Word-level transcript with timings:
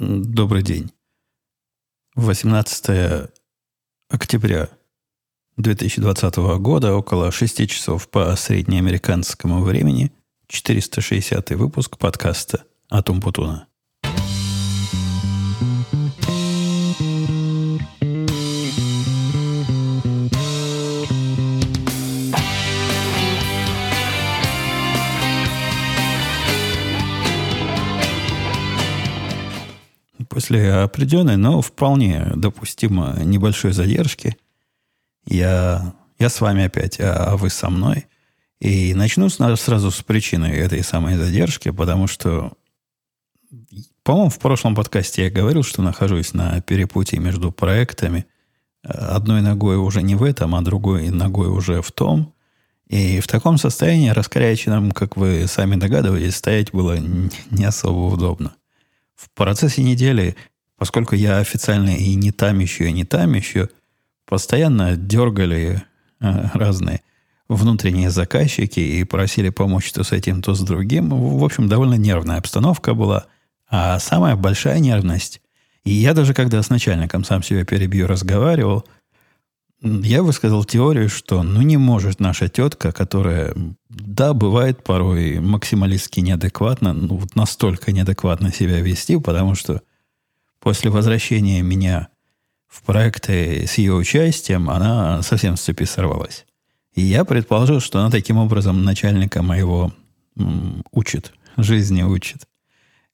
Добрый 0.00 0.62
день. 0.62 0.92
18 2.14 3.30
октября 4.08 4.68
2020 5.56 6.36
года, 6.60 6.94
около 6.94 7.32
6 7.32 7.68
часов 7.68 8.08
по 8.08 8.36
среднеамериканскому 8.36 9.60
времени, 9.60 10.12
460 10.46 11.50
выпуск 11.50 11.98
подкаста 11.98 12.62
«Атум 12.88 13.20
Путуна». 13.20 13.66
После 30.48 30.72
определенной, 30.72 31.36
но 31.36 31.60
вполне 31.60 32.32
допустимо 32.34 33.18
небольшой 33.22 33.72
задержки, 33.72 34.38
я, 35.26 35.92
я 36.18 36.28
с 36.30 36.40
вами 36.40 36.64
опять, 36.64 36.98
а, 37.00 37.32
а 37.32 37.36
вы 37.36 37.50
со 37.50 37.68
мной. 37.68 38.06
И 38.58 38.94
начну 38.94 39.28
сразу 39.28 39.90
с 39.90 40.02
причины 40.02 40.46
этой 40.46 40.82
самой 40.82 41.16
задержки, 41.16 41.70
потому 41.70 42.06
что, 42.06 42.54
по-моему, 44.02 44.30
в 44.30 44.38
прошлом 44.38 44.74
подкасте 44.74 45.24
я 45.24 45.30
говорил, 45.30 45.62
что 45.62 45.82
нахожусь 45.82 46.32
на 46.32 46.62
перепутье 46.62 47.18
между 47.18 47.52
проектами. 47.52 48.24
Одной 48.82 49.42
ногой 49.42 49.76
уже 49.76 50.00
не 50.00 50.14
в 50.14 50.22
этом, 50.22 50.54
а 50.54 50.62
другой 50.62 51.10
ногой 51.10 51.48
уже 51.48 51.82
в 51.82 51.92
том. 51.92 52.32
И 52.88 53.20
в 53.20 53.26
таком 53.26 53.58
состоянии 53.58 54.08
раскоряченным, 54.08 54.92
как 54.92 55.18
вы 55.18 55.46
сами 55.46 55.76
догадываетесь, 55.76 56.36
стоять 56.36 56.72
было 56.72 56.96
не 57.50 57.64
особо 57.64 58.14
удобно 58.14 58.54
в 59.18 59.30
процессе 59.30 59.82
недели, 59.82 60.36
поскольку 60.76 61.16
я 61.16 61.38
официально 61.38 61.90
и 61.90 62.14
не 62.14 62.30
там 62.30 62.60
еще, 62.60 62.88
и 62.88 62.92
не 62.92 63.04
там 63.04 63.34
еще, 63.34 63.68
постоянно 64.24 64.96
дергали 64.96 65.82
э, 66.20 66.48
разные 66.54 67.02
внутренние 67.48 68.10
заказчики 68.10 68.78
и 68.78 69.02
просили 69.04 69.48
помочь 69.48 69.90
то 69.92 70.04
с 70.04 70.12
этим, 70.12 70.40
то 70.40 70.54
с 70.54 70.60
другим. 70.60 71.08
В 71.10 71.42
общем, 71.42 71.68
довольно 71.68 71.94
нервная 71.94 72.38
обстановка 72.38 72.94
была. 72.94 73.26
А 73.68 73.98
самая 73.98 74.36
большая 74.36 74.78
нервность, 74.78 75.40
и 75.84 75.90
я 75.90 76.14
даже 76.14 76.32
когда 76.32 76.62
с 76.62 76.70
начальником 76.70 77.24
сам 77.24 77.42
себя 77.42 77.64
перебью 77.64 78.06
разговаривал, 78.06 78.86
я 79.80 80.22
высказал 80.22 80.64
теорию, 80.64 81.08
что 81.08 81.42
ну 81.42 81.62
не 81.62 81.76
может 81.76 82.18
наша 82.18 82.48
тетка, 82.48 82.92
которая, 82.92 83.54
да, 83.88 84.34
бывает 84.34 84.82
порой 84.82 85.38
максималистски 85.38 86.20
неадекватно, 86.20 86.92
ну 86.92 87.16
вот 87.16 87.36
настолько 87.36 87.92
неадекватно 87.92 88.52
себя 88.52 88.80
вести, 88.80 89.18
потому 89.18 89.54
что 89.54 89.82
после 90.60 90.90
возвращения 90.90 91.62
меня 91.62 92.08
в 92.66 92.82
проекты 92.82 93.66
с 93.66 93.78
ее 93.78 93.94
участием, 93.94 94.68
она 94.68 95.22
совсем 95.22 95.56
с 95.56 95.62
цепи 95.62 95.84
сорвалась. 95.84 96.44
И 96.94 97.00
я 97.00 97.24
предположил, 97.24 97.80
что 97.80 98.00
она 98.00 98.10
таким 98.10 98.36
образом 98.38 98.82
начальника 98.82 99.42
моего 99.42 99.92
м, 100.36 100.82
учит, 100.90 101.32
жизни 101.56 102.02
учит. 102.02 102.46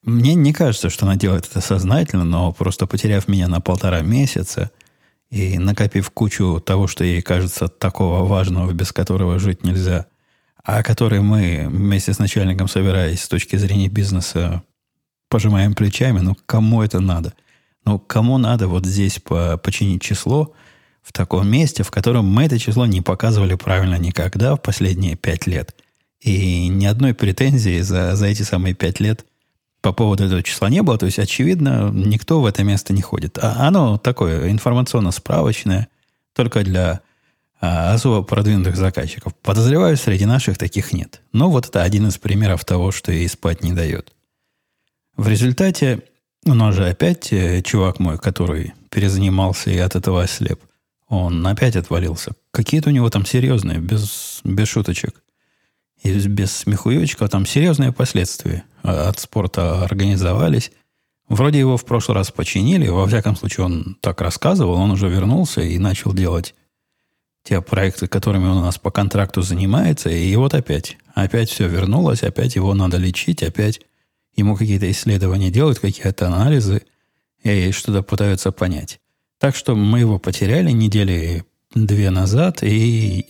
Мне 0.03 0.34
не 0.34 0.53
кажется, 0.53 0.91
что 0.91 1.06
она 1.06 1.17
делает 1.17 1.47
это 1.47 1.61
сознательно, 1.61 2.25
но 2.25 2.53
просто 2.53 2.87
потеряв 2.87 3.28
меня 3.28 3.49
на 3.49 3.61
полтора 3.61 4.01
месяца– 4.01 4.71
и 5.30 5.58
накопив 5.58 6.11
кучу 6.11 6.61
того, 6.61 6.86
что 6.86 7.05
ей 7.05 7.22
кажется 7.22 7.69
такого 7.69 8.25
важного, 8.25 8.72
без 8.72 8.92
которого 8.92 9.39
жить 9.39 9.64
нельзя, 9.64 10.06
а 10.62 10.83
который 10.83 11.20
мы 11.20 11.66
вместе 11.69 12.12
с 12.12 12.19
начальником, 12.19 12.69
собираясь 12.69 13.22
с 13.22 13.28
точки 13.28 13.56
зрения 13.56 13.89
бизнеса, 13.89 14.62
пожимаем 15.28 15.75
плечами, 15.75 16.20
ну, 16.20 16.36
кому 16.47 16.83
это 16.83 17.00
надо? 17.00 17.34
Ну, 17.84 17.98
кому 17.98 18.39
надо 18.39 18.69
вот 18.69 18.86
здесь 18.86 19.19
по, 19.19 19.58
починить 19.58 20.03
число 20.03 20.55
в 21.03 21.12
таком 21.12 21.48
месте, 21.48 21.83
в 21.83 21.91
котором 21.91 22.27
мы 22.27 22.44
это 22.44 22.59
число 22.59 22.86
не 22.86 23.03
показывали 23.03 23.56
правильно 23.56 23.97
никогда 23.97 24.56
в 24.56 24.62
последние 24.62 25.16
пять 25.16 25.47
лет. 25.47 25.75
И 26.20 26.69
ни 26.69 26.87
одной 26.87 27.12
претензии 27.12 27.81
за, 27.81 28.16
за 28.16 28.26
эти 28.26 28.43
самые 28.43 28.75
пять 28.75 29.00
лет 29.00 29.26
по 29.84 29.93
поводу 29.93 30.25
этого 30.25 30.43
числа 30.43 30.71
не 30.71 30.83
было. 30.83 30.97
То 30.97 31.05
есть, 31.05 31.19
очевидно, 31.19 31.91
никто 31.93 32.41
в 32.41 32.47
это 32.47 32.65
место 32.65 32.95
не 32.95 33.03
ходит. 33.03 33.37
А 33.37 33.69
оно 33.69 33.99
такое 33.99 34.50
информационно-справочное, 34.50 35.89
только 36.33 36.65
для 36.65 37.03
а, 37.61 37.93
особо 37.93 38.23
продвинутых 38.23 38.77
заказчиков. 38.77 39.34
Подозреваю, 39.43 39.99
среди 39.99 40.25
наших 40.25 40.56
таких 40.56 40.94
нет. 40.94 41.21
Но 41.34 41.50
вот 41.50 41.67
это 41.67 41.83
один 41.83 42.09
из 42.09 42.17
примеров 42.17 42.65
того, 42.65 42.93
что 42.93 43.12
ей 43.12 43.28
спать 43.28 43.62
не 43.62 43.75
дает. 43.75 44.15
В 45.19 45.28
результате 45.28 46.00
у 46.47 46.55
нас 46.55 46.75
же 46.75 46.89
опять 46.89 47.31
э, 47.31 47.61
чувак 47.61 47.99
мой, 47.99 48.19
который 48.19 48.73
перезанимался 48.89 49.69
и 49.69 49.77
от 49.77 49.97
этого 49.97 50.23
ослеп, 50.23 50.61
он 51.09 51.47
опять 51.47 51.77
отвалился. 51.77 52.33
Какие-то 52.53 52.89
у 52.89 52.93
него 52.93 53.11
там 53.11 53.27
серьезные, 53.27 53.81
без, 53.81 54.41
без 54.44 54.67
шуточек 54.67 55.23
и 56.04 56.28
без 56.28 56.53
смехуечка, 56.54 57.28
там 57.28 57.47
серьезные 57.47 57.91
последствия 57.91 58.65
от 58.82 59.19
спорта 59.19 59.82
организовались. 59.82 60.70
Вроде 61.28 61.59
его 61.59 61.78
в 61.78 61.84
прошлый 61.87 62.16
раз 62.16 62.31
починили, 62.31 62.88
во 62.88 63.06
всяком 63.06 63.34
случае 63.34 63.65
он 63.65 63.97
так 64.00 64.20
рассказывал, 64.20 64.75
он 64.75 64.91
уже 64.91 65.09
вернулся 65.09 65.62
и 65.62 65.78
начал 65.78 66.12
делать 66.12 66.54
те 67.43 67.60
проекты, 67.62 68.06
которыми 68.06 68.47
он 68.47 68.59
у 68.59 68.62
нас 68.62 68.78
по 68.78 68.91
контракту 68.91 69.41
занимается, 69.41 70.10
и 70.10 70.37
вот 70.37 70.54
опять, 70.54 70.98
опять 71.14 71.48
все 71.48 71.66
вернулось, 71.66 72.22
опять 72.22 72.54
его 72.54 72.75
надо 72.75 72.98
лечить, 72.98 73.43
опять 73.43 73.81
ему 74.37 74.56
какие-то 74.56 74.91
исследования 74.91 75.50
делают, 75.50 75.78
какие-то 75.78 76.26
анализы, 76.26 76.82
и 77.43 77.70
что-то 77.72 78.03
пытаются 78.03 78.53
понять. 78.53 79.00
Так 79.38 79.56
что 79.56 79.75
мы 79.75 80.00
его 80.00 80.19
потеряли 80.19 80.70
недели 80.70 81.44
две 81.75 82.10
назад, 82.10 82.62
и 82.62 83.26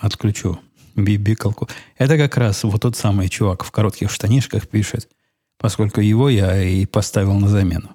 отключу 0.00 0.58
бибикалку. 1.04 1.68
Это 1.98 2.16
как 2.16 2.36
раз 2.36 2.64
вот 2.64 2.80
тот 2.82 2.96
самый 2.96 3.28
чувак 3.28 3.64
в 3.64 3.70
коротких 3.70 4.10
штанишках 4.10 4.68
пишет, 4.68 5.08
поскольку 5.58 6.00
его 6.00 6.28
я 6.28 6.62
и 6.62 6.86
поставил 6.86 7.34
на 7.34 7.48
замену. 7.48 7.90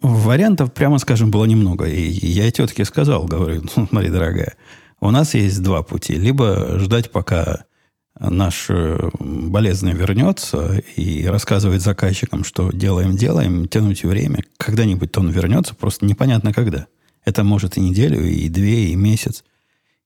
Вариантов, 0.00 0.72
прямо 0.72 0.98
скажем, 0.98 1.30
было 1.30 1.44
немного. 1.44 1.86
И 1.86 2.00
я 2.00 2.50
тетке 2.50 2.84
сказал, 2.84 3.24
говорю, 3.24 3.62
ну, 3.76 3.86
смотри, 3.86 4.10
дорогая, 4.10 4.54
у 5.00 5.10
нас 5.10 5.34
есть 5.34 5.62
два 5.62 5.82
пути. 5.82 6.14
Либо 6.14 6.78
ждать, 6.78 7.10
пока 7.10 7.64
наш 8.18 8.66
э, 8.68 9.10
болезный 9.18 9.92
вернется 9.92 10.82
и 10.96 11.24
рассказывать 11.26 11.82
заказчикам, 11.82 12.44
что 12.44 12.70
делаем, 12.70 13.16
делаем, 13.16 13.68
тянуть 13.68 14.04
время. 14.04 14.44
Когда-нибудь 14.58 15.16
он 15.16 15.30
вернется, 15.30 15.74
просто 15.74 16.04
непонятно 16.04 16.52
когда. 16.52 16.86
Это 17.24 17.44
может 17.44 17.76
и 17.76 17.80
неделю, 17.80 18.24
и 18.24 18.48
две, 18.48 18.90
и 18.90 18.96
месяц. 18.96 19.44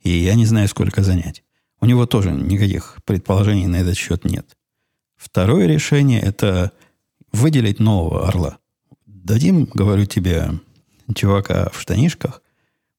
И 0.02 0.10
я 0.10 0.34
не 0.34 0.46
знаю, 0.46 0.68
сколько 0.68 1.02
занять. 1.02 1.42
У 1.80 1.86
него 1.86 2.06
тоже 2.06 2.30
никаких 2.30 2.98
предположений 3.04 3.66
на 3.66 3.76
этот 3.76 3.96
счет 3.96 4.24
нет. 4.24 4.56
Второе 5.16 5.66
решение– 5.66 6.20
это 6.22 6.72
выделить 7.32 7.80
нового 7.80 8.28
орла. 8.28 8.58
Дадим, 9.06 9.64
говорю 9.64 10.06
тебе, 10.06 10.50
чувака 11.14 11.70
в 11.70 11.80
штанишках, 11.80 12.42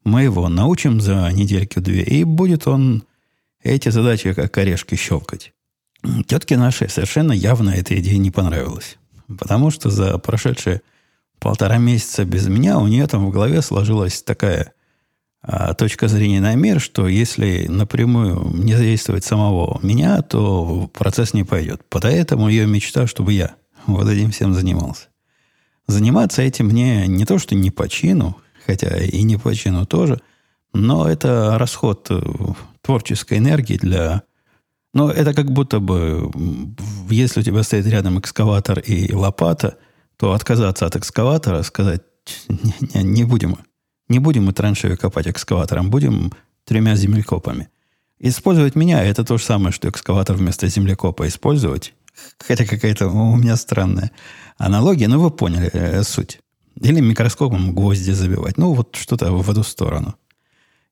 мы 0.03 0.23
его 0.23 0.47
научим 0.47 1.01
за 1.01 1.29
недельку-две, 1.31 2.03
и 2.03 2.23
будет 2.23 2.67
он 2.67 3.03
эти 3.61 3.89
задачи 3.89 4.33
как 4.33 4.57
орешки 4.57 4.95
щелкать. 4.95 5.53
Тетке 6.27 6.57
нашей 6.57 6.89
совершенно 6.89 7.31
явно 7.31 7.71
эта 7.71 7.99
идея 7.99 8.17
не 8.17 8.31
понравилась. 8.31 8.97
Потому 9.27 9.71
что 9.71 9.89
за 9.89 10.17
прошедшие 10.17 10.81
полтора 11.39 11.77
месяца 11.77 12.23
без 12.23 12.47
меня 12.47 12.77
у 12.77 12.87
нее 12.87 13.07
там 13.07 13.25
в 13.25 13.31
голове 13.31 13.61
сложилась 13.61 14.23
такая 14.23 14.73
а, 15.49 15.73
точка 15.73 16.09
зрения 16.09 16.41
на 16.41 16.55
мир, 16.55 16.81
что 16.81 17.07
если 17.07 17.67
напрямую 17.67 18.51
не 18.53 18.75
задействовать 18.75 19.23
самого 19.23 19.79
меня, 19.81 20.21
то 20.21 20.89
процесс 20.93 21.33
не 21.33 21.45
пойдет. 21.45 21.81
Поэтому 21.87 22.49
ее 22.49 22.67
мечта, 22.67 23.07
чтобы 23.07 23.31
я 23.31 23.55
вот 23.85 24.09
этим 24.09 24.31
всем 24.31 24.53
занимался. 24.53 25.07
Заниматься 25.87 26.41
этим 26.41 26.65
мне 26.65 27.07
не 27.07 27.23
то, 27.23 27.39
что 27.39 27.55
не 27.55 27.71
по 27.71 27.87
чину, 27.87 28.35
хотя 28.65 28.97
и 28.97 29.23
не 29.23 29.37
по 29.37 29.55
чину 29.55 29.85
тоже, 29.85 30.19
но 30.73 31.07
это 31.07 31.57
расход 31.57 32.07
э, 32.09 32.21
творческой 32.81 33.37
энергии 33.37 33.77
для... 33.77 34.23
Ну, 34.93 35.07
это 35.07 35.33
как 35.33 35.49
будто 35.49 35.79
бы, 35.79 36.29
если 37.09 37.39
у 37.39 37.43
тебя 37.43 37.63
стоит 37.63 37.87
рядом 37.87 38.19
экскаватор 38.19 38.79
и 38.79 39.13
лопата, 39.13 39.77
то 40.17 40.33
отказаться 40.33 40.85
от 40.85 40.97
экскаватора, 40.97 41.63
сказать, 41.63 42.01
не, 42.49 42.73
не, 42.93 43.03
не 43.03 43.23
будем 43.23 43.57
не 44.09 44.19
будем 44.19 44.45
мы 44.45 44.53
траншею 44.53 44.97
копать 44.97 45.27
экскаватором, 45.27 45.89
будем 45.89 46.31
тремя 46.65 46.95
землекопами. 46.95 47.69
Использовать 48.19 48.75
меня– 48.75 49.03
это 49.05 49.23
то 49.23 49.37
же 49.37 49.43
самое, 49.43 49.71
что 49.71 49.89
экскаватор 49.89 50.35
вместо 50.35 50.67
землекопа 50.67 51.27
использовать. 51.27 51.93
Хотя 52.39 52.65
какая-то 52.65 53.07
у 53.09 53.35
меня 53.35 53.55
странная 53.55 54.11
аналогия, 54.57 55.07
но 55.07 55.19
вы 55.19 55.29
поняли 55.29 55.69
э, 55.71 56.03
суть. 56.03 56.39
Или 56.81 56.99
микроскопом 56.99 57.73
гвозди 57.73 58.11
забивать. 58.11 58.57
Ну, 58.57 58.73
вот 58.73 58.95
что-то 58.95 59.31
в 59.31 59.49
эту 59.49 59.63
сторону. 59.63 60.15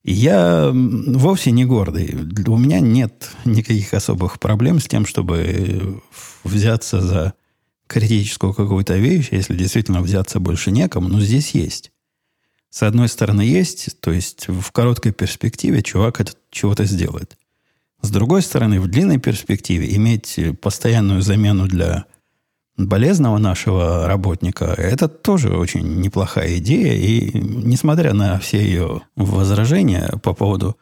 Я 0.04 0.72
вовсе 0.72 1.50
не 1.50 1.66
гордый. 1.66 2.16
У 2.48 2.58
меня 2.58 2.80
нет 2.80 3.32
никаких 3.44 3.94
особых 3.96 4.40
проблем 4.40 4.80
с 4.80 4.86
тем, 4.86 5.06
чтобы 5.06 6.02
взяться 6.44 7.02
за 7.02 7.34
критическую 7.88 8.54
какую-то 8.54 8.96
вещь, 8.98 9.30
если 9.32 9.56
действительно 9.56 10.02
взяться 10.02 10.40
больше 10.40 10.70
некому, 10.70 11.08
но 11.08 11.20
здесь 11.20 11.52
есть. 11.52 11.92
С 12.76 12.84
одной 12.84 13.08
стороны 13.08 13.40
есть, 13.40 14.02
то 14.02 14.12
есть 14.12 14.50
в 14.50 14.70
короткой 14.74 15.14
перспективе 15.14 15.82
чувак 15.82 16.20
это 16.20 16.34
чего-то 16.52 16.84
сделает. 16.84 17.38
С 18.02 18.10
другой 18.10 18.42
стороны, 18.42 18.82
в 18.82 18.90
длинной 18.90 19.18
перспективе 19.18 19.96
иметь 19.96 20.38
постоянную 20.60 21.22
замену 21.22 21.68
для 21.68 22.04
болезного 22.76 23.38
нашего 23.38 24.10
работника, 24.10 24.66
это 24.66 25.08
тоже 25.08 25.56
очень 25.58 26.02
неплохая 26.02 26.58
идея. 26.58 26.96
И 26.96 27.40
несмотря 27.40 28.14
на 28.14 28.40
все 28.40 28.58
ее 28.58 29.04
возражения 29.16 30.12
по 30.22 30.34
поводу, 30.34 30.76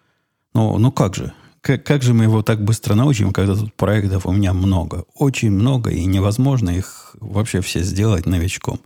ну, 0.55 0.79
ну 0.79 0.91
как 0.91 1.13
же, 1.13 1.31
как, 1.61 1.83
как 1.83 2.01
же 2.01 2.15
мы 2.15 2.23
его 2.23 2.41
так 2.41 2.63
быстро 2.63 2.95
научим, 2.95 3.31
когда 3.31 3.53
тут 3.53 3.71
проектов 3.75 4.25
у 4.25 4.31
меня 4.31 4.53
много? 4.53 5.05
Очень 5.13 5.51
много, 5.51 5.91
и 5.91 6.05
невозможно 6.05 6.71
их 6.71 7.15
вообще 7.19 7.61
все 7.61 7.81
сделать 7.83 8.25
новичком. 8.25 8.79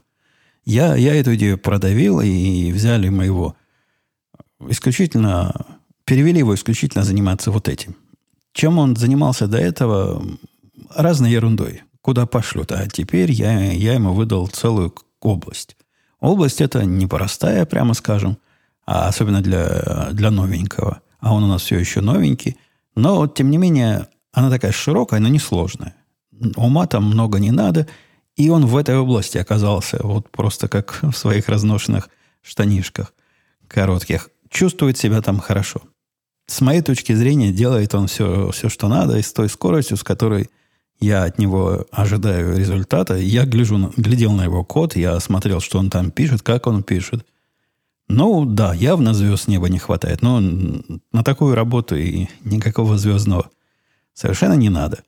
Я, 0.67 0.97
я 0.97 1.15
эту 1.15 1.33
идею 1.35 1.57
продавил, 1.57 2.19
и 2.19 2.73
взяли 2.73 3.07
моего 3.07 3.55
исключительно, 4.67 5.65
перевели 6.03 6.39
его 6.39 6.53
исключительно 6.55 7.05
заниматься 7.05 7.51
вот 7.51 7.69
этим. 7.69 7.95
Чем 8.51 8.77
он 8.77 8.97
занимался 8.97 9.47
до 9.47 9.57
этого? 9.57 10.21
Разной 10.93 11.31
ерундой 11.31 11.83
куда 12.01 12.25
пошлют. 12.25 12.73
А 12.73 12.85
теперь 12.87 13.31
я, 13.31 13.71
я 13.71 13.93
ему 13.93 14.11
выдал 14.11 14.47
целую 14.47 14.93
область. 15.21 15.77
Область 16.19 16.59
это 16.59 16.83
непростая, 16.83 17.65
прямо 17.65 17.93
скажем, 17.93 18.37
а 18.85 19.07
особенно 19.07 19.39
для, 19.39 20.09
для 20.11 20.31
новенького. 20.31 20.99
А 21.21 21.33
он 21.33 21.45
у 21.45 21.47
нас 21.47 21.61
все 21.61 21.79
еще 21.79 22.01
новенький. 22.01 22.57
Но, 22.93 23.25
тем 23.27 23.51
не 23.51 23.57
менее, 23.57 24.09
она 24.33 24.49
такая 24.49 24.73
широкая, 24.73 25.21
но 25.21 25.37
сложная. 25.37 25.95
Ума 26.57 26.87
там 26.87 27.05
много 27.05 27.39
не 27.39 27.51
надо. 27.51 27.87
И 28.37 28.49
он 28.49 28.67
в 28.67 28.77
этой 28.77 28.97
области 28.97 29.37
оказался 29.39 29.99
вот 30.01 30.29
просто 30.29 30.67
как 30.67 30.99
в 31.01 31.13
своих 31.13 31.49
разношенных 31.49 32.09
штанишках 32.43 33.13
коротких. 33.67 34.29
Чувствует 34.49 34.97
себя 34.97 35.21
там 35.21 35.39
хорошо. 35.39 35.81
С 36.45 36.61
моей 36.61 36.81
точки 36.81 37.13
зрения, 37.13 37.51
делает 37.51 37.93
он 37.93 38.07
все, 38.07 38.51
все 38.51 38.69
что 38.69 38.87
надо, 38.87 39.17
и 39.17 39.21
с 39.21 39.33
той 39.33 39.49
скоростью, 39.49 39.97
с 39.97 40.03
которой 40.03 40.49
я 40.99 41.23
от 41.23 41.39
него 41.39 41.85
ожидаю 41.91 42.57
результата. 42.57 43.15
Я 43.15 43.45
гляжу, 43.45 43.91
глядел 43.97 44.31
на 44.31 44.43
его 44.45 44.63
код, 44.63 44.95
я 44.95 45.19
смотрел, 45.19 45.59
что 45.59 45.79
он 45.79 45.89
там 45.89 46.11
пишет, 46.11 46.43
как 46.43 46.67
он 46.67 46.83
пишет. 46.83 47.25
Ну, 48.07 48.45
да, 48.45 48.73
явно 48.73 49.13
звезд 49.13 49.47
неба 49.47 49.67
не 49.67 49.79
хватает, 49.79 50.21
но 50.21 50.39
на 50.39 51.23
такую 51.23 51.55
работу 51.55 51.97
и 51.97 52.27
никакого 52.43 52.97
звездного 52.97 53.49
совершенно 54.13 54.53
не 54.53 54.69
надо. 54.69 55.03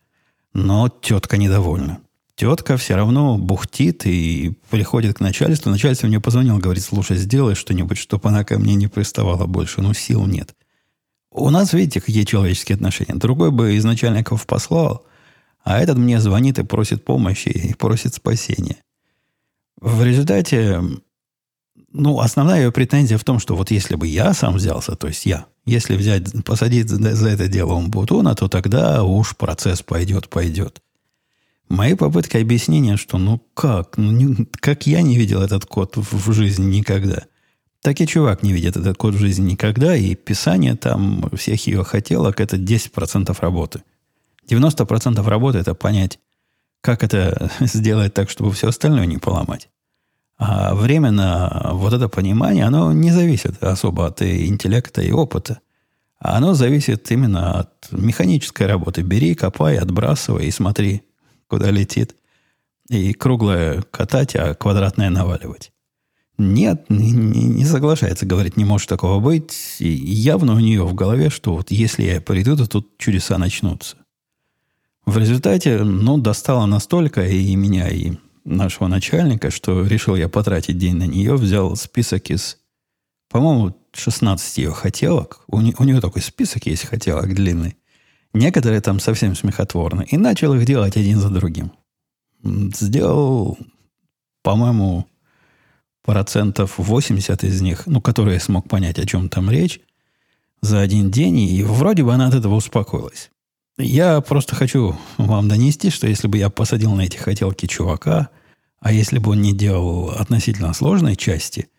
Но 0.54 0.90
тетка 0.90 1.38
недовольна. 1.38 2.02
Тетка 2.40 2.78
все 2.78 2.96
равно 2.96 3.38
бухтит 3.38 4.06
и 4.06 4.54
приходит 4.70 5.18
к 5.18 5.20
начальству. 5.20 5.70
Начальство 5.70 6.08
мне 6.08 6.22
позвонил, 6.22 6.58
говорит, 6.58 6.82
слушай, 6.82 7.18
сделай 7.18 7.54
что-нибудь, 7.54 7.98
чтобы 7.98 8.30
она 8.30 8.46
ко 8.46 8.58
мне 8.58 8.76
не 8.76 8.88
приставала 8.88 9.46
больше. 9.46 9.82
Ну, 9.82 9.94
сил 9.94 10.26
нет. 10.26 10.56
У 11.32 11.50
нас, 11.50 11.74
видите, 11.74 12.00
какие 12.00 12.24
человеческие 12.24 12.76
отношения. 12.78 13.16
Другой 13.16 13.52
бы 13.52 13.76
из 13.76 13.84
начальников 13.84 14.48
послал, 14.48 15.06
а 15.66 15.80
этот 15.80 15.98
мне 15.98 16.22
звонит 16.22 16.60
и 16.60 16.64
просит 16.64 17.04
помощи, 17.04 17.50
и 17.50 17.74
просит 17.74 18.14
спасения. 18.14 18.78
В 19.82 20.02
результате, 20.02 20.82
ну, 21.92 22.22
основная 22.22 22.62
ее 22.62 22.72
претензия 22.72 23.18
в 23.18 23.26
том, 23.26 23.40
что 23.40 23.58
вот 23.58 23.70
если 23.70 23.96
бы 23.96 24.08
я 24.08 24.34
сам 24.34 24.54
взялся, 24.54 24.96
то 24.96 25.08
есть 25.08 25.26
я, 25.26 25.48
если 25.66 25.98
взять, 25.98 26.46
посадить 26.46 26.88
за, 26.88 27.16
за 27.16 27.28
это 27.28 27.50
дело 27.50 27.74
Умбутуна, 27.74 28.34
то 28.34 28.48
тогда 28.48 29.04
уж 29.04 29.36
процесс 29.36 29.82
пойдет, 29.82 30.30
пойдет. 30.30 30.82
Мои 31.70 31.94
попытки 31.94 32.38
объяснения, 32.38 32.98
что 32.98 33.18
ну 33.18 33.42
как, 33.54 33.98
ну 33.98 34.12
не, 34.12 34.46
как 34.60 34.88
я 34.88 35.02
не 35.02 35.18
видел 35.18 35.42
этот 35.42 35.66
код 35.66 35.98
в, 35.98 36.30
в 36.30 36.34
жизни 36.34 36.66
никогда, 36.66 37.24
так 37.82 38.02
и 38.02 38.08
чувак 38.08 38.44
не 38.44 38.52
видит 38.52 38.76
этот 38.76 38.98
код 38.98 39.14
в 39.14 39.20
жизни 39.20 39.52
никогда, 39.52 39.96
и 39.96 40.16
писание 40.16 40.76
там 40.76 41.30
всех 41.36 41.66
ее 41.68 41.84
хотелок– 41.84 42.40
это 42.42 42.58
10% 42.58 43.38
работы– 43.40 43.84
90% 44.50 45.28
работы– 45.28 45.58
это 45.60 45.76
понять, 45.76 46.20
как 46.82 47.04
это 47.04 47.52
сделать 47.60 48.14
так, 48.14 48.30
чтобы 48.30 48.52
все 48.52 48.70
остальное 48.70 49.06
не 49.06 49.18
поломать. 49.18 49.70
А 50.38 50.74
время 50.74 51.12
на 51.12 51.72
вот 51.74 51.94
это 51.94 52.08
понимание, 52.08 52.66
оно 52.66 52.94
не 52.94 53.12
зависит 53.12 53.62
особо 53.62 54.08
от 54.08 54.22
интеллекта 54.22 55.02
и 55.02 55.12
опыта. 55.12 55.60
Оно 56.18 56.54
зависит 56.54 57.12
именно 57.12 57.60
от 57.60 57.92
механической 57.92 58.68
работы. 58.68 59.02
Бери, 59.02 59.36
копай, 59.36 59.78
отбрасывай 59.78 60.48
и 60.48 60.52
смотри, 60.52 61.04
куда 61.50 61.72
летит. 61.72 62.16
И 62.90 63.14
круглое 63.14 63.84
катать, 63.92 64.36
а 64.36 64.56
квадратное 64.56 65.10
наваливать. 65.10 65.72
Нет, 66.38 66.86
не, 66.90 67.12
не 67.12 67.66
соглашается, 67.66 68.26
говорит, 68.26 68.56
не 68.56 68.64
может 68.64 68.88
такого 68.88 69.20
быть. 69.20 69.76
И 69.80 69.90
явно 69.90 70.54
у 70.54 70.60
нее 70.60 70.86
в 70.86 70.94
голове, 70.94 71.30
что 71.30 71.54
вот 71.54 71.70
если 71.70 72.04
я 72.04 72.22
приду, 72.22 72.56
то 72.56 72.66
тут 72.66 72.98
чудеса 72.98 73.38
начнутся. 73.38 73.98
В 75.06 75.18
результате, 75.18 75.84
ну, 75.84 76.18
достало 76.18 76.66
настолько 76.66 77.28
и 77.28 77.56
меня, 77.56 77.90
и 77.90 78.14
нашего 78.46 78.88
начальника, 78.88 79.52
что 79.52 79.86
решил 79.86 80.16
я 80.16 80.30
потратить 80.30 80.78
день 80.78 80.96
на 80.96 81.08
нее, 81.08 81.36
взял 81.36 81.76
список 81.76 82.30
из, 82.30 82.58
по-моему, 83.30 83.76
16 83.94 84.58
ее 84.60 84.72
хотелок. 84.72 85.42
У, 85.48 85.60
не, 85.62 85.76
у 85.78 85.84
нее 85.84 86.00
такой 86.00 86.22
список 86.22 86.68
есть 86.68 86.86
хотелок 86.86 87.34
длинный. 87.34 87.76
Некоторые 88.34 88.82
там 88.82 89.00
совсем 89.00 89.36
смехотворны. 89.36 90.06
И 90.10 90.18
начал 90.18 90.54
их 90.54 90.66
делать 90.66 90.98
один 90.98 91.20
за 91.20 91.30
другим. 91.30 91.72
Сделал, 92.44 93.58
по-моему, 94.44 95.08
процентов 96.04 96.78
80 96.78 97.44
из 97.44 97.62
них, 97.62 97.84
ну, 97.86 98.02
которые 98.02 98.36
я 98.36 98.40
смог 98.40 98.68
понять, 98.68 99.00
о 99.00 99.06
чем 99.06 99.30
там 99.30 99.50
речь, 99.50 99.80
за 100.62 100.80
один 100.80 101.12
день, 101.12 101.40
и 101.40 101.64
вроде 101.64 102.04
бы 102.04 102.14
она 102.14 102.28
от 102.28 102.36
этого 102.36 102.56
успокоилась. 102.56 103.32
Я 103.78 104.20
просто 104.22 104.56
хочу 104.56 104.98
вам 105.18 105.48
донести, 105.48 105.90
что 105.90 106.08
если 106.08 106.28
бы 106.28 106.38
я 106.38 106.50
посадил 106.50 106.94
на 106.94 107.02
эти 107.02 107.18
хотелки 107.18 107.66
чувака, 107.66 108.30
а 108.80 108.92
если 108.92 109.20
бы 109.20 109.32
он 109.32 109.42
не 109.42 109.54
делал 109.54 110.10
относительно 110.10 110.74
сложной 110.74 111.16
части 111.16 111.70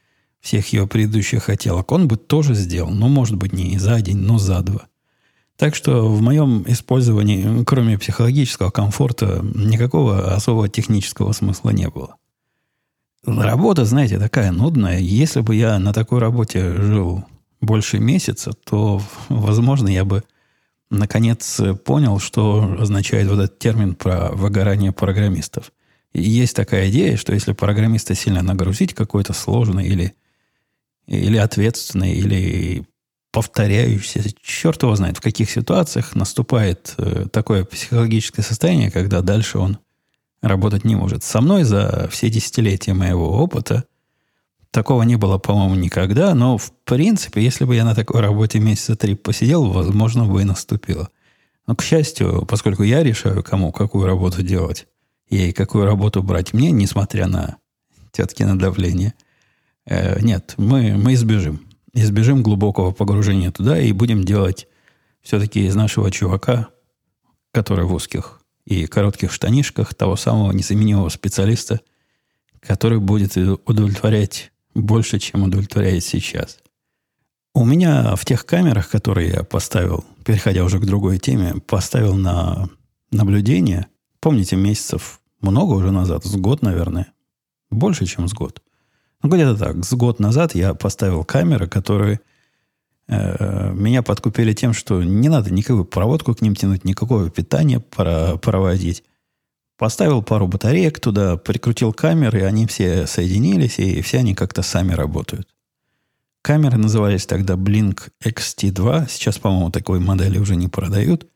всех 0.40 0.72
ее 0.72 0.86
предыдущих 0.86 1.44
хотелок, 1.44 1.92
он 1.92 2.08
бы 2.08 2.16
тоже 2.16 2.54
сделал. 2.54 2.90
Ну, 2.90 3.08
может 3.08 3.36
быть, 3.36 3.52
не 3.52 3.78
за 3.78 4.00
день, 4.00 4.16
но 4.16 4.38
за 4.38 4.62
два. 4.62 4.86
Так 5.60 5.74
что 5.74 6.08
в 6.08 6.22
моем 6.22 6.64
использовании, 6.68 7.64
кроме 7.64 7.98
психологического 7.98 8.70
комфорта, 8.70 9.42
никакого 9.54 10.34
особого 10.34 10.70
технического 10.70 11.32
смысла 11.32 11.68
не 11.68 11.86
было. 11.90 12.16
Работа, 13.26 13.84
знаете, 13.84 14.18
такая 14.18 14.52
нудная. 14.52 14.98
Если 15.00 15.42
бы 15.42 15.54
я 15.54 15.78
на 15.78 15.92
такой 15.92 16.18
работе 16.18 16.80
жил 16.80 17.26
больше 17.60 17.98
месяца, 17.98 18.52
то, 18.64 19.02
возможно, 19.28 19.88
я 19.88 20.06
бы 20.06 20.24
наконец 20.88 21.60
понял, 21.84 22.20
что 22.20 22.78
означает 22.80 23.28
вот 23.28 23.40
этот 23.40 23.58
термин 23.58 23.96
про 23.96 24.30
выгорание 24.30 24.92
программистов. 24.92 25.72
И 26.14 26.22
есть 26.22 26.56
такая 26.56 26.88
идея, 26.88 27.18
что 27.18 27.34
если 27.34 27.52
программиста 27.52 28.14
сильно 28.14 28.40
нагрузить 28.40 28.94
какой-то 28.94 29.34
сложный 29.34 29.86
или, 29.86 30.14
или 31.06 31.36
ответственный, 31.36 32.14
или 32.14 32.86
повторяющийся, 33.32 34.30
черт 34.42 34.82
его 34.82 34.96
знает, 34.96 35.18
в 35.18 35.20
каких 35.20 35.50
ситуациях 35.50 36.14
наступает 36.14 36.94
э, 36.98 37.26
такое 37.32 37.64
психологическое 37.64 38.42
состояние, 38.42 38.90
когда 38.90 39.20
дальше 39.20 39.58
он 39.58 39.78
работать 40.42 40.84
не 40.84 40.96
может. 40.96 41.22
Со 41.22 41.40
мной 41.40 41.64
за 41.64 42.08
все 42.10 42.28
десятилетия 42.28 42.94
моего 42.94 43.30
опыта 43.38 43.84
Такого 44.70 45.02
не 45.02 45.16
было, 45.16 45.38
по-моему, 45.38 45.74
никогда, 45.74 46.32
но, 46.34 46.56
в 46.56 46.72
принципе, 46.84 47.42
если 47.42 47.64
бы 47.64 47.74
я 47.74 47.84
на 47.84 47.96
такой 47.96 48.20
работе 48.20 48.60
месяца 48.60 48.94
три 48.94 49.16
посидел, 49.16 49.68
возможно, 49.68 50.26
бы 50.26 50.42
и 50.42 50.44
наступило. 50.44 51.08
Но, 51.66 51.74
к 51.74 51.82
счастью, 51.82 52.46
поскольку 52.46 52.84
я 52.84 53.02
решаю, 53.02 53.42
кому 53.42 53.72
какую 53.72 54.06
работу 54.06 54.42
делать, 54.42 54.86
и 55.28 55.52
какую 55.52 55.86
работу 55.86 56.22
брать 56.22 56.52
мне, 56.52 56.70
несмотря 56.70 57.26
на 57.26 57.56
теткино 58.12 58.56
давление, 58.56 59.14
э, 59.86 60.20
нет, 60.20 60.54
мы, 60.56 60.96
мы 60.96 61.14
избежим. 61.14 61.66
Избежим 61.92 62.42
глубокого 62.42 62.92
погружения 62.92 63.50
туда 63.50 63.78
и 63.80 63.92
будем 63.92 64.24
делать 64.24 64.68
все-таки 65.22 65.66
из 65.66 65.74
нашего 65.74 66.10
чувака, 66.10 66.68
который 67.52 67.84
в 67.84 67.92
узких 67.92 68.40
и 68.64 68.86
коротких 68.86 69.32
штанишках, 69.32 69.94
того 69.94 70.16
самого 70.16 70.52
незаменимого 70.52 71.08
специалиста, 71.08 71.80
который 72.60 73.00
будет 73.00 73.36
удовлетворять 73.36 74.52
больше, 74.74 75.18
чем 75.18 75.42
удовлетворяет 75.42 76.04
сейчас. 76.04 76.58
У 77.52 77.64
меня 77.64 78.14
в 78.14 78.24
тех 78.24 78.46
камерах, 78.46 78.88
которые 78.88 79.30
я 79.30 79.42
поставил, 79.42 80.04
переходя 80.24 80.62
уже 80.62 80.78
к 80.78 80.86
другой 80.86 81.18
теме, 81.18 81.54
поставил 81.66 82.14
на 82.14 82.68
наблюдение, 83.10 83.88
помните, 84.20 84.54
месяцев 84.54 85.20
много 85.40 85.74
уже 85.74 85.90
назад, 85.90 86.24
с 86.24 86.36
год, 86.36 86.62
наверное, 86.62 87.12
больше, 87.70 88.06
чем 88.06 88.28
с 88.28 88.32
год. 88.32 88.62
Ну, 89.22 89.28
где-то 89.28 89.56
так, 89.56 89.84
с 89.84 89.92
год 89.92 90.18
назад 90.18 90.54
я 90.54 90.74
поставил 90.74 91.24
камеры, 91.24 91.68
которые 91.68 92.20
э, 93.06 93.72
меня 93.74 94.02
подкупили 94.02 94.52
тем, 94.54 94.72
что 94.72 95.02
не 95.02 95.28
надо 95.28 95.52
никакую 95.52 95.84
проводку 95.84 96.34
к 96.34 96.40
ним 96.40 96.54
тянуть, 96.54 96.84
никакого 96.84 97.28
питания 97.30 97.80
проводить. 97.80 99.04
Поставил 99.76 100.22
пару 100.22 100.46
батареек 100.46 101.00
туда, 101.00 101.36
прикрутил 101.36 101.92
камеры, 101.92 102.42
они 102.42 102.66
все 102.66 103.06
соединились, 103.06 103.78
и 103.78 104.02
все 104.02 104.18
они 104.18 104.34
как-то 104.34 104.62
сами 104.62 104.92
работают. 104.92 105.48
Камеры 106.42 106.78
назывались 106.78 107.26
тогда 107.26 107.54
Blink 107.54 108.10
XT2. 108.22 109.06
Сейчас, 109.08 109.38
по-моему, 109.38 109.70
такой 109.70 110.00
модели 110.00 110.38
уже 110.38 110.56
не 110.56 110.68
продают. 110.68 111.29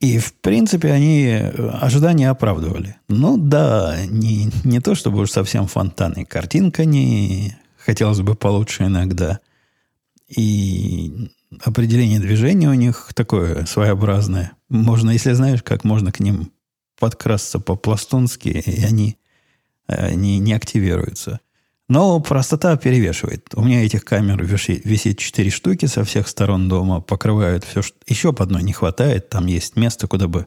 И, 0.00 0.18
в 0.18 0.34
принципе, 0.34 0.92
они 0.92 1.28
ожидания 1.80 2.28
оправдывали. 2.28 2.96
Ну 3.08 3.38
да, 3.38 3.96
не, 4.06 4.50
не 4.64 4.80
то 4.80 4.94
чтобы 4.94 5.20
уж 5.22 5.30
совсем 5.30 5.66
фонтаны. 5.66 6.24
Картинка 6.24 6.84
не 6.84 7.56
хотелось 7.78 8.20
бы 8.20 8.34
получше 8.34 8.84
иногда. 8.84 9.40
И 10.28 11.30
определение 11.62 12.18
движения 12.18 12.68
у 12.68 12.74
них 12.74 13.12
такое 13.14 13.64
своеобразное. 13.66 14.52
Можно, 14.68 15.10
если 15.10 15.32
знаешь, 15.32 15.62
как 15.62 15.84
можно 15.84 16.12
к 16.12 16.20
ним 16.20 16.50
подкрасться 16.98 17.60
по-пластунски, 17.60 18.48
и 18.48 18.84
они 18.84 19.16
э, 19.88 20.14
не, 20.14 20.38
не 20.38 20.52
активируются. 20.54 21.40
Но 21.88 22.18
простота 22.20 22.76
перевешивает. 22.76 23.48
У 23.54 23.62
меня 23.62 23.84
этих 23.84 24.04
камер 24.04 24.42
висит, 24.42 24.84
висит 24.84 25.18
4 25.18 25.50
штуки 25.50 25.86
со 25.86 26.04
всех 26.04 26.28
сторон 26.28 26.68
дома, 26.68 27.00
покрывают 27.00 27.64
все. 27.64 27.82
Что... 27.82 27.96
Еще 28.06 28.32
по 28.32 28.44
одной 28.44 28.62
не 28.62 28.72
хватает. 28.72 29.28
Там 29.28 29.46
есть 29.46 29.76
место, 29.76 30.06
куда 30.06 30.26
бы 30.26 30.46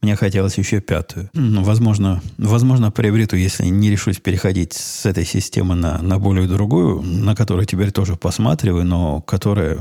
мне 0.00 0.14
хотелось 0.14 0.58
еще 0.58 0.80
пятую. 0.80 1.28
Ну, 1.32 1.62
возможно, 1.62 2.22
возможно, 2.38 2.90
приобрету, 2.92 3.36
если 3.36 3.66
не 3.66 3.90
решусь 3.90 4.18
переходить 4.18 4.72
с 4.72 5.06
этой 5.06 5.24
системы 5.24 5.74
на, 5.74 6.00
на 6.00 6.18
более 6.18 6.46
другую, 6.46 7.02
на 7.02 7.34
которую 7.34 7.66
теперь 7.66 7.90
тоже 7.90 8.16
посматриваю, 8.16 8.84
но 8.84 9.20
которая, 9.20 9.78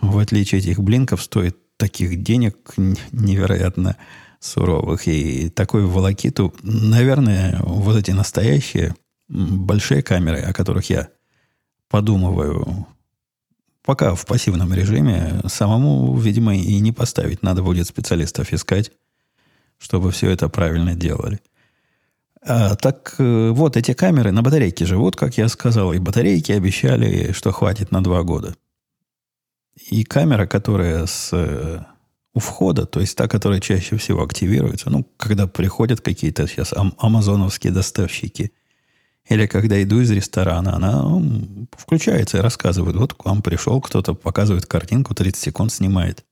в 0.00 0.18
отличие 0.18 0.58
от 0.58 0.64
этих 0.64 0.80
блинков, 0.80 1.22
стоит 1.22 1.56
таких 1.76 2.22
денег 2.22 2.56
невероятно 3.12 3.96
суровых. 4.40 5.06
И 5.06 5.50
такой 5.50 5.86
волокиту, 5.86 6.52
наверное, 6.62 7.60
вот 7.62 7.96
эти 7.96 8.10
настоящие 8.10 8.96
большие 9.30 10.02
камеры, 10.02 10.40
о 10.40 10.52
которых 10.52 10.90
я 10.90 11.08
подумываю, 11.88 12.86
пока 13.82 14.14
в 14.14 14.26
пассивном 14.26 14.74
режиме, 14.74 15.40
самому, 15.46 16.16
видимо, 16.16 16.54
и 16.54 16.80
не 16.80 16.92
поставить. 16.92 17.42
Надо 17.42 17.62
будет 17.62 17.86
специалистов 17.86 18.52
искать, 18.52 18.92
чтобы 19.78 20.10
все 20.10 20.30
это 20.30 20.48
правильно 20.48 20.94
делали. 20.94 21.40
А, 22.42 22.74
так 22.74 23.14
э, 23.18 23.50
вот, 23.50 23.76
эти 23.76 23.92
камеры 23.92 24.32
на 24.32 24.42
батарейке 24.42 24.86
живут, 24.86 25.16
как 25.16 25.36
я 25.36 25.48
сказал, 25.48 25.92
и 25.92 25.98
батарейки 25.98 26.52
обещали, 26.52 27.32
что 27.32 27.52
хватит 27.52 27.90
на 27.90 28.02
два 28.02 28.22
года. 28.22 28.54
И 29.90 30.04
камера, 30.04 30.46
которая 30.46 31.06
с 31.06 31.30
э, 31.32 31.84
у 32.34 32.40
входа, 32.40 32.86
то 32.86 33.00
есть 33.00 33.16
та, 33.16 33.28
которая 33.28 33.60
чаще 33.60 33.96
всего 33.96 34.22
активируется, 34.22 34.90
ну, 34.90 35.04
когда 35.16 35.46
приходят 35.46 36.00
какие-то 36.00 36.46
сейчас 36.46 36.72
ам- 36.72 36.94
амазоновские 36.98 37.72
доставщики, 37.72 38.52
или 39.30 39.46
когда 39.46 39.80
иду 39.80 40.00
из 40.00 40.10
ресторана, 40.10 40.74
она 40.74 41.04
включается 41.78 42.38
и 42.38 42.40
рассказывает, 42.40 42.96
вот 42.96 43.14
к 43.14 43.24
вам 43.24 43.42
пришел 43.42 43.80
кто-то, 43.80 44.14
показывает 44.14 44.66
картинку, 44.66 45.14
30 45.14 45.40
секунд 45.40 45.72
снимает. 45.72 46.24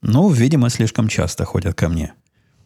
Ну, 0.00 0.30
видимо, 0.30 0.70
слишком 0.70 1.08
часто 1.08 1.44
ходят 1.44 1.76
ко 1.76 1.88
мне 1.90 2.14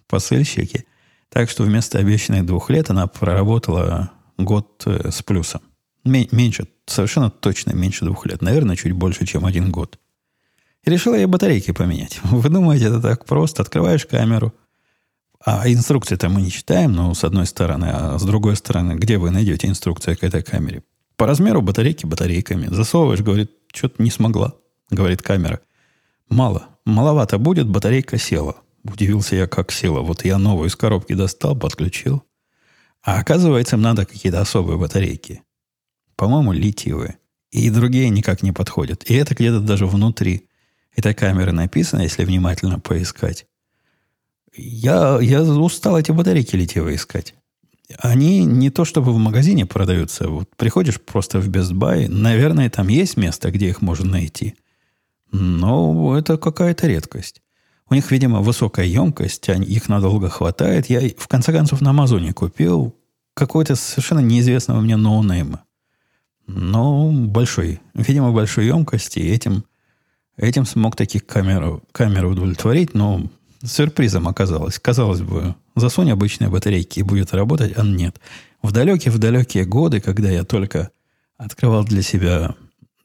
посыльщики. 0.07 0.87
Так 1.29 1.51
что 1.51 1.65
вместо 1.65 1.99
обещанных 1.99 2.47
двух 2.47 2.71
лет 2.71 2.89
она 2.89 3.09
проработала 3.09 4.13
год 4.39 4.85
э, 4.87 5.11
с 5.11 5.23
плюсом. 5.23 5.61
Меньше, 6.05 6.69
совершенно 6.87 7.29
точно 7.29 7.73
меньше 7.73 8.05
двух 8.05 8.27
лет. 8.27 8.43
Наверное, 8.43 8.77
чуть 8.77 8.93
больше, 8.93 9.27
чем 9.27 9.45
один 9.45 9.73
год. 9.73 9.99
И 10.85 10.91
решила 10.91 11.17
я 11.17 11.27
батарейки 11.27 11.73
поменять. 11.73 12.21
Вы 12.23 12.49
думаете, 12.49 12.87
это 12.87 13.03
так 13.03 13.25
просто? 13.25 13.63
Открываешь 13.63 14.07
камеру. 14.07 14.55
А 15.47 15.69
инструкции-то 15.69 16.29
мы 16.29 16.43
не 16.43 16.51
читаем, 16.51 16.93
но 16.93 17.15
с 17.15 17.23
одной 17.23 17.47
стороны. 17.47 17.89
А 17.93 18.19
с 18.19 18.25
другой 18.25 18.57
стороны, 18.57 18.95
где 18.95 19.17
вы 19.17 19.31
найдете 19.31 19.69
инструкцию 19.69 20.19
к 20.19 20.25
этой 20.25 20.43
камере? 20.43 20.83
По 21.17 21.25
размеру 21.25 21.63
батарейки 21.63 22.05
батарейками. 22.05 22.67
Засовываешь, 22.67 23.21
говорит, 23.21 23.53
что-то 23.73 24.03
не 24.03 24.11
смогла, 24.11 24.55
говорит 24.91 25.23
камера. 25.23 25.61
Мало. 26.29 26.71
Маловато 26.85 27.39
будет, 27.39 27.69
батарейка 27.69 28.19
села. 28.19 28.57
Удивился 28.83 29.37
я, 29.37 29.47
как 29.47 29.71
села. 29.71 30.01
Вот 30.01 30.25
я 30.25 30.39
новую 30.39 30.69
из 30.69 30.75
коробки 30.75 31.13
достал, 31.13 31.55
подключил. 31.55 32.25
А 33.05 33.21
оказывается, 33.21 33.77
им 33.77 33.83
надо 33.83 34.05
какие-то 34.05 34.41
особые 34.41 34.79
батарейки. 34.79 35.43
По-моему, 36.17 36.51
литиевые. 36.51 37.19
И 37.53 37.71
другие 37.71 38.09
никак 38.09 38.43
не 38.43 38.51
подходят. 38.51 39.09
И 39.09 39.15
это 39.15 39.37
где-то 39.37 39.61
даже 39.61 39.87
внутри 39.87 40.49
этой 40.97 41.15
камеры 41.15 41.53
написано, 41.53 42.01
если 42.01 42.25
внимательно 42.25 42.81
поискать. 42.81 43.47
Я, 44.57 45.19
я 45.21 45.43
устал 45.43 45.99
эти 45.99 46.13
батарейки 46.13 46.57
литиевые 46.57 46.97
искать. 46.97 47.35
Они 47.99 48.45
не 48.45 48.71
то 48.71 48.85
чтобы 48.85 49.13
в 49.13 49.19
магазине 49.19 49.67
продаются. 49.67 50.29
Вот 50.29 50.49
приходишь 50.57 51.01
просто 51.01 51.41
в 51.41 51.49
Best 51.49 51.73
Buy, 51.73 52.09
наверное, 52.09 52.71
там 52.71 52.89
есть 52.89 53.17
место, 53.17 53.51
где 53.51 53.69
их 53.69 53.83
можно 53.83 54.11
найти. 54.11 54.55
Но 55.31 56.17
это 56.17 56.39
какая-то 56.39 56.87
редкость. 56.87 57.43
У 57.89 57.95
них, 57.95 58.11
видимо, 58.11 58.41
высокая 58.41 58.87
емкость, 58.87 59.49
они, 59.49 59.67
их 59.67 59.89
надолго 59.89 60.29
хватает. 60.29 60.87
Я, 60.87 61.01
в 61.17 61.29
конце 61.29 61.53
концов, 61.53 61.81
на 61.81 61.91
Амазоне 61.91 62.33
купил 62.33 62.97
какой-то 63.35 63.77
совершенно 63.77 64.21
неизвестного 64.21 64.81
мне 64.81 64.97
ноунейма. 64.97 65.63
Но 66.49 67.11
большой, 67.13 67.81
видимо, 67.95 68.33
большой 68.33 68.67
емкости. 68.67 69.21
И 69.21 69.29
этим, 69.29 69.65
этим 70.37 70.65
смог 70.65 70.97
таких 70.97 71.27
камер, 71.27 71.81
камер 71.93 72.27
удовлетворить, 72.27 72.95
но 72.95 73.29
сюрпризом 73.67 74.29
оказалось. 74.29 74.79
Казалось 74.79 75.21
бы, 75.21 75.55
засунь 75.75 76.11
обычные 76.11 76.51
батарейки 76.51 77.01
и 77.01 77.03
будет 77.03 77.35
работать, 77.35 77.77
а 77.77 77.83
нет. 77.83 78.21
В 78.63 78.73
далекие-в 78.73 79.19
далекие 79.19 79.65
годы, 79.65 80.01
когда 80.01 80.31
я 80.31 80.45
только 80.45 80.91
открывал 81.37 81.85
для 81.85 82.03
себя 82.03 82.55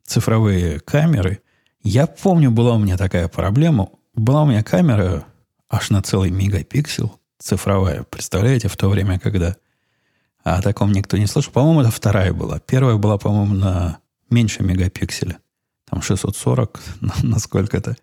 цифровые 0.04 0.80
камеры, 0.80 1.40
я 1.84 2.08
помню, 2.08 2.52
была 2.52 2.76
у 2.76 2.80
меня 2.80 2.98
такая 2.98 3.28
проблема– 3.28 3.90
была 4.16 4.44
у 4.44 4.46
меня 4.46 4.64
камера 4.64 5.26
аж 5.70 5.90
на 5.90 6.02
целый 6.02 6.32
мегапиксел 6.32 7.20
цифровая. 7.40 8.04
Представляете, 8.04 8.68
в 8.68 8.78
то 8.78 8.90
время, 8.90 9.20
когда 9.20 9.56
о 10.44 10.62
таком 10.62 10.92
никто 10.92 11.18
не 11.18 11.28
слышал. 11.28 11.54
По-моему, 11.54 11.82
это 11.82 11.92
вторая 11.92 12.34
была. 12.34 12.60
Первая 12.60 12.98
была, 12.98 13.18
по-моему, 13.18 13.54
на 13.54 14.00
меньше 14.30 14.64
мегапикселя. 14.64 15.40
Там 15.90 16.02
640, 16.02 16.80
насколько 17.24 17.78
это 17.78 17.96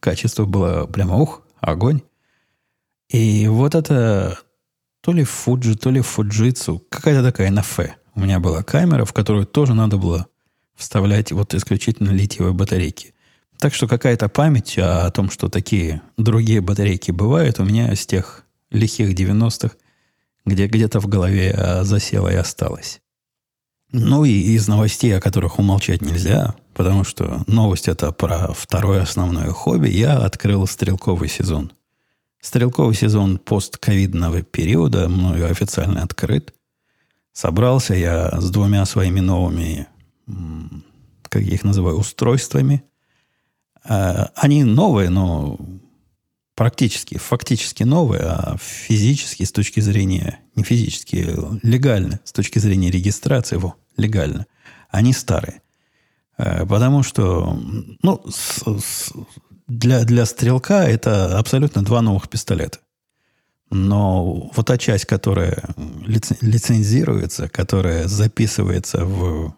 качество 0.00 0.44
было 0.44 0.86
прямо 0.86 1.16
ух, 1.16 1.42
огонь. 1.60 2.02
И 3.08 3.46
вот 3.48 3.74
это 3.74 4.38
то 5.00 5.12
ли 5.12 5.22
Fuji, 5.22 5.76
то 5.76 5.90
ли 5.90 6.00
Fujitsu, 6.00 6.80
какая-то 6.88 7.22
такая 7.22 7.50
на 7.50 7.60
Ф. 7.60 7.80
У 8.14 8.20
меня 8.20 8.40
была 8.40 8.62
камера, 8.62 9.04
в 9.04 9.12
которую 9.12 9.46
тоже 9.46 9.74
надо 9.74 9.96
было 9.96 10.26
вставлять 10.74 11.32
вот 11.32 11.54
исключительно 11.54 12.10
литиевые 12.10 12.54
батарейки. 12.54 13.14
Так 13.58 13.74
что 13.74 13.88
какая-то 13.88 14.28
память 14.28 14.78
о 14.78 15.10
том, 15.10 15.30
что 15.30 15.48
такие 15.48 16.02
другие 16.16 16.60
батарейки 16.60 17.10
бывают, 17.10 17.58
у 17.58 17.64
меня 17.64 17.94
с 17.94 18.06
тех 18.06 18.44
лихих 18.70 19.14
90-х, 19.14 19.74
где 20.44 20.66
где-то 20.66 21.00
в 21.00 21.08
голове 21.08 21.50
а, 21.50 21.84
засела 21.84 22.28
и 22.28 22.36
осталась. 22.36 23.00
Ну 23.90 24.24
и 24.24 24.30
из 24.30 24.68
новостей, 24.68 25.16
о 25.16 25.20
которых 25.20 25.58
умолчать 25.58 26.02
нельзя, 26.02 26.54
потому 26.74 27.04
что 27.04 27.42
новость 27.46 27.88
это 27.88 28.12
про 28.12 28.52
второе 28.52 29.02
основное 29.02 29.50
хобби, 29.50 29.88
я 29.88 30.18
открыл 30.18 30.66
стрелковый 30.66 31.28
сезон. 31.28 31.72
Стрелковый 32.40 32.94
сезон 32.94 33.38
постковидного 33.38 34.42
периода 34.42 35.08
мною 35.08 35.50
официально 35.50 36.02
открыт. 36.02 36.54
Собрался 37.32 37.94
я 37.94 38.40
с 38.40 38.50
двумя 38.50 38.84
своими 38.84 39.20
новыми, 39.20 39.86
как 41.22 41.42
я 41.42 41.54
их 41.54 41.64
называю, 41.64 41.96
устройствами– 41.96 42.82
Э, 43.88 44.26
они 44.34 44.64
новые, 44.64 45.10
но 45.10 45.58
практически, 46.58 47.18
фактически 47.18 47.84
новые, 47.84 48.22
а 48.22 48.56
физически 48.60 49.44
с 49.44 49.52
точки 49.52 49.78
зрения, 49.78 50.40
не 50.56 50.64
физически, 50.64 51.36
легально, 51.62 52.18
с 52.24 52.32
точки 52.32 52.58
зрения 52.58 52.90
регистрации 52.90 53.54
его, 53.54 53.76
легально, 53.96 54.44
они 54.90 55.12
старые. 55.12 55.62
Э, 56.36 56.66
потому 56.66 57.04
что, 57.04 57.56
ну, 58.02 58.24
с, 58.28 58.64
с, 58.64 59.12
для, 59.68 60.02
для 60.02 60.26
стрелка 60.26 60.82
это 60.82 61.38
абсолютно 61.38 61.84
два 61.84 62.02
новых 62.02 62.28
пистолета. 62.28 62.80
Но 63.70 64.50
вот 64.52 64.66
та 64.66 64.78
часть, 64.78 65.04
которая 65.04 65.62
лицензируется, 66.40 67.48
которая 67.48 68.08
записывается 68.08 69.04
в, 69.04 69.54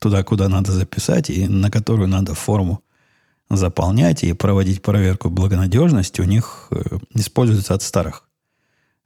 туда, 0.00 0.24
куда 0.24 0.48
надо 0.48 0.72
записать, 0.72 1.30
и 1.30 1.46
на 1.46 1.70
которую 1.70 2.08
надо 2.08 2.34
форму 2.34 2.82
заполнять 3.50 4.22
и 4.22 4.32
проводить 4.32 4.80
проверку 4.80 5.28
благонадежности 5.28 6.20
у 6.20 6.24
них 6.24 6.68
э, 6.70 6.98
используется 7.14 7.74
от 7.74 7.82
старых 7.82 8.28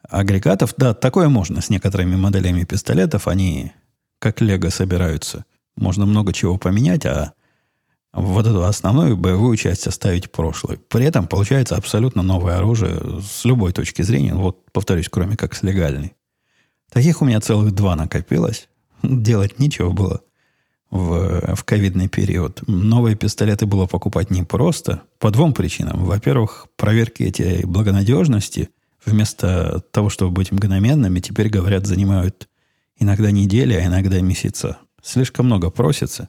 агрегатов. 0.09 0.75
Да, 0.77 0.95
такое 0.95 1.29
можно 1.29 1.61
с 1.63 1.71
некоторыми 1.71 2.15
моделями 2.17 2.65
пистолетов. 2.65 3.27
Они 3.27 3.73
как 4.19 4.41
лего 4.41 4.69
собираются. 4.69 5.45
Можно 5.77 6.07
много 6.07 6.33
чего 6.33 6.57
поменять, 6.59 7.07
а 7.07 7.33
вот 8.13 8.47
эту 8.47 8.65
основную 8.65 9.17
боевую 9.17 9.57
часть 9.57 9.87
оставить 9.87 10.31
прошлой. 10.31 10.79
При 10.79 11.05
этом 11.05 11.27
получается 11.27 11.77
абсолютно 11.77 12.23
новое 12.23 12.59
оружие 12.59 13.21
с 13.23 13.45
любой 13.45 13.73
точки 13.73 14.03
зрения. 14.03 14.35
Вот, 14.35 14.71
повторюсь, 14.73 15.09
кроме 15.09 15.37
как 15.37 15.55
с 15.55 15.63
легальной. 15.63 16.15
Таких 16.93 17.23
у 17.23 17.25
меня 17.25 17.41
целых 17.41 17.75
два 17.75 17.97
накопилось. 17.97 18.69
Делать 19.03 19.59
нечего 19.59 19.91
было 19.91 20.21
в, 20.95 21.57
в 21.57 21.65
ковидный 21.65 22.09
период. 22.09 22.63
Новые 22.69 23.17
пистолеты 23.17 23.67
было 23.67 23.87
покупать 23.87 24.31
непросто 24.31 25.03
по 25.19 25.33
двум 25.33 25.53
причинам. 25.53 26.05
Во-первых, 26.05 26.69
проверки 26.77 27.25
эти 27.25 27.67
благонадежности 27.67 28.69
вместо 29.05 29.83
того, 29.91 30.09
чтобы 30.09 30.31
быть 30.31 30.53
мгновенными, 30.53 31.19
теперь, 31.19 31.49
говорят, 31.49 31.85
занимают 31.85 32.49
иногда 32.97 33.33
недели, 33.33 33.75
а 33.75 33.85
иногда 33.85 34.21
месяца. 34.21 34.79
Слишком 35.03 35.47
много 35.47 35.71
просится, 35.71 36.29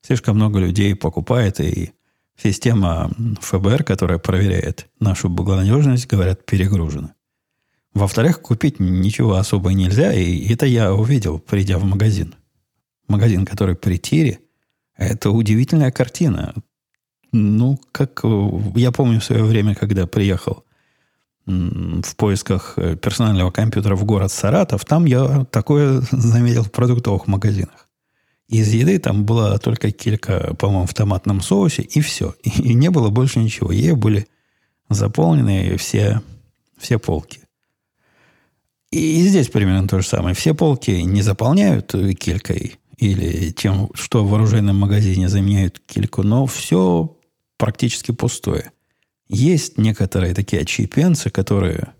слишком 0.00 0.36
много 0.36 0.58
людей 0.58 0.94
покупает, 0.94 1.60
и 1.60 1.92
система 2.34 3.10
ФБР, 3.42 3.84
которая 3.84 4.18
проверяет 4.18 4.88
нашу 5.00 5.28
благонадежность, 5.28 6.06
говорят, 6.06 6.46
перегружена. 6.46 7.12
Во-вторых, 7.92 8.40
купить 8.40 8.80
ничего 8.80 9.34
особо 9.34 9.74
нельзя, 9.74 10.14
и 10.14 10.50
это 10.50 10.64
я 10.64 10.94
увидел, 10.94 11.38
придя 11.38 11.78
в 11.78 11.84
магазин. 11.84 12.34
Магазин, 13.08 13.44
который 13.44 13.74
при 13.74 13.98
тире, 13.98 14.40
это 14.96 15.30
удивительная 15.30 15.90
картина. 15.90 16.54
Ну, 17.32 17.78
как 17.92 18.22
я 18.74 18.92
помню 18.92 19.20
в 19.20 19.24
свое 19.24 19.44
время, 19.44 19.74
когда 19.74 20.06
приехал 20.06 20.64
в 21.46 22.16
поисках 22.16 22.74
э, 22.76 22.96
персонального 22.96 23.50
компьютера 23.50 23.96
в 23.96 24.04
город 24.04 24.30
Саратов, 24.30 24.84
там 24.84 25.06
я 25.06 25.46
такое 25.50 26.02
заметил 26.10 26.62
в 26.62 26.70
продуктовых 26.70 27.26
магазинах. 27.26 27.88
Из 28.48 28.72
еды 28.72 28.98
там 28.98 29.24
была 29.24 29.58
только 29.58 29.90
килька, 29.90 30.54
по-моему, 30.58 30.86
в 30.86 30.94
томатном 30.94 31.40
соусе, 31.40 31.82
и 31.82 32.00
все. 32.00 32.34
И 32.42 32.74
не 32.74 32.90
было 32.90 33.10
больше 33.10 33.38
ничего. 33.38 33.72
Ей 33.72 33.92
были 33.92 34.26
заполнены 34.88 35.76
все, 35.76 36.22
все 36.78 36.98
полки. 36.98 37.40
И 38.90 39.22
здесь 39.26 39.48
примерно 39.48 39.86
то 39.86 40.00
же 40.00 40.06
самое. 40.06 40.34
Все 40.34 40.54
полки 40.54 40.90
не 41.02 41.20
заполняют 41.20 41.94
килькой 42.18 42.78
или 42.98 43.50
тем, 43.52 43.90
что 43.94 44.24
в 44.24 44.34
оружейном 44.34 44.76
магазине 44.76 45.28
заменяют 45.28 45.80
кильку, 45.86 46.22
но 46.22 46.46
все 46.46 47.16
практически 47.56 48.12
пустое. 48.12 48.72
Есть 49.28 49.78
некоторые 49.78 50.34
такие 50.34 50.62
отщепенцы, 50.62 51.30
которые, 51.30 51.94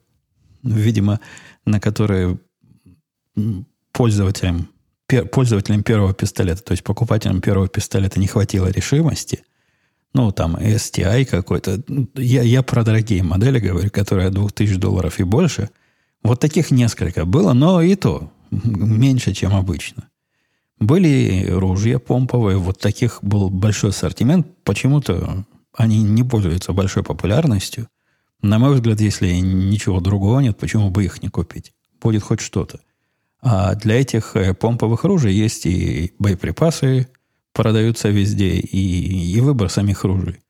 видимо, 0.62 1.20
на 1.64 1.80
которые 1.80 2.38
пользователям, 3.92 4.68
пользователям 5.32 5.82
первого 5.82 6.14
пистолета, 6.14 6.62
то 6.62 6.72
есть 6.72 6.82
покупателям 6.82 7.40
первого 7.40 7.68
пистолета 7.68 8.18
не 8.18 8.26
хватило 8.26 8.66
решимости, 8.68 9.44
ну, 10.14 10.32
там, 10.32 10.56
STI 10.56 11.26
какой-то. 11.26 11.82
Я, 12.14 12.42
я 12.42 12.62
про 12.62 12.82
дорогие 12.82 13.22
модели 13.22 13.60
говорю, 13.60 13.90
которые 13.90 14.28
от 14.28 14.34
2000 14.34 14.76
долларов 14.76 15.20
и 15.20 15.22
больше. 15.22 15.70
Вот 16.22 16.40
таких 16.40 16.70
несколько 16.70 17.24
было, 17.24 17.52
но 17.52 17.82
и 17.82 17.94
то 17.94 18.32
меньше, 18.50 19.34
чем 19.34 19.54
обычно. 19.54 20.08
Были 20.80 21.46
ружья 21.48 21.98
помповые, 21.98 22.56
вот 22.56 22.78
таких 22.78 23.18
был 23.22 23.50
большой 23.50 23.90
ассортимент. 23.90 24.46
Почему-то 24.64 25.44
они 25.74 26.02
не 26.02 26.22
пользуются 26.22 26.72
большой 26.72 27.02
популярностью. 27.02 27.88
На 28.42 28.58
мой 28.58 28.74
взгляд, 28.74 29.00
если 29.00 29.32
ничего 29.34 30.00
другого 30.00 30.40
нет, 30.40 30.56
почему 30.56 30.90
бы 30.90 31.04
их 31.04 31.22
не 31.22 31.28
купить? 31.28 31.72
Будет 32.00 32.22
хоть 32.22 32.40
что-то. 32.40 32.80
А 33.40 33.74
для 33.74 34.00
этих 34.00 34.36
э, 34.36 34.54
помповых 34.54 35.04
ружей 35.04 35.34
есть 35.34 35.66
и 35.66 36.12
боеприпасы, 36.18 37.08
продаются 37.52 38.08
везде, 38.08 38.56
и, 38.56 39.32
и 39.34 39.40
выбор 39.40 39.68
самих 39.68 40.04
ружей 40.04 40.40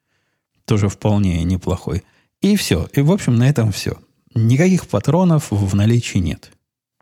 тоже 0.69 0.89
вполне 0.89 1.43
неплохой. 1.43 2.05
И 2.41 2.55
все. 2.55 2.89
И, 2.93 3.01
в 3.01 3.11
общем, 3.11 3.37
на 3.37 3.49
этом 3.49 3.73
все. 3.73 3.99
Никаких 4.35 4.87
патронов 4.87 5.51
в 5.51 5.75
наличии 5.75 6.19
нет. 6.19 6.53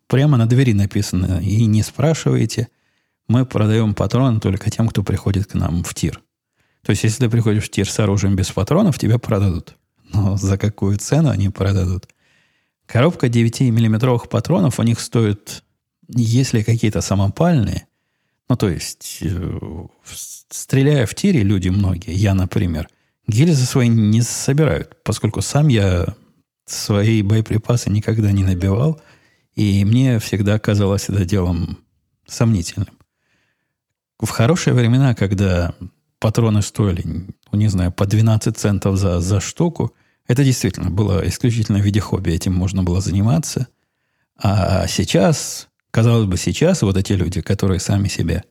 Прямо 0.06 0.38
на 0.38 0.46
двери 0.46 0.72
написано, 0.72 1.40
и 1.42 1.66
не 1.66 1.82
спрашивайте, 1.82 2.68
мы 3.28 3.44
продаем 3.44 3.94
патроны 3.94 4.40
только 4.40 4.70
тем, 4.70 4.88
кто 4.88 5.02
приходит 5.02 5.46
к 5.46 5.54
нам 5.54 5.82
в 5.84 5.94
тир. 5.94 6.22
То 6.82 6.90
есть, 6.90 7.02
если 7.02 7.24
ты 7.24 7.30
приходишь 7.30 7.64
в 7.64 7.70
тир 7.70 7.90
с 7.90 7.98
оружием 7.98 8.36
без 8.36 8.50
патронов, 8.50 8.98
тебя 8.98 9.18
продадут. 9.18 9.76
Но 10.12 10.36
за 10.36 10.56
какую 10.56 10.98
цену 10.98 11.30
они 11.30 11.48
продадут? 11.48 12.08
Коробка 12.86 13.26
9-миллиметровых 13.26 14.28
патронов 14.28 14.78
у 14.78 14.82
них 14.84 15.00
стоит, 15.00 15.64
если 16.08 16.62
какие-то 16.62 17.00
самопальные, 17.00 17.88
ну, 18.48 18.56
то 18.56 18.68
есть, 18.68 19.18
э, 19.22 19.58
стреляя 20.48 21.06
в 21.06 21.14
тире, 21.16 21.42
люди 21.42 21.68
многие, 21.68 22.14
я, 22.14 22.34
например, 22.34 22.88
гильзы 23.26 23.64
свои 23.64 23.88
не 23.88 24.22
собирают, 24.22 25.02
поскольку 25.02 25.42
сам 25.42 25.66
я 25.66 26.14
свои 26.64 27.22
боеприпасы 27.22 27.90
никогда 27.90 28.30
не 28.30 28.44
набивал, 28.44 29.00
и 29.56 29.84
мне 29.84 30.20
всегда 30.20 30.60
казалось 30.60 31.08
это 31.08 31.24
делом 31.24 31.78
сомнительным. 32.26 32.95
В 34.20 34.28
хорошие 34.30 34.74
времена, 34.74 35.14
когда 35.14 35.74
патроны 36.18 36.62
стоили, 36.62 37.04
ну, 37.04 37.58
не 37.58 37.68
знаю, 37.68 37.92
по 37.92 38.06
12 38.06 38.56
центов 38.56 38.96
за, 38.96 39.20
за 39.20 39.40
штуку. 39.40 39.92
Это 40.26 40.42
действительно 40.42 40.90
было 40.90 41.26
исключительно 41.28 41.78
в 41.78 41.82
виде 41.82 42.00
хобби. 42.00 42.32
Этим 42.32 42.54
можно 42.54 42.82
было 42.82 43.00
заниматься. 43.00 43.68
А 44.38 44.86
сейчас, 44.86 45.68
казалось 45.90 46.26
бы, 46.26 46.36
сейчас 46.36 46.82
вот 46.82 46.96
эти 46.96 47.12
люди, 47.12 47.40
которые 47.40 47.80
сами 47.80 48.08
себе 48.08 48.44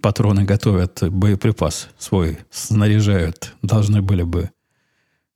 патроны 0.00 0.44
готовят, 0.44 1.02
боеприпас 1.02 1.88
свой 1.98 2.38
снаряжают, 2.50 3.54
должны 3.62 4.02
были 4.02 4.24
бы 4.24 4.50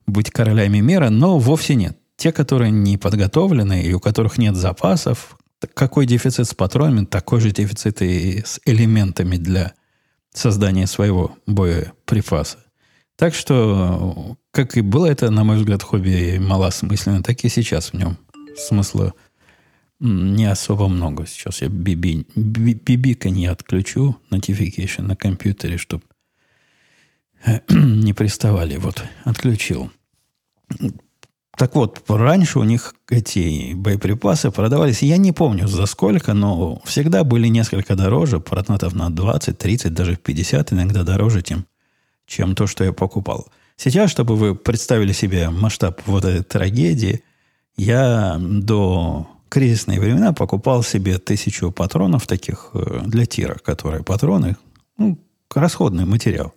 быть 0.05 0.31
королями 0.31 0.79
мира, 0.79 1.09
но 1.09 1.39
вовсе 1.39 1.75
нет. 1.75 1.97
Те, 2.17 2.31
которые 2.31 2.71
не 2.71 2.97
подготовлены 2.97 3.83
и 3.83 3.93
у 3.93 3.99
которых 3.99 4.37
нет 4.37 4.55
запасов, 4.55 5.37
какой 5.73 6.05
дефицит 6.05 6.47
с 6.47 6.53
патронами, 6.53 7.05
такой 7.05 7.41
же 7.41 7.51
дефицит 7.51 8.01
и 8.01 8.43
с 8.45 8.59
элементами 8.65 9.37
для 9.37 9.73
создания 10.31 10.87
своего 10.87 11.37
боеприпаса. 11.47 12.59
Так 13.15 13.33
что, 13.33 14.37
как 14.51 14.77
и 14.77 14.81
было 14.81 15.07
это, 15.07 15.31
на 15.31 15.43
мой 15.43 15.57
взгляд, 15.57 15.81
хобби 15.81 16.37
малосмысленно, 16.37 17.23
так 17.23 17.43
и 17.43 17.49
сейчас 17.49 17.91
в 17.91 17.93
нем 17.95 18.17
смысла 18.55 19.13
не 19.99 20.45
особо 20.45 20.87
много. 20.87 21.25
Сейчас 21.25 21.61
я 21.61 21.69
биби, 21.69 22.27
бибика 22.35 23.31
не 23.31 23.47
отключу, 23.47 24.17
notification 24.29 25.01
на 25.01 25.15
компьютере, 25.15 25.77
чтобы 25.77 26.03
не 27.69 28.13
приставали. 28.13 28.77
Вот, 28.77 29.03
отключил. 29.23 29.91
Так 31.57 31.73
вот, 31.73 32.03
раньше 32.07 32.59
у 32.59 32.63
них 32.63 32.93
эти 33.09 33.73
боеприпасы 33.73 34.51
продавались, 34.51 35.01
я 35.01 35.17
не 35.17 35.31
помню 35.31 35.67
за 35.67 35.87
сколько, 35.87 36.35
но 36.35 36.79
всегда 36.85 37.23
были 37.23 37.47
несколько 37.47 37.95
дороже, 37.95 38.39
процентов 38.39 38.93
на 38.93 39.09
20, 39.09 39.57
30, 39.57 39.91
даже 39.91 40.17
50, 40.17 40.73
иногда 40.73 41.01
дороже, 41.01 41.41
чем, 41.41 41.65
чем 42.27 42.53
то, 42.53 42.67
что 42.67 42.83
я 42.83 42.93
покупал. 42.93 43.47
Сейчас, 43.75 44.11
чтобы 44.11 44.35
вы 44.35 44.53
представили 44.53 45.13
себе 45.13 45.49
масштаб 45.49 45.99
вот 46.05 46.25
этой 46.25 46.43
трагедии, 46.43 47.23
я 47.75 48.37
до 48.39 49.27
кризисные 49.49 49.99
времена 49.99 50.33
покупал 50.33 50.83
себе 50.83 51.17
тысячу 51.17 51.71
патронов 51.71 52.27
таких 52.27 52.69
э, 52.75 53.01
для 53.07 53.25
тира, 53.25 53.55
которые 53.55 54.03
патроны, 54.03 54.57
ну, 54.99 55.17
расходный 55.55 56.05
материал 56.05 56.53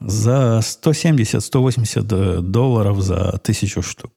за 0.00 0.60
170-180 0.62 2.38
э, 2.38 2.40
долларов 2.40 3.00
за 3.00 3.38
тысячу 3.38 3.82
штук. 3.82 4.12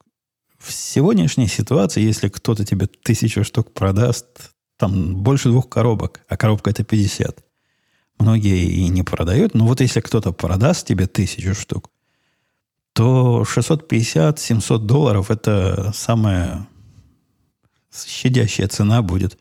В 0.58 0.72
сегодняшней 0.72 1.48
ситуации, 1.48 2.02
если 2.02 2.30
кто-то 2.30 2.66
тебе 2.66 2.88
тысячу 2.88 3.44
штук 3.44 3.74
продаст, 3.74 4.28
там 4.78 5.18
больше 5.18 5.50
двух 5.50 5.70
коробок, 5.70 6.22
а 6.30 6.38
коробка 6.38 6.70
это 6.70 6.84
50. 6.84 7.44
Многие 8.20 8.64
и 8.64 8.88
не 8.88 9.04
продают, 9.04 9.54
но 9.54 9.66
вот 9.66 9.82
если 9.82 10.00
кто-то 10.00 10.32
продаст 10.32 10.88
тебе 10.88 11.08
тысячу 11.08 11.54
штук, 11.54 11.90
то 12.94 13.44
650-700 13.44 14.78
долларов 14.80 15.32
это 15.32 15.92
самая 15.94 16.68
щадящая 17.94 18.68
цена 18.68 19.02
будет 19.02 19.38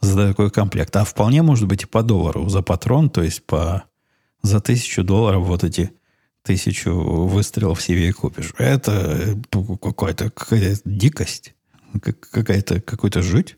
за 0.00 0.28
такой 0.28 0.50
комплект. 0.50 0.96
А 0.96 1.04
вполне 1.04 1.42
может 1.42 1.68
быть 1.68 1.82
и 1.82 1.86
по 1.86 2.02
доллару 2.02 2.48
за 2.48 2.62
патрон, 2.62 3.10
то 3.10 3.22
есть 3.22 3.44
по 3.44 3.84
за 4.44 4.60
тысячу 4.60 5.02
долларов 5.02 5.46
вот 5.46 5.64
эти 5.64 5.90
тысячу 6.42 6.92
выстрелов 6.92 7.82
себе 7.82 8.12
купишь. 8.12 8.52
Это 8.58 8.92
э, 8.92 9.76
какая-то 9.80 10.30
какая 10.30 10.76
дикость, 10.84 11.54
какая-то 12.00 12.80
какой-то 12.82 13.22
жуть. 13.22 13.56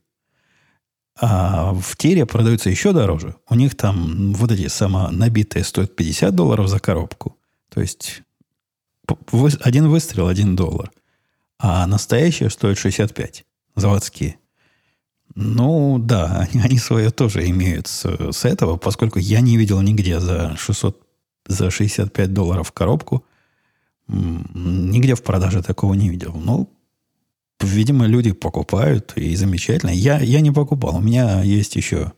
А 1.19 1.73
в 1.73 1.97
тире 1.97 2.25
продаются 2.25 2.71
еще 2.71 2.93
дороже. 2.93 3.35
У 3.49 3.55
них 3.57 3.75
там 3.75 4.33
вот 4.35 4.53
эти 4.53 4.69
самонабитые 4.69 5.65
стоят 5.65 5.97
50 5.97 6.35
долларов 6.35 6.69
за 6.69 6.79
коробку. 6.79 7.37
То 7.69 7.81
есть 7.81 8.23
один 9.61 9.89
выстрел, 9.89 10.29
один 10.29 10.55
доллар. 10.55 10.93
А 11.59 11.87
настоящие 11.87 12.51
стоят 12.51 12.79
65. 12.79 13.45
Заводские. 13.75 14.39
Ну, 15.35 15.99
да, 15.99 16.49
они, 16.65 16.79
свое 16.79 17.11
тоже 17.11 17.49
имеют 17.49 17.87
с, 17.87 18.33
с 18.33 18.45
этого, 18.45 18.77
поскольку 18.77 19.19
я 19.19 19.41
не 19.41 19.57
видел 19.57 19.81
нигде 19.83 20.21
за 20.21 20.57
600 20.57 21.03
за 21.49 21.71
65 21.71 22.33
долларов 22.33 22.73
коробку. 22.73 23.25
Нигде 24.09 25.15
в 25.15 25.23
продаже 25.23 25.63
такого 25.63 25.95
не 25.95 26.09
видел. 26.09 26.35
Ну, 26.35 26.71
видимо, 27.61 28.07
люди 28.07 28.33
покупают, 28.33 29.13
и 29.17 29.35
замечательно. 29.37 29.91
Я, 29.91 30.19
я 30.21 30.41
не 30.41 30.51
покупал. 30.51 30.97
У 30.97 31.01
меня 31.01 31.43
есть 31.43 31.77
еще, 31.77 32.13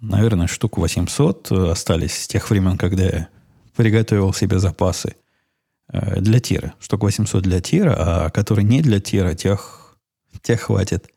наверное, 0.00 0.46
штук 0.46 0.78
800 0.78 1.52
остались 1.52 2.14
с 2.14 2.28
тех 2.28 2.48
времен, 2.50 2.76
когда 2.76 3.04
я 3.04 3.28
приготовил 3.76 4.32
себе 4.32 4.58
запасы 4.58 5.16
э, 5.88 6.20
для 6.20 6.40
тира. 6.40 6.74
Штук 6.80 7.02
800 7.02 7.42
для 7.42 7.60
тира, 7.60 7.94
а 7.98 8.30
которые 8.30 8.64
не 8.64 8.82
для 8.82 9.00
тира, 9.00 9.34
тех, 9.34 9.96
тех 10.42 10.60
хватит 10.60 11.13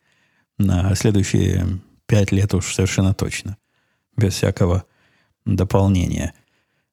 на 0.58 0.96
следующие 0.96 1.80
5 2.08 2.32
лет 2.32 2.54
уж 2.54 2.74
совершенно 2.74 3.13
точно. 3.13 3.58
Без 4.15 4.34
всякого 4.34 4.86
дополнения 5.46 6.34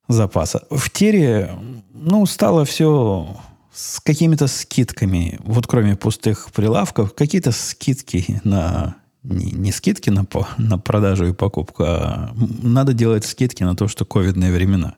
запаса. 0.09 0.66
В 0.70 0.90
тире, 0.90 1.50
ну, 1.92 2.27
стало 2.27 2.64
все 2.64 3.37
с 3.72 4.00
какими-то 4.00 4.46
скидками. 4.46 5.38
Вот 5.42 5.66
кроме 5.66 5.96
пустых 5.96 6.50
прилавков, 6.53 7.14
какие-то 7.14 7.53
скидки 7.53 8.40
на... 8.44 8.96
Не, 9.22 9.53
не 9.53 9.72
скидки 9.72 10.11
на, 10.11 10.27
на 10.59 10.79
продажу 10.79 11.27
и 11.27 11.33
покупку, 11.33 11.85
а 11.85 12.35
надо 12.62 12.92
делать 12.92 13.24
скидки 13.24 13.62
на 13.62 13.74
то, 13.74 13.88
что 13.88 14.05
ковидные 14.05 14.53
времена. 14.53 14.96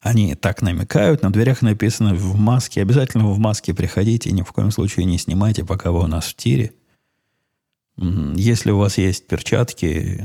Они 0.00 0.34
так 0.34 0.62
намекают, 0.62 1.22
на 1.22 1.32
дверях 1.32 1.62
написано 1.62 2.14
в 2.14 2.36
маске. 2.36 2.82
Обязательно 2.82 3.28
в 3.28 3.38
маске 3.38 3.72
приходите, 3.72 4.32
ни 4.32 4.42
в 4.42 4.50
коем 4.50 4.72
случае 4.72 5.06
не 5.06 5.16
снимайте, 5.16 5.64
пока 5.64 5.92
вы 5.92 6.00
у 6.00 6.06
нас 6.08 6.26
в 6.26 6.34
тире. 6.34 6.72
Если 7.98 8.70
у 8.70 8.78
вас 8.78 8.98
есть 8.98 9.26
перчатки, 9.26 10.22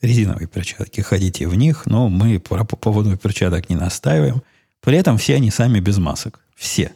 резиновые 0.00 0.46
перчатки, 0.48 1.00
ходите 1.00 1.46
в 1.46 1.54
них, 1.54 1.86
но 1.86 2.08
мы 2.08 2.38
по 2.40 2.64
поводу 2.64 3.16
перчаток 3.16 3.68
не 3.68 3.76
настаиваем. 3.76 4.42
При 4.80 4.96
этом 4.96 5.18
все 5.18 5.34
они 5.36 5.50
сами 5.50 5.80
без 5.80 5.98
масок. 5.98 6.40
Все. 6.54 6.92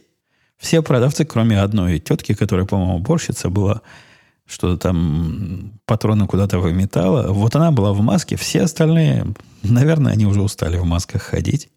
Все 0.57 0.81
продавцы, 0.81 1.25
кроме 1.25 1.59
одной 1.59 1.99
тетки, 1.99 2.33
которая, 2.33 2.65
по-моему, 2.65 2.97
уборщица 2.97 3.49
была, 3.49 3.81
что-то 4.45 4.77
там 4.77 5.73
патроны 5.85 6.27
куда-то 6.27 6.59
выметала. 6.59 7.31
Вот 7.31 7.55
она 7.55 7.71
была 7.71 7.93
в 7.93 8.01
маске. 8.01 8.35
Все 8.35 8.61
остальные, 8.63 9.27
наверное, 9.63 10.13
они 10.13 10.25
уже 10.25 10.41
устали 10.41 10.77
в 10.77 10.85
масках 10.85 11.21
ходить. 11.21 11.69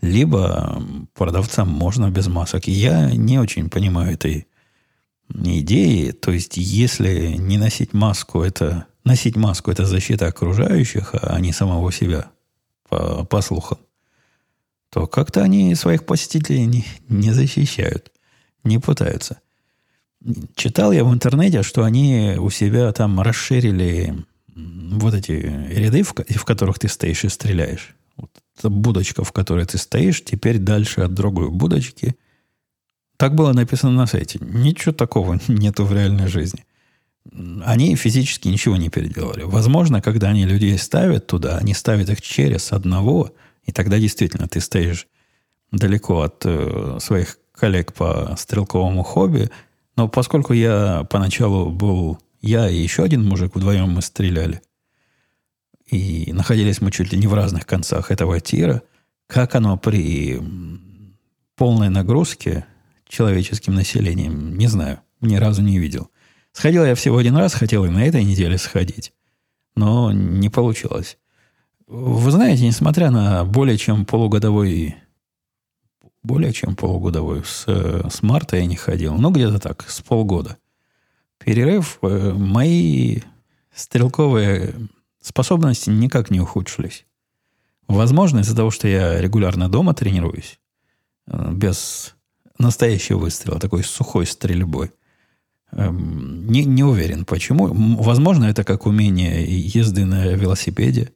Либо 0.00 0.82
продавцам 1.14 1.68
можно 1.68 2.10
без 2.10 2.26
масок. 2.26 2.66
я 2.66 3.10
не 3.10 3.38
очень 3.38 3.68
понимаю 3.68 4.14
этой 4.14 4.46
идеи. 5.34 6.10
То 6.10 6.32
есть, 6.32 6.56
если 6.56 7.34
не 7.36 7.58
носить 7.58 7.92
маску, 7.92 8.42
это 8.42 8.86
носить 9.04 9.36
маску 9.36 9.70
это 9.70 9.86
защита 9.86 10.26
окружающих, 10.26 11.14
а 11.14 11.38
не 11.40 11.52
самого 11.52 11.92
себя, 11.92 12.30
по, 12.88 13.24
по 13.24 13.40
слухам, 13.40 13.78
то 14.90 15.06
как-то 15.06 15.42
они 15.42 15.74
своих 15.74 16.04
посетителей 16.04 16.66
не, 16.66 16.84
не 17.08 17.32
защищают, 17.32 18.12
не 18.64 18.78
пытаются. 18.78 19.40
Читал 20.54 20.92
я 20.92 21.04
в 21.04 21.12
интернете, 21.14 21.62
что 21.62 21.84
они 21.84 22.36
у 22.38 22.50
себя 22.50 22.92
там 22.92 23.20
расширили 23.20 24.24
вот 24.54 25.14
эти 25.14 25.32
ряды, 25.32 26.02
в, 26.02 26.12
в 26.12 26.44
которых 26.44 26.78
ты 26.78 26.88
стоишь 26.88 27.24
и 27.24 27.28
стреляешь. 27.28 27.94
Вот 28.16 28.30
эта 28.58 28.68
будочка, 28.68 29.24
в 29.24 29.32
которой 29.32 29.64
ты 29.64 29.78
стоишь, 29.78 30.22
теперь 30.22 30.58
дальше 30.58 31.00
от 31.00 31.14
другой 31.14 31.50
будочки– 31.50 32.16
так 33.20 33.34
было 33.34 33.52
написано 33.52 33.92
на 33.92 34.06
сайте. 34.06 34.38
Ничего 34.40 34.94
такого 34.94 35.38
нету 35.46 35.84
в 35.84 35.92
реальной 35.92 36.26
жизни. 36.26 36.64
Они 37.66 37.94
физически 37.94 38.48
ничего 38.48 38.76
не 38.76 38.88
переделали. 38.88 39.42
Возможно, 39.42 40.00
когда 40.00 40.28
они 40.28 40.46
людей 40.46 40.78
ставят 40.78 41.26
туда, 41.26 41.58
они 41.58 41.74
ставят 41.74 42.08
их 42.08 42.22
через 42.22 42.72
одного, 42.72 43.30
и 43.66 43.72
тогда 43.72 43.98
действительно 43.98 44.48
ты 44.48 44.60
стоишь 44.60 45.06
далеко 45.70 46.22
от 46.22 46.46
э, 46.46 46.96
своих 46.98 47.36
коллег 47.52 47.92
по 47.92 48.34
стрелковому 48.38 49.02
хобби. 49.02 49.50
Но 49.96 50.08
поскольку 50.08 50.54
я 50.54 51.06
поначалу 51.10 51.70
был, 51.70 52.18
я 52.40 52.70
и 52.70 52.78
еще 52.78 53.02
один 53.02 53.28
мужик, 53.28 53.54
вдвоем 53.54 53.90
мы 53.90 54.00
стреляли, 54.00 54.62
и 55.84 56.32
находились 56.32 56.80
мы 56.80 56.90
чуть 56.90 57.12
ли 57.12 57.18
не 57.18 57.26
в 57.26 57.34
разных 57.34 57.66
концах 57.66 58.10
этого 58.10 58.40
тира, 58.40 58.80
как 59.26 59.56
оно 59.56 59.76
при 59.76 60.40
полной 61.54 61.90
нагрузке 61.90 62.64
человеческим 63.10 63.74
населением. 63.74 64.56
Не 64.56 64.68
знаю, 64.68 65.00
ни 65.20 65.36
разу 65.36 65.62
не 65.62 65.78
видел. 65.78 66.10
Сходил 66.52 66.84
я 66.84 66.94
всего 66.94 67.18
один 67.18 67.36
раз, 67.36 67.52
хотел 67.52 67.84
и 67.84 67.90
на 67.90 68.04
этой 68.04 68.24
неделе 68.24 68.56
сходить, 68.56 69.12
но 69.74 70.12
не 70.12 70.48
получилось. 70.48 71.18
Вы 71.86 72.30
знаете, 72.30 72.66
несмотря 72.66 73.10
на 73.10 73.44
более 73.44 73.76
чем 73.76 74.06
полугодовой 74.06 74.96
более 76.22 76.52
чем 76.52 76.76
полугодовой. 76.76 77.44
С, 77.44 77.64
с 77.66 78.22
марта 78.22 78.56
я 78.56 78.66
не 78.66 78.76
ходил. 78.76 79.14
Ну, 79.14 79.30
где-то 79.30 79.58
так, 79.58 79.88
с 79.88 80.00
полгода. 80.00 80.58
Перерыв. 81.38 81.98
Э, 82.02 82.32
мои 82.32 83.20
стрелковые 83.74 84.74
способности 85.22 85.90
никак 85.90 86.30
не 86.30 86.40
ухудшились. 86.40 87.06
Возможно, 87.88 88.40
из-за 88.40 88.54
того, 88.54 88.70
что 88.70 88.86
я 88.86 89.20
регулярно 89.20 89.68
дома 89.68 89.94
тренируюсь, 89.94 90.60
э, 91.26 91.52
без 91.52 92.14
настоящий 92.60 93.14
выстрел, 93.14 93.58
такой 93.58 93.82
сухой 93.84 94.26
стрельбой. 94.26 94.92
Эм, 95.72 96.46
не, 96.50 96.64
не 96.64 96.84
уверен, 96.84 97.24
почему. 97.24 97.68
Возможно, 98.02 98.44
это 98.46 98.64
как 98.64 98.86
умение 98.86 99.44
езды 99.44 100.04
на 100.04 100.26
велосипеде. 100.28 101.12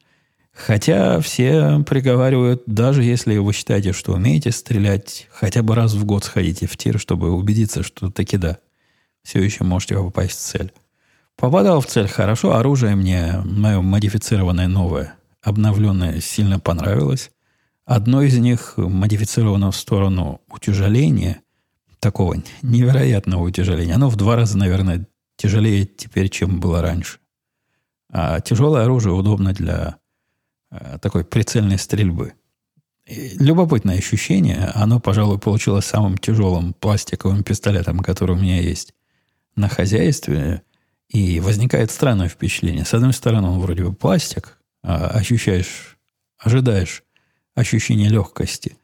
Хотя 0.53 1.21
все 1.21 1.83
приговаривают, 1.85 2.63
даже 2.67 3.03
если 3.03 3.37
вы 3.39 3.53
считаете, 3.53 3.93
что 3.93 4.13
умеете 4.13 4.53
стрелять, 4.53 5.27
хотя 5.33 5.65
бы 5.65 5.75
раз 5.75 5.95
в 5.95 6.05
год 6.05 6.25
сходите 6.25 6.67
в 6.67 6.77
тир, 6.77 7.01
чтобы 7.01 7.33
убедиться, 7.33 7.83
что 7.83 8.09
таки 8.09 8.37
да, 8.37 8.59
все 9.25 9.43
еще 9.43 9.65
можете 9.65 9.97
попасть 9.97 10.39
в 10.39 10.43
цель. 10.43 10.73
Попадал 11.37 11.81
в 11.81 11.87
цель 11.87 12.07
хорошо, 12.07 12.55
оружие 12.55 12.95
мне, 12.95 13.43
мое 13.45 13.81
модифицированное 13.81 14.69
новое, 14.69 15.15
обновленное, 15.43 16.21
сильно 16.21 16.61
понравилось. 16.61 17.33
Одно 17.85 18.23
из 18.23 18.39
них 18.39 18.75
модифицировано 18.77 19.71
в 19.71 19.77
сторону 19.77 20.41
утяжеления, 20.49 21.43
такого 22.01 22.37
невероятного 22.63 23.43
утяжеления. 23.43 23.95
Оно 23.95 24.09
в 24.09 24.17
два 24.17 24.37
раза, 24.37 24.57
наверное, 24.57 25.07
тяжелее 25.37 25.85
теперь, 25.87 26.29
чем 26.29 26.61
было 26.61 26.81
раньше. 26.81 27.19
А 28.11 28.41
тяжелое 28.41 28.85
оружие 28.85 29.15
удобно 29.15 29.53
для 29.53 29.97
э, 30.71 30.99
такой 31.01 31.25
прицельной 31.25 31.79
стрельбы. 31.79 32.35
И 33.07 33.37
любопытное 33.39 33.99
ощущение. 33.99 34.71
Оно, 34.75 34.99
пожалуй, 34.99 35.39
получилось 35.39 35.85
самым 35.85 36.17
тяжелым 36.17 36.73
пластиковым 36.75 37.43
пистолетом, 37.43 38.01
который 38.01 38.37
у 38.37 38.39
меня 38.39 38.61
есть 38.61 38.95
на 39.57 39.69
хозяйстве. 39.69 40.63
И 41.09 41.39
возникает 41.41 41.91
странное 41.91 42.29
впечатление. 42.29 42.85
С 42.85 42.95
одной 42.95 43.13
стороны, 43.13 43.49
он 43.49 43.61
вроде 43.61 43.85
бы 43.85 43.93
пластик, 43.93 44.59
а 44.83 45.09
ощущаешь, 45.09 45.99
ожидаешь 46.39 47.03
ощущение 47.55 48.09
легкости. 48.09 48.77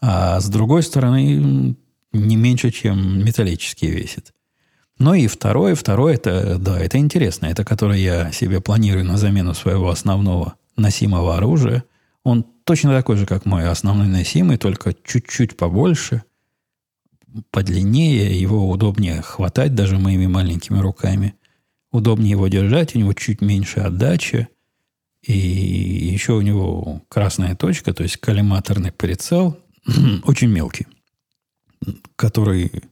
А 0.00 0.40
с 0.40 0.48
другой 0.48 0.82
стороны, 0.82 1.76
не 2.12 2.36
меньше, 2.36 2.70
чем 2.70 3.24
металлический 3.24 3.88
весит. 3.88 4.32
Ну 4.98 5.14
и 5.14 5.26
второе, 5.26 5.74
второе, 5.74 6.14
это, 6.14 6.58
да, 6.58 6.78
это 6.78 6.98
интересно. 6.98 7.46
Это 7.46 7.64
которое 7.64 7.98
я 7.98 8.32
себе 8.32 8.60
планирую 8.60 9.04
на 9.04 9.18
замену 9.18 9.52
своего 9.54 9.90
основного 9.90 10.54
носимого 10.76 11.36
оружия. 11.36 11.84
Он 12.24 12.44
точно 12.64 12.92
такой 12.92 13.16
же, 13.16 13.26
как 13.26 13.44
мой 13.44 13.68
основной 13.68 14.08
носимый, 14.08 14.56
только 14.56 14.94
чуть-чуть 15.04 15.56
побольше, 15.56 16.22
подлиннее, 17.50 18.40
его 18.40 18.68
удобнее 18.68 19.22
хватать 19.22 19.74
даже 19.74 19.98
моими 19.98 20.26
маленькими 20.26 20.78
руками. 20.78 21.34
Удобнее 21.92 22.30
его 22.30 22.48
держать, 22.48 22.94
у 22.94 22.98
него 22.98 23.12
чуть 23.12 23.40
меньше 23.40 23.80
отдачи. 23.80 24.48
И 25.22 25.36
еще 25.36 26.34
у 26.34 26.40
него 26.40 27.02
красная 27.08 27.56
точка, 27.56 27.92
то 27.92 28.02
есть 28.02 28.16
коллиматорный 28.18 28.92
прицел, 28.92 29.58
очень 30.24 30.48
мелкий, 30.48 30.86
который 32.16 32.84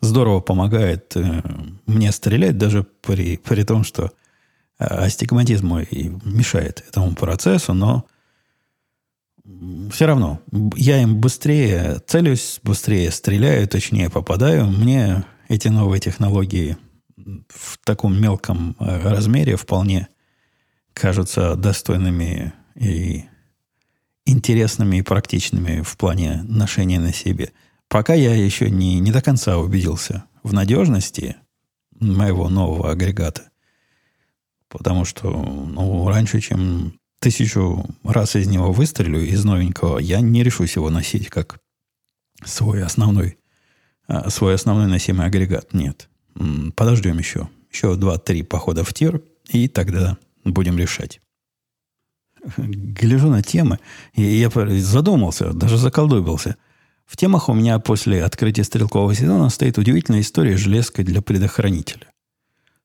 здорово 0.00 0.40
помогает 0.40 1.16
э, 1.16 1.42
мне 1.86 2.12
стрелять, 2.12 2.58
даже 2.58 2.84
при, 2.84 3.36
при 3.36 3.62
том, 3.64 3.84
что 3.84 4.12
э, 4.78 4.84
астигматизм 4.84 5.66
мой 5.66 5.88
мешает 6.24 6.84
этому 6.88 7.14
процессу, 7.14 7.72
но 7.74 8.06
все 9.90 10.06
равно 10.06 10.40
я 10.76 11.02
им 11.02 11.20
быстрее 11.20 12.00
целюсь, 12.06 12.60
быстрее 12.62 13.10
стреляю, 13.10 13.66
точнее 13.66 14.08
попадаю. 14.08 14.66
Мне 14.66 15.24
эти 15.48 15.68
новые 15.68 16.00
технологии 16.00 16.76
в 17.48 17.78
таком 17.84 18.20
мелком 18.20 18.76
э, 18.78 19.08
размере 19.08 19.56
вполне 19.56 20.08
кажутся 20.94 21.56
достойными 21.56 22.52
и 22.74 23.24
интересными 24.24 24.98
и 24.98 25.02
практичными 25.02 25.82
в 25.82 25.96
плане 25.96 26.42
ношения 26.48 27.00
на 27.00 27.12
себе. 27.12 27.52
Пока 27.88 28.14
я 28.14 28.34
еще 28.34 28.70
не, 28.70 28.98
не 29.00 29.12
до 29.12 29.20
конца 29.20 29.58
убедился 29.58 30.24
в 30.42 30.52
надежности 30.52 31.36
моего 32.00 32.48
нового 32.48 32.90
агрегата. 32.90 33.50
Потому 34.68 35.04
что 35.04 35.30
ну, 35.30 36.08
раньше, 36.08 36.40
чем 36.40 36.94
тысячу 37.20 37.84
раз 38.02 38.36
из 38.36 38.48
него 38.48 38.72
выстрелю, 38.72 39.20
из 39.20 39.44
новенького, 39.44 39.98
я 39.98 40.20
не 40.20 40.42
решусь 40.42 40.76
его 40.76 40.90
носить 40.90 41.28
как 41.28 41.60
свой 42.44 42.82
основной, 42.82 43.38
а, 44.06 44.30
свой 44.30 44.54
основной 44.54 44.86
носимый 44.86 45.26
агрегат. 45.26 45.72
Нет. 45.72 46.08
Подождем 46.74 47.18
еще. 47.18 47.48
Еще 47.70 47.94
два-три 47.96 48.42
похода 48.42 48.84
в 48.84 48.92
тир, 48.92 49.22
и 49.48 49.68
тогда 49.68 50.18
будем 50.44 50.78
решать. 50.78 51.20
Гляжу 52.56 53.28
на 53.28 53.42
темы, 53.42 53.78
и 54.14 54.22
я 54.22 54.50
задумался, 54.80 55.52
даже 55.52 55.78
заколдобился. 55.78 56.56
В 57.06 57.16
темах 57.16 57.48
у 57.48 57.54
меня 57.54 57.78
после 57.78 58.24
открытия 58.24 58.64
стрелкового 58.64 59.14
сезона 59.14 59.48
стоит 59.50 59.78
удивительная 59.78 60.22
история 60.22 60.56
железкой 60.56 61.04
для 61.04 61.22
предохранителя. 61.22 62.06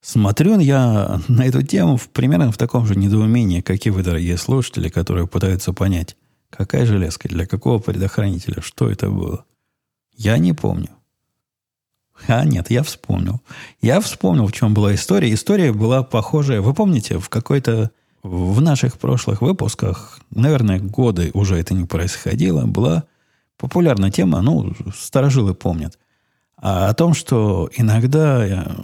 Смотрю 0.01 0.59
я 0.59 1.21
на 1.27 1.45
эту 1.45 1.63
тему 1.63 1.97
в, 1.97 2.09
примерно 2.09 2.51
в 2.51 2.57
таком 2.57 2.85
же 2.85 2.95
недоумении, 2.95 3.61
как 3.61 3.85
и 3.85 3.89
вы, 3.89 4.03
дорогие 4.03 4.37
слушатели, 4.37 4.89
которые 4.89 5.27
пытаются 5.27 5.73
понять, 5.73 6.15
какая 6.49 6.85
железка, 6.85 7.27
для 7.27 7.45
какого 7.45 7.79
предохранителя, 7.79 8.61
что 8.61 8.89
это 8.89 9.09
было. 9.09 9.45
Я 10.15 10.37
не 10.37 10.53
помню. 10.53 10.89
А, 12.27 12.45
нет, 12.45 12.69
я 12.71 12.83
вспомнил. 12.83 13.41
Я 13.81 13.99
вспомнил, 14.01 14.47
в 14.47 14.51
чем 14.51 14.73
была 14.73 14.95
история. 14.95 15.33
История 15.33 15.71
была 15.71 16.03
похожая. 16.03 16.61
Вы 16.61 16.73
помните, 16.73 17.19
в 17.19 17.29
какой-то 17.29 17.91
в 18.23 18.61
наших 18.61 18.97
прошлых 18.97 19.41
выпусках, 19.41 20.19
наверное, 20.31 20.79
годы 20.79 21.31
уже 21.33 21.55
это 21.57 21.73
не 21.73 21.85
происходило, 21.85 22.65
была 22.65 23.05
популярная 23.57 24.11
тема, 24.11 24.41
ну, 24.41 24.73
старожилы 24.95 25.53
помнят, 25.53 25.97
а 26.57 26.89
о 26.89 26.93
том, 26.93 27.13
что 27.13 27.69
иногда 27.75 28.75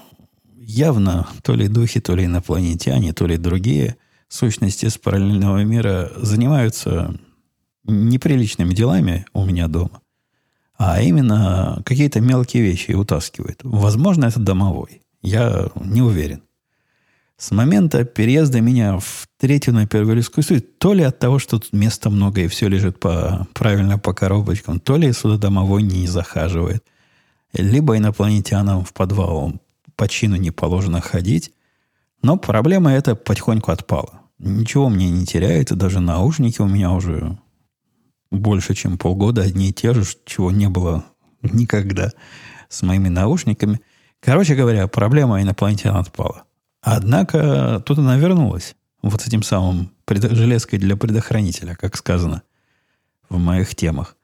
явно 0.57 1.27
то 1.43 1.53
ли 1.53 1.67
духи, 1.67 1.99
то 1.99 2.15
ли 2.15 2.25
инопланетяне, 2.25 3.13
то 3.13 3.27
ли 3.27 3.37
другие 3.37 3.97
сущности 4.29 4.85
из 4.85 4.97
параллельного 4.97 5.63
мира 5.63 6.11
занимаются 6.15 7.19
неприличными 7.83 8.73
делами 8.73 9.25
у 9.33 9.45
меня 9.45 9.67
дома, 9.67 10.01
а 10.77 11.01
именно 11.01 11.81
какие-то 11.85 12.19
мелкие 12.21 12.63
вещи 12.63 12.91
утаскивают. 12.91 13.59
Возможно, 13.63 14.25
это 14.25 14.39
домовой. 14.39 15.01
Я 15.21 15.69
не 15.75 16.01
уверен. 16.01 16.41
С 17.37 17.51
момента 17.51 18.05
переезда 18.05 18.61
меня 18.61 18.99
в 18.99 19.27
третью 19.37 19.73
на 19.73 19.87
первую 19.87 20.15
людскую 20.15 20.43
студию, 20.43 20.63
то 20.77 20.93
ли 20.93 21.03
от 21.03 21.19
того, 21.19 21.39
что 21.39 21.59
тут 21.59 21.73
места 21.73 22.09
много 22.09 22.41
и 22.41 22.47
все 22.47 22.67
лежит 22.67 22.99
по, 22.99 23.47
правильно 23.53 23.97
по 23.97 24.13
коробочкам, 24.13 24.79
то 24.79 24.97
ли 24.97 25.11
сюда 25.11 25.37
домовой 25.37 25.83
не 25.83 26.07
захаживает, 26.07 26.83
либо 27.53 27.97
инопланетянам 27.97 28.85
в 28.85 28.93
подвал 28.93 29.53
по 29.95 30.07
чину 30.07 30.35
не 30.35 30.51
положено 30.51 31.01
ходить. 31.01 31.51
Но 32.21 32.37
проблема 32.37 32.91
эта 32.91 33.15
потихоньку 33.15 33.71
отпала. 33.71 34.21
Ничего 34.39 34.89
мне 34.89 35.09
не 35.09 35.25
теряется, 35.25 35.75
даже 35.75 35.99
наушники 35.99 36.61
у 36.61 36.67
меня 36.67 36.91
уже 36.91 37.37
больше, 38.33 38.73
чем 38.73 38.97
полгода 38.97 39.43
одни 39.43 39.69
и 39.69 39.73
те 39.73 39.93
же, 39.93 40.03
чего 40.25 40.51
не 40.51 40.67
было 40.67 41.05
никогда 41.41 42.11
с 42.67 42.81
моими 42.81 43.09
наушниками. 43.09 43.79
Короче 44.19 44.55
говоря, 44.55 44.87
проблема 44.87 45.41
инопланетян 45.41 45.95
отпала. 45.95 46.43
Однако 46.81 47.81
тут 47.85 47.99
она 47.99 48.17
вернулась. 48.17 48.75
Вот 49.01 49.21
с 49.21 49.27
этим 49.27 49.43
самым 49.43 49.91
железкой 50.07 50.79
для 50.79 50.97
предохранителя, 50.97 51.75
как 51.75 51.95
сказано 51.95 52.41
в 53.29 53.37
моих 53.37 53.75
темах. 53.75 54.15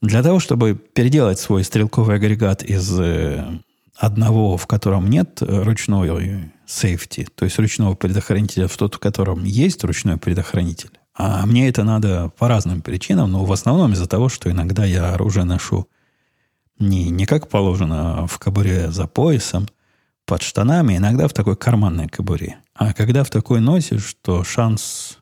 Для 0.00 0.22
того, 0.22 0.40
чтобы 0.40 0.74
переделать 0.74 1.38
свой 1.38 1.62
стрелковый 1.62 2.16
агрегат 2.16 2.62
из 2.64 2.98
э, 2.98 3.60
одного, 3.96 4.56
в 4.56 4.66
котором 4.66 5.08
нет 5.08 5.38
ручной 5.40 6.52
сейфти, 6.66 7.28
то 7.34 7.44
есть 7.44 7.58
ручного 7.58 7.94
предохранителя, 7.94 8.66
в 8.66 8.76
тот, 8.76 8.96
в 8.96 8.98
котором 8.98 9.44
есть 9.44 9.84
ручной 9.84 10.16
предохранитель. 10.16 10.90
А 11.14 11.44
мне 11.46 11.68
это 11.68 11.84
надо 11.84 12.32
по 12.38 12.48
разным 12.48 12.80
причинам, 12.80 13.32
но 13.32 13.44
в 13.44 13.52
основном 13.52 13.92
из-за 13.92 14.06
того, 14.06 14.28
что 14.28 14.50
иногда 14.50 14.84
я 14.84 15.12
оружие 15.12 15.44
ношу 15.44 15.86
не, 16.78 17.10
не 17.10 17.26
как 17.26 17.48
положено 17.48 18.26
в 18.26 18.38
кобуре 18.38 18.90
за 18.90 19.06
поясом, 19.06 19.68
под 20.24 20.42
штанами, 20.42 20.96
иногда 20.96 21.28
в 21.28 21.32
такой 21.32 21.56
карманной 21.56 22.08
кобуре. 22.08 22.58
А 22.74 22.92
когда 22.92 23.24
в 23.24 23.30
такой 23.30 23.60
носишь, 23.60 24.16
то 24.22 24.44
шанс 24.44 25.18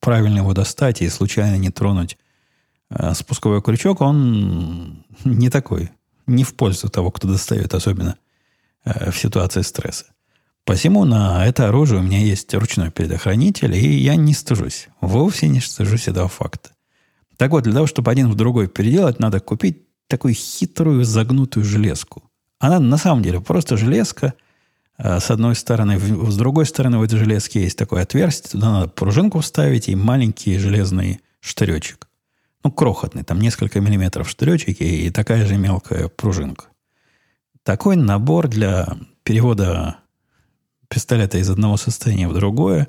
правильно 0.00 0.38
его 0.38 0.54
достать 0.54 1.02
и 1.02 1.08
случайно 1.08 1.56
не 1.56 1.70
тронуть 1.70 2.18
э, 2.90 3.14
спусковой 3.14 3.62
крючок, 3.62 4.00
он 4.00 5.04
не 5.24 5.50
такой 5.50 5.90
не 6.26 6.44
в 6.44 6.54
пользу 6.54 6.88
того, 6.88 7.10
кто 7.10 7.28
достает, 7.28 7.74
особенно 7.74 8.16
э, 8.84 9.10
в 9.10 9.18
ситуации 9.18 9.62
стресса. 9.62 10.06
Посему 10.68 11.06
на 11.06 11.46
это 11.46 11.68
оружие 11.68 11.98
у 11.98 12.02
меня 12.02 12.18
есть 12.18 12.52
ручной 12.52 12.90
предохранитель, 12.90 13.74
и 13.74 13.88
я 14.00 14.16
не 14.16 14.34
стыжусь. 14.34 14.88
Вовсе 15.00 15.48
не 15.48 15.60
стыжусь 15.60 16.08
этого 16.08 16.28
факта. 16.28 16.72
Так 17.38 17.52
вот, 17.52 17.64
для 17.64 17.72
того, 17.72 17.86
чтобы 17.86 18.10
один 18.10 18.30
в 18.30 18.34
другой 18.34 18.68
переделать, 18.68 19.18
надо 19.18 19.40
купить 19.40 19.86
такую 20.08 20.34
хитрую 20.34 21.04
загнутую 21.04 21.64
железку. 21.64 22.22
Она 22.58 22.80
на 22.80 22.98
самом 22.98 23.22
деле 23.22 23.40
просто 23.40 23.78
железка. 23.78 24.34
Э, 24.98 25.20
с 25.20 25.30
одной 25.30 25.54
стороны, 25.54 25.98
с 25.98 26.36
другой 26.36 26.66
стороны, 26.66 26.98
в 26.98 27.02
этой 27.02 27.18
железке 27.18 27.62
есть 27.62 27.78
такое 27.78 28.02
отверстие. 28.02 28.50
Туда 28.50 28.70
надо 28.70 28.88
пружинку 28.88 29.40
вставить 29.40 29.88
и 29.88 29.96
маленький 29.96 30.58
железный 30.58 31.22
штыречек 31.40 32.08
ну, 32.62 32.70
крохотный, 32.70 33.24
там 33.24 33.40
несколько 33.40 33.80
миллиметров 33.80 34.28
штречики 34.28 34.82
и 34.82 35.08
такая 35.08 35.46
же 35.46 35.56
мелкая 35.56 36.08
пружинка. 36.08 36.66
Такой 37.62 37.96
набор 37.96 38.48
для 38.48 38.98
перевода 39.22 40.00
пистолета 40.88 41.38
из 41.38 41.50
одного 41.50 41.76
состояния 41.76 42.28
в 42.28 42.34
другое, 42.34 42.88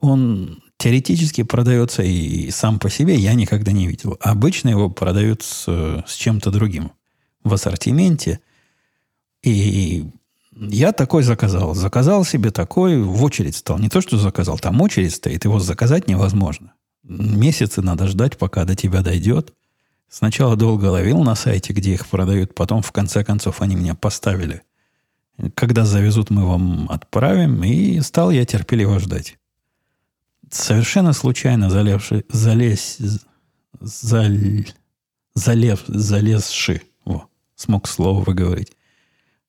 он 0.00 0.62
теоретически 0.76 1.42
продается 1.42 2.02
и 2.02 2.50
сам 2.50 2.78
по 2.78 2.90
себе 2.90 3.14
я 3.16 3.34
никогда 3.34 3.72
не 3.72 3.86
видел. 3.86 4.16
Обычно 4.20 4.68
его 4.68 4.90
продают 4.90 5.42
с, 5.42 5.64
с 6.06 6.14
чем-то 6.14 6.50
другим 6.50 6.92
в 7.42 7.54
ассортименте. 7.54 8.40
И 9.42 10.06
я 10.52 10.92
такой 10.92 11.22
заказал. 11.22 11.74
Заказал 11.74 12.24
себе 12.24 12.50
такой, 12.50 13.02
в 13.02 13.22
очередь 13.22 13.56
стал. 13.56 13.78
Не 13.78 13.88
то, 13.88 14.00
что 14.00 14.18
заказал, 14.18 14.58
там 14.58 14.80
очередь 14.80 15.14
стоит, 15.14 15.44
его 15.44 15.58
заказать 15.58 16.08
невозможно 16.08 16.74
месяцы 17.04 17.82
надо 17.82 18.06
ждать, 18.08 18.38
пока 18.38 18.64
до 18.64 18.74
тебя 18.74 19.02
дойдет. 19.02 19.52
Сначала 20.08 20.56
долго 20.56 20.86
ловил 20.86 21.22
на 21.22 21.34
сайте, 21.34 21.72
где 21.72 21.94
их 21.94 22.06
продают, 22.06 22.54
потом 22.54 22.82
в 22.82 22.92
конце 22.92 23.24
концов 23.24 23.60
они 23.60 23.76
меня 23.76 23.94
поставили. 23.94 24.62
Когда 25.54 25.84
завезут, 25.84 26.30
мы 26.30 26.46
вам 26.46 26.86
отправим, 26.90 27.64
и 27.64 28.00
стал 28.00 28.30
я 28.30 28.44
терпеливо 28.44 29.00
ждать. 29.00 29.38
Совершенно 30.50 31.12
случайно 31.12 31.70
залезший, 31.70 32.24
залез, 32.28 32.98
заль, 33.80 34.68
залез, 35.34 35.80
залезши, 35.88 36.82
о, 37.04 37.24
смог 37.56 37.88
слово 37.88 38.22
выговорить, 38.22 38.72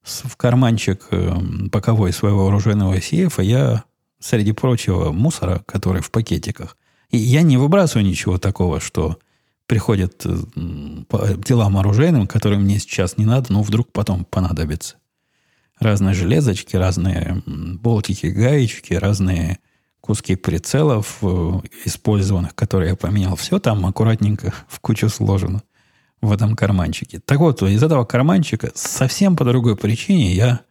в 0.02 0.36
карманчик 0.38 1.08
э, 1.12 1.36
боковой 1.72 2.14
своего 2.14 2.48
оружейного 2.48 3.02
сейфа 3.02 3.42
я, 3.42 3.84
среди 4.20 4.54
прочего 4.54 5.12
мусора, 5.12 5.64
который 5.68 6.02
в 6.02 6.12
пакетиках, 6.12 6.78
и 7.10 7.18
я 7.18 7.42
не 7.42 7.58
выбрасываю 7.58 8.06
ничего 8.06 8.38
такого, 8.38 8.80
что 8.80 9.18
приходят 9.68 10.26
э, 10.26 10.38
по 11.08 11.28
делам 11.36 11.78
оружейным, 11.78 12.28
которые 12.28 12.60
мне 12.60 12.80
сейчас 12.80 13.18
не 13.18 13.26
надо, 13.26 13.54
но 13.54 13.62
вдруг 13.62 13.92
потом 13.92 14.26
понадобится. 14.26 14.98
Разные 15.80 16.14
железочки, 16.14 16.76
разные 16.76 17.44
болтики, 17.46 18.28
гаечки, 18.28 18.94
разные 18.94 19.60
куски 20.06 20.36
прицелов 20.36 21.18
э, 21.22 21.62
использованных, 21.86 22.54
которые 22.54 22.92
я 22.92 22.96
поменял. 22.96 23.36
Все 23.36 23.60
там 23.60 23.86
аккуратненько 23.86 24.54
в 24.68 24.80
кучу 24.80 25.10
сложено 25.10 25.64
в 26.22 26.32
этом 26.32 26.56
карманчике. 26.56 27.20
Так 27.20 27.40
вот, 27.40 27.62
из 27.64 27.84
этого 27.84 28.06
карманчика 28.06 28.72
совсем 28.76 29.36
по 29.36 29.44
другой 29.44 29.76
причине 29.76 30.34
я, 30.34 30.62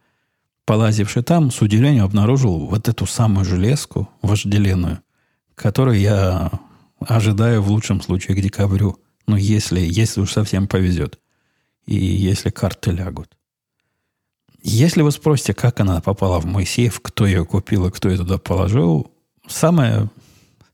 полазивший 0.65 1.23
там, 1.23 1.51
с 1.51 1.61
удивлением 1.61 2.05
обнаружил 2.05 2.65
вот 2.65 2.87
эту 2.87 3.05
самую 3.05 3.45
железку 3.45 4.09
вожделенную, 4.21 4.99
который 5.53 5.99
я 5.99 6.51
ожидаю 6.99 7.61
в 7.61 7.69
лучшем 7.69 8.01
случае 8.01 8.37
к 8.37 8.41
декабрю. 8.41 8.99
Ну, 9.27 9.35
если, 9.35 9.79
если 9.79 10.21
уж 10.21 10.31
совсем 10.31 10.67
повезет. 10.67 11.19
И 11.85 11.95
если 11.95 12.49
карты 12.49 12.91
лягут. 12.91 13.29
Если 14.67 15.03
вы 15.03 15.11
спросите, 15.11 15.53
как 15.53 15.79
она 15.79 16.01
попала 16.01 16.39
в 16.39 16.45
мой 16.45 16.65
сейф, 16.65 16.99
кто 16.99 17.27
ее 17.27 17.45
купил 17.45 17.85
и 17.85 17.91
кто 17.91 18.09
ее 18.09 18.17
туда 18.17 18.39
положил, 18.39 19.11
самая, 19.47 20.09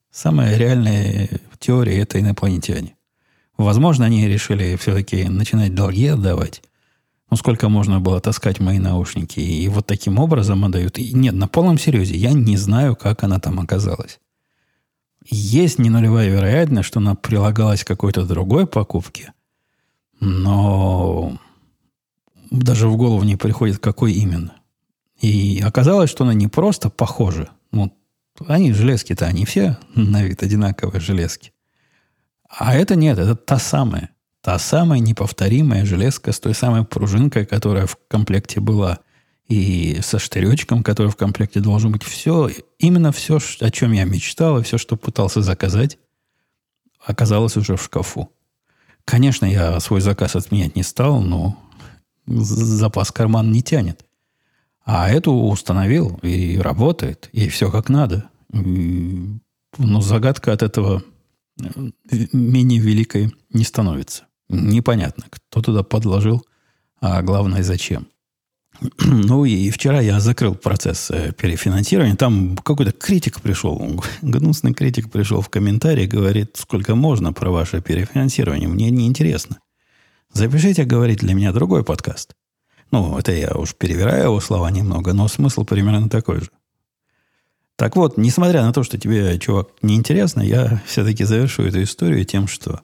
самая 0.09 0.55
реальная 0.55 1.27
теория– 1.59 1.99
это 2.01 2.17
инопланетяне. 2.17 2.95
Возможно, 3.57 4.05
они 4.05 4.29
решили 4.29 4.77
все-таки 4.77 5.25
начинать 5.25 5.75
долги 5.75 6.07
отдавать. 6.07 6.63
Ну, 7.29 7.35
сколько 7.35 7.67
можно 7.67 7.99
было 7.99 8.21
таскать 8.21 8.61
мои 8.61 8.79
наушники. 8.79 9.41
И 9.41 9.67
вот 9.67 9.87
таким 9.87 10.19
образом 10.19 10.63
отдают. 10.63 10.97
И 10.97 11.11
нет, 11.11 11.33
на 11.33 11.49
полном 11.49 11.77
серьезе, 11.77 12.15
я 12.15 12.31
не 12.31 12.55
знаю, 12.55 12.95
как 12.95 13.25
она 13.25 13.41
там 13.41 13.59
оказалась. 13.59 14.21
Есть 15.29 15.79
не 15.79 15.89
нулевая 15.89 16.29
вероятность, 16.29 16.87
что 16.87 17.01
она 17.01 17.15
прилагалась 17.15 17.83
к 17.83 17.87
какой-то 17.87 18.23
другой 18.23 18.67
покупке, 18.67 19.33
но 20.21 21.37
даже 22.51 22.87
в 22.87 22.97
голову 22.97 23.23
не 23.23 23.37
приходит, 23.37 23.79
какой 23.79 24.13
именно. 24.13 24.53
И 25.19 25.61
оказалось, 25.65 26.09
что 26.09 26.23
она 26.23 26.33
не 26.33 26.47
просто 26.47 26.89
похожа, 26.89 27.49
ну, 27.71 27.95
они 28.47 28.73
железки-то, 28.73 29.25
они 29.25 29.45
все 29.45 29.77
на 29.95 30.23
вид 30.23 30.43
одинаковые 30.43 30.99
железки. 30.99 31.53
А 32.49 32.75
это 32.75 32.95
нет, 32.95 33.17
это 33.17 33.35
та 33.35 33.57
самая. 33.57 34.09
Та 34.41 34.57
самая 34.57 34.99
неповторимая 34.99 35.85
железка 35.85 36.31
с 36.31 36.39
той 36.39 36.53
самой 36.53 36.83
пружинкой, 36.83 37.45
которая 37.45 37.85
в 37.85 37.97
комплекте 38.07 38.59
была, 38.59 38.99
и 39.47 39.99
со 40.01 40.17
штыречком, 40.17 40.81
который 40.81 41.11
в 41.11 41.15
комплекте 41.15 41.59
должен 41.59 41.91
быть. 41.91 42.03
Все, 42.03 42.49
именно 42.79 43.11
все, 43.11 43.39
о 43.59 43.69
чем 43.69 43.91
я 43.91 44.03
мечтал, 44.05 44.59
и 44.59 44.63
все, 44.63 44.77
что 44.77 44.95
пытался 44.97 45.41
заказать, 45.41 45.99
оказалось 47.05 47.57
уже 47.57 47.75
в 47.75 47.83
шкафу. 47.83 48.31
Конечно, 49.05 49.45
я 49.45 49.79
свой 49.79 50.01
заказ 50.01 50.35
отменять 50.35 50.75
не 50.75 50.83
стал, 50.83 51.21
но 51.21 51.57
запас 52.25 53.11
карман 53.11 53.51
не 53.51 53.61
тянет. 53.61 54.05
А 54.83 55.09
эту 55.09 55.31
установил, 55.31 56.19
и 56.23 56.57
работает, 56.57 57.29
и 57.31 57.49
все 57.49 57.69
как 57.71 57.89
надо. 57.89 58.29
Но 58.51 60.01
загадка 60.01 60.51
от 60.53 60.63
этого 60.63 61.03
э, 61.61 61.67
менее 62.33 62.79
великой 62.79 63.33
не 63.51 63.63
становится. 63.63 64.25
Непонятно, 64.49 65.25
кто 65.29 65.61
туда 65.61 65.83
подложил, 65.83 66.45
а 66.99 67.21
главное, 67.21 67.63
зачем. 67.63 68.07
Ну 68.97 69.45
и 69.45 69.69
вчера 69.69 70.01
я 70.01 70.19
закрыл 70.19 70.55
процесс 70.55 71.11
э, 71.11 71.31
перефинансирования. 71.33 72.15
Там 72.15 72.57
какой-то 72.57 72.91
критик 72.91 73.41
пришел, 73.41 74.01
гнусный 74.21 74.73
критик 74.73 75.11
пришел 75.11 75.41
в 75.41 75.49
комментарии, 75.49 76.05
говорит, 76.05 76.57
сколько 76.57 76.95
можно 76.95 77.33
про 77.33 77.51
ваше 77.51 77.81
перефинансирование. 77.81 78.67
Мне 78.67 78.89
не 78.89 79.07
интересно. 79.07 79.59
Запишите, 80.33 80.85
говорит, 80.85 81.19
для 81.19 81.33
меня 81.33 81.51
другой 81.51 81.83
подкаст. 81.83 82.35
Ну, 82.91 83.17
это 83.17 83.31
я 83.31 83.53
уж 83.55 83.75
перевираю 83.75 84.25
его 84.25 84.39
слова 84.39 84.69
немного, 84.69 85.13
но 85.13 85.27
смысл 85.27 85.63
примерно 85.63 86.09
такой 86.09 86.41
же. 86.41 86.49
Так 87.75 87.95
вот, 87.95 88.17
несмотря 88.17 88.61
на 88.63 88.73
то, 88.73 88.83
что 88.83 88.97
тебе, 88.97 89.39
чувак, 89.39 89.69
неинтересно, 89.81 90.41
я 90.41 90.81
все-таки 90.85 91.23
завершу 91.23 91.63
эту 91.63 91.81
историю 91.83 92.23
тем, 92.25 92.47
что 92.47 92.81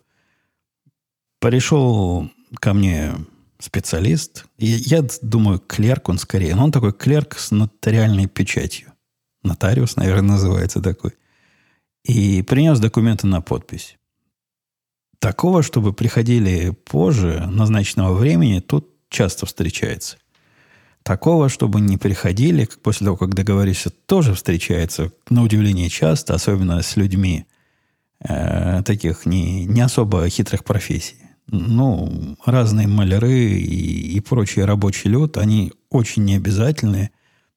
пришел 1.40 2.30
ко 2.56 2.74
мне 2.74 3.14
специалист. 3.60 4.46
И 4.58 4.66
я 4.66 5.06
думаю, 5.22 5.60
клерк 5.60 6.10
он 6.10 6.18
скорее. 6.18 6.56
Но 6.56 6.64
он 6.64 6.72
такой 6.72 6.94
клерк 6.94 7.38
с 7.38 7.52
нотариальной 7.52 8.28
печатью. 8.28 8.94
Нотариус, 9.44 9.96
наверное, 9.96 10.32
называется 10.32 10.82
такой. 10.82 11.14
И 12.04 12.42
принес 12.42 12.80
документы 12.80 13.28
на 13.28 13.42
подпись. 13.42 13.98
Такого, 15.20 15.64
чтобы 15.64 15.94
приходили 15.94 16.70
позже 16.70 17.48
назначенного 17.48 18.14
времени, 18.14 18.60
тут 18.60 18.90
часто 19.10 19.46
встречается. 19.46 20.18
Такого, 21.04 21.50
чтобы 21.50 21.80
не 21.80 21.98
приходили, 21.98 22.68
после 22.84 23.06
того, 23.06 23.18
как 23.18 23.34
договоришься, 23.34 23.90
тоже 23.90 24.34
встречается, 24.34 25.12
на 25.30 25.44
удивление 25.44 25.90
часто, 25.90 26.36
особенно 26.36 26.82
с 26.82 26.98
людьми 26.98 27.46
э, 28.20 28.84
таких 28.84 29.26
не, 29.26 29.66
не 29.66 29.82
особо 29.82 30.28
хитрых 30.30 30.64
профессий 30.64 31.28
ну, 31.50 32.38
разные 32.46 32.88
маляры 32.88 33.32
и, 33.32 34.18
и 34.18 34.20
прочий 34.20 34.64
рабочий 34.64 35.10
люд, 35.10 35.38
они 35.38 35.74
очень 35.90 36.26
необязательные 36.26 37.12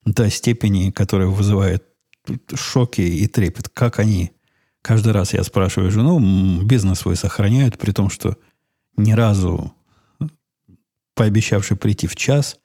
до 0.05 0.31
степени, 0.31 0.90
которая 0.90 1.29
вызывает 1.29 1.85
шоки 2.55 3.01
и 3.01 3.27
трепет. 3.27 3.68
Как 3.68 3.99
они, 3.99 4.33
каждый 4.82 5.12
раз 5.12 5.32
я 5.34 5.42
спрашиваю 5.44 5.90
жену, 5.90 6.62
бизнес 6.62 7.00
свой 7.00 7.16
сохраняют, 7.16 7.78
при 7.78 7.92
том, 7.92 8.10
что 8.10 8.36
ни 8.96 9.12
разу 9.12 9.74
пообещавший 11.14 11.76
прийти 11.76 12.06
в 12.06 12.16
час, 12.16 12.58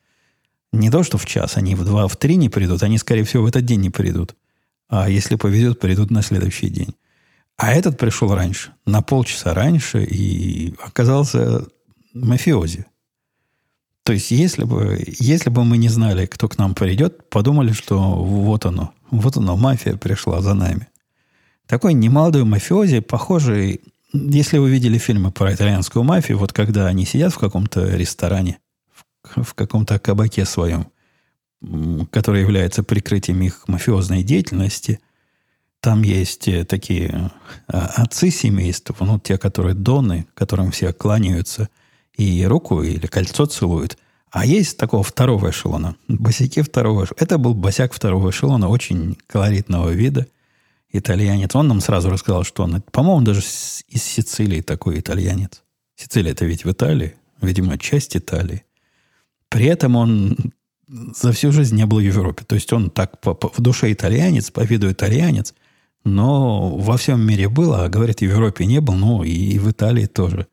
не 0.71 0.89
то, 0.89 1.04
что 1.04 1.17
в 1.17 1.25
час, 1.25 1.58
они 1.58 1.75
в 1.75 1.84
два, 1.84 2.08
в 2.08 2.17
три 2.17 2.36
не 2.36 2.49
придут, 2.49 2.84
они, 2.84 2.97
скорее 2.97 3.23
всего, 3.23 3.43
в 3.43 3.47
этот 3.47 3.65
день 3.65 3.82
не 3.82 3.89
придут. 3.89 4.36
А 4.88 5.10
если 5.10 5.36
повезет, 5.36 5.80
придут 5.80 6.12
на 6.12 6.21
следующий 6.21 6.69
день. 6.69 6.95
А 7.58 7.73
этот 7.73 7.97
пришел 7.97 8.34
раньше, 8.34 8.73
на 8.86 9.01
полчаса 9.01 9.54
раньше, 9.54 10.04
и 10.04 10.75
оказался 10.84 11.65
мафиози. 12.13 12.86
То 14.04 14.13
есть, 14.13 14.30
если 14.32 14.65
бы, 14.65 15.04
если 15.19 15.49
бы 15.49 15.63
мы 15.63 15.78
не 15.78 15.89
знали, 15.89 16.25
кто 16.28 16.47
к 16.47 16.58
нам 16.58 16.75
придет, 16.75 17.30
подумали, 17.30 17.71
что 17.71 17.99
вот 17.99 18.65
оно, 18.65 18.93
вот 19.10 19.38
оно, 19.38 19.58
мафия 19.58 19.95
пришла 19.95 20.41
за 20.41 20.54
нами. 20.54 20.88
Такой 21.67 21.93
немолодой 21.93 22.43
мафиози, 22.43 22.99
похожий, 22.99 23.82
если 24.13 24.58
вы 24.58 24.69
видели 24.69 24.97
фильмы 24.97 25.32
про 25.32 25.54
итальянскую 25.54 26.04
мафию, 26.04 26.38
вот 26.38 26.54
когда 26.54 26.88
они 26.88 27.06
сидят 27.06 27.34
в 27.34 27.39
каком-то 27.39 27.95
ресторане, 27.95 28.60
в, 29.23 29.43
в 29.43 29.54
каком-то 29.56 29.97
кабаке 29.99 30.45
своем, 30.45 30.88
который 32.12 32.41
является 32.41 32.84
прикрытием 32.84 33.41
их 33.41 33.67
мафиозной 33.67 34.23
деятельности, 34.23 34.99
там 35.80 36.01
есть 36.01 36.47
э, 36.47 36.65
такие 36.65 37.32
а, 37.67 37.86
отцы 37.97 38.32
семейства, 38.32 38.95
ну, 39.01 39.19
те, 39.19 39.38
которые 39.38 39.75
доны, 39.75 40.25
которым 40.34 40.71
все 40.71 40.93
кланяются 40.93 41.69
и 42.15 42.43
руку 42.45 42.82
или 42.82 43.06
кольцо 43.06 43.45
целуют. 43.45 43.97
А 44.32 44.45
есть 44.45 44.78
такого 44.78 45.04
второго 45.04 45.51
эшелона. 45.51 45.95
Босяки 46.08 46.62
второго 46.62 47.04
эшелона. 47.04 47.17
Это 47.19 47.38
был 47.38 47.54
босяк 47.54 47.93
второго 47.93 48.32
эшелона, 48.32 48.67
очень 48.67 49.17
колоритного 49.28 49.91
вида. 49.91 50.28
Итальянец. 50.98 51.56
Он 51.56 51.68
нам 51.68 51.82
сразу 51.82 52.10
рассказал, 52.10 52.44
что 52.44 52.64
он, 52.64 52.82
по-моему, 52.92 53.22
даже 53.22 53.42
из 53.42 54.04
Сицилии 54.04 54.62
такой 54.62 55.00
итальянец. 55.00 55.64
Сицилия 55.96 56.32
это 56.32 56.46
ведь 56.46 56.66
в 56.66 56.72
Италии. 56.72 57.16
Видимо, 57.42 57.78
часть 57.78 58.16
Италии. 58.16 58.64
При 59.50 59.66
этом 59.66 59.96
он 59.96 60.38
за 60.88 61.32
всю 61.32 61.52
жизнь 61.52 61.76
не 61.76 61.86
был 61.86 61.98
в 61.98 62.02
Европе. 62.02 62.44
То 62.46 62.56
есть 62.56 62.72
он 62.74 62.90
так 62.90 63.22
по, 63.22 63.34
по, 63.34 63.50
в 63.50 63.62
душе 63.62 63.92
итальянец, 63.92 64.52
по 64.52 64.62
виду 64.62 64.92
итальянец– 64.92 65.54
но 66.06 66.70
во 66.78 66.98
всем 66.98 67.20
мире 67.20 67.50
было, 67.50 67.84
а, 67.84 67.90
говорит, 67.90 68.20
в 68.20 68.22
Европе 68.22 68.66
не 68.66 68.80
был, 68.80 68.94
ну 68.94 69.24
и 69.24 69.58
в 69.58 69.70
Италии 69.72 70.06
тоже 70.06 70.48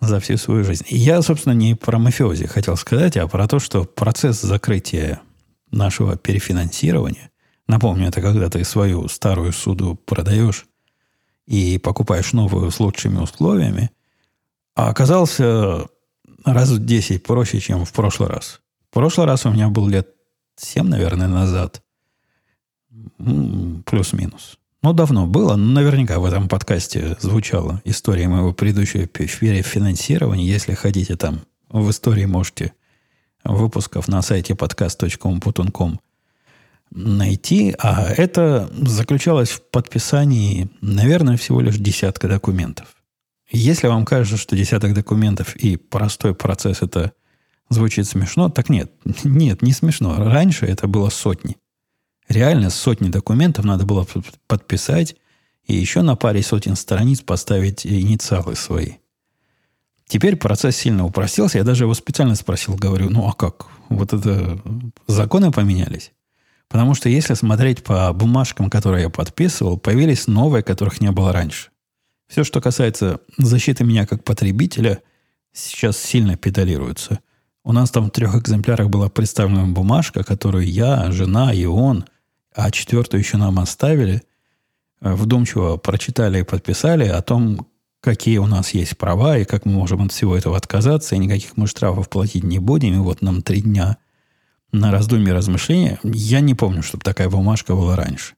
за 0.00 0.20
всю 0.20 0.36
свою 0.36 0.62
жизнь. 0.62 0.84
И 0.88 0.98
я, 0.98 1.22
собственно, 1.22 1.54
не 1.54 1.74
про 1.74 1.98
мафиози 1.98 2.46
хотел 2.46 2.76
сказать, 2.76 3.16
а 3.16 3.26
про 3.26 3.48
то, 3.48 3.58
что 3.58 3.84
процесс 3.84 4.42
закрытия 4.42 5.22
нашего 5.70 6.16
перефинансирования, 6.16 7.30
напомню, 7.66 8.08
это 8.08 8.20
когда 8.20 8.48
ты 8.48 8.64
свою 8.64 9.08
старую 9.08 9.52
суду 9.52 9.94
продаешь 9.94 10.66
и 11.46 11.78
покупаешь 11.78 12.32
новую 12.32 12.70
с 12.70 12.80
лучшими 12.80 13.18
условиями, 13.18 13.90
а 14.74 14.88
оказался 14.88 15.86
раз 16.44 16.70
в 16.70 16.84
10 16.84 17.22
проще, 17.22 17.60
чем 17.60 17.84
в 17.84 17.92
прошлый 17.92 18.28
раз. 18.28 18.60
В 18.90 18.94
прошлый 18.94 19.26
раз 19.26 19.46
у 19.46 19.50
меня 19.50 19.68
был 19.68 19.88
лет 19.88 20.08
7, 20.56 20.86
наверное, 20.86 21.28
назад. 21.28 21.82
Плюс-минус. 23.86 24.58
Ну, 24.82 24.92
давно 24.92 25.26
было, 25.26 25.56
но 25.56 25.80
наверняка 25.80 26.18
в 26.18 26.24
этом 26.24 26.48
подкасте 26.48 27.16
звучала 27.20 27.80
история 27.84 28.28
моего 28.28 28.52
предыдущего 28.52 29.06
финансирования. 29.62 30.46
Если 30.46 30.74
хотите 30.74 31.16
там, 31.16 31.40
в 31.70 31.90
истории 31.90 32.26
можете 32.26 32.72
выпусков 33.44 34.08
на 34.08 34.22
сайте 34.22 34.52
podcast.com 34.52 35.98
найти. 36.94 37.74
А 37.78 38.06
это 38.06 38.70
заключалось 38.72 39.50
в 39.50 39.62
подписании, 39.62 40.70
наверное, 40.80 41.36
всего 41.36 41.60
лишь 41.60 41.76
десятка 41.76 42.28
документов. 42.28 42.86
Если 43.50 43.86
вам 43.88 44.04
кажется, 44.04 44.36
что 44.36 44.56
десяток 44.56 44.94
документов 44.94 45.54
и 45.56 45.76
простой 45.76 46.34
процесс 46.34 46.80
это 46.80 47.12
звучит 47.68 48.06
смешно, 48.06 48.48
так 48.48 48.68
нет. 48.68 48.90
Нет, 49.24 49.62
не 49.62 49.72
смешно. 49.72 50.16
Раньше 50.16 50.66
это 50.66 50.86
было 50.86 51.10
сотни. 51.10 51.56
Реально 52.28 52.70
сотни 52.70 53.08
документов 53.08 53.64
надо 53.64 53.84
было 53.84 54.06
подписать 54.46 55.16
и 55.66 55.74
еще 55.74 56.02
на 56.02 56.16
паре 56.16 56.42
сотен 56.42 56.76
страниц 56.76 57.20
поставить 57.20 57.86
инициалы 57.86 58.54
свои. 58.54 58.94
Теперь 60.06 60.36
процесс 60.36 60.76
сильно 60.76 61.04
упростился. 61.04 61.58
Я 61.58 61.64
даже 61.64 61.84
его 61.84 61.94
специально 61.94 62.34
спросил, 62.34 62.76
говорю, 62.76 63.10
ну 63.10 63.26
а 63.28 63.32
как? 63.32 63.66
Вот 63.88 64.12
это 64.12 64.60
законы 65.06 65.50
поменялись? 65.50 66.12
Потому 66.68 66.94
что 66.94 67.08
если 67.08 67.34
смотреть 67.34 67.84
по 67.84 68.12
бумажкам, 68.12 68.70
которые 68.70 69.04
я 69.04 69.10
подписывал, 69.10 69.78
появились 69.78 70.26
новые, 70.26 70.62
которых 70.62 71.00
не 71.00 71.10
было 71.10 71.32
раньше. 71.32 71.70
Все, 72.26 72.42
что 72.42 72.60
касается 72.60 73.20
защиты 73.36 73.84
меня 73.84 74.06
как 74.06 74.24
потребителя, 74.24 75.02
сейчас 75.52 75.98
сильно 75.98 76.36
педалируется. 76.36 77.20
У 77.62 77.72
нас 77.72 77.90
там 77.90 78.06
в 78.06 78.10
трех 78.10 78.34
экземплярах 78.34 78.88
была 78.88 79.08
представлена 79.08 79.66
бумажка, 79.66 80.24
которую 80.24 80.66
я, 80.66 81.10
жена 81.12 81.52
и 81.52 81.64
он 81.64 82.04
а 82.54 82.70
четвертую 82.70 83.20
еще 83.20 83.36
нам 83.36 83.58
оставили, 83.58 84.22
э, 85.00 85.12
вдумчиво 85.12 85.76
прочитали 85.76 86.40
и 86.40 86.44
подписали 86.44 87.06
о 87.08 87.20
том, 87.20 87.66
какие 88.00 88.38
у 88.38 88.46
нас 88.46 88.74
есть 88.74 88.96
права 88.96 89.38
и 89.38 89.44
как 89.44 89.64
мы 89.64 89.72
можем 89.72 90.02
от 90.02 90.12
всего 90.12 90.36
этого 90.36 90.56
отказаться, 90.56 91.14
и 91.14 91.18
никаких 91.18 91.56
мы 91.56 91.66
штрафов 91.66 92.08
платить 92.08 92.44
не 92.44 92.58
будем, 92.58 92.94
и 92.94 92.98
вот 92.98 93.22
нам 93.22 93.42
три 93.42 93.62
дня 93.62 93.98
на 94.74 94.90
раздумье 94.90 95.32
размышления. 95.32 95.98
Я 96.02 96.40
не 96.40 96.54
помню, 96.54 96.82
чтобы 96.82 97.02
такая 97.02 97.28
бумажка 97.28 97.74
была 97.74 97.96
раньше. 97.96 98.34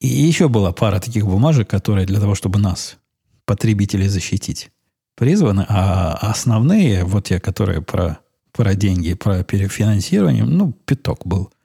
И 0.00 0.08
еще 0.08 0.48
была 0.48 0.72
пара 0.72 1.00
таких 1.00 1.26
бумажек, 1.26 1.68
которые 1.68 2.06
для 2.06 2.20
того, 2.20 2.34
чтобы 2.34 2.58
нас, 2.58 2.98
потребителей, 3.44 4.08
защитить, 4.08 4.70
призваны, 5.16 5.64
а 5.68 6.18
основные, 6.20 7.04
вот 7.04 7.26
те, 7.26 7.40
которые 7.40 7.82
про, 7.82 8.18
про 8.52 8.74
деньги, 8.74 9.14
про 9.14 9.44
перефинансирование, 9.44 10.44
ну, 10.44 10.72
пяток 10.86 11.26
был– 11.26 11.52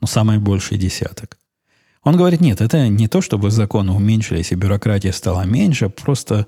ну, 0.00 0.06
самый 0.06 0.38
больший 0.38 0.78
десяток. 0.78 1.38
Он 2.02 2.16
говорит, 2.16 2.40
нет, 2.40 2.60
это 2.60 2.88
не 2.88 3.08
то, 3.08 3.20
чтобы 3.20 3.50
законы 3.50 3.92
уменьшились 3.92 4.52
и 4.52 4.54
бюрократия 4.54 5.12
стала 5.12 5.44
меньше, 5.44 5.88
просто 5.88 6.46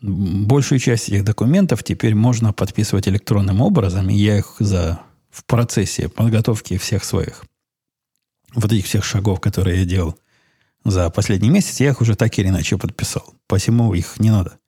большую 0.00 0.78
часть 0.78 1.08
этих 1.08 1.24
документов 1.24 1.82
теперь 1.82 2.14
можно 2.14 2.52
подписывать 2.52 3.08
электронным 3.08 3.60
образом, 3.60 4.08
и 4.08 4.14
я 4.14 4.38
их 4.38 4.54
за, 4.60 5.00
в 5.38 5.44
процессе 5.44 6.08
подготовки 6.08 6.76
всех 6.78 7.04
своих, 7.04 7.44
вот 8.54 8.72
этих 8.72 8.86
всех 8.86 9.04
шагов, 9.04 9.40
которые 9.40 9.78
я 9.78 9.84
делал 9.84 10.18
за 10.84 11.10
последний 11.10 11.48
месяц, 11.48 11.78
я 11.78 11.90
их 11.90 12.00
уже 12.00 12.16
так 12.16 12.36
или 12.38 12.48
иначе 12.48 12.76
подписал. 12.76 13.34
Посему 13.46 13.94
их 13.94 14.18
не 14.18 14.30
надо 14.30 14.58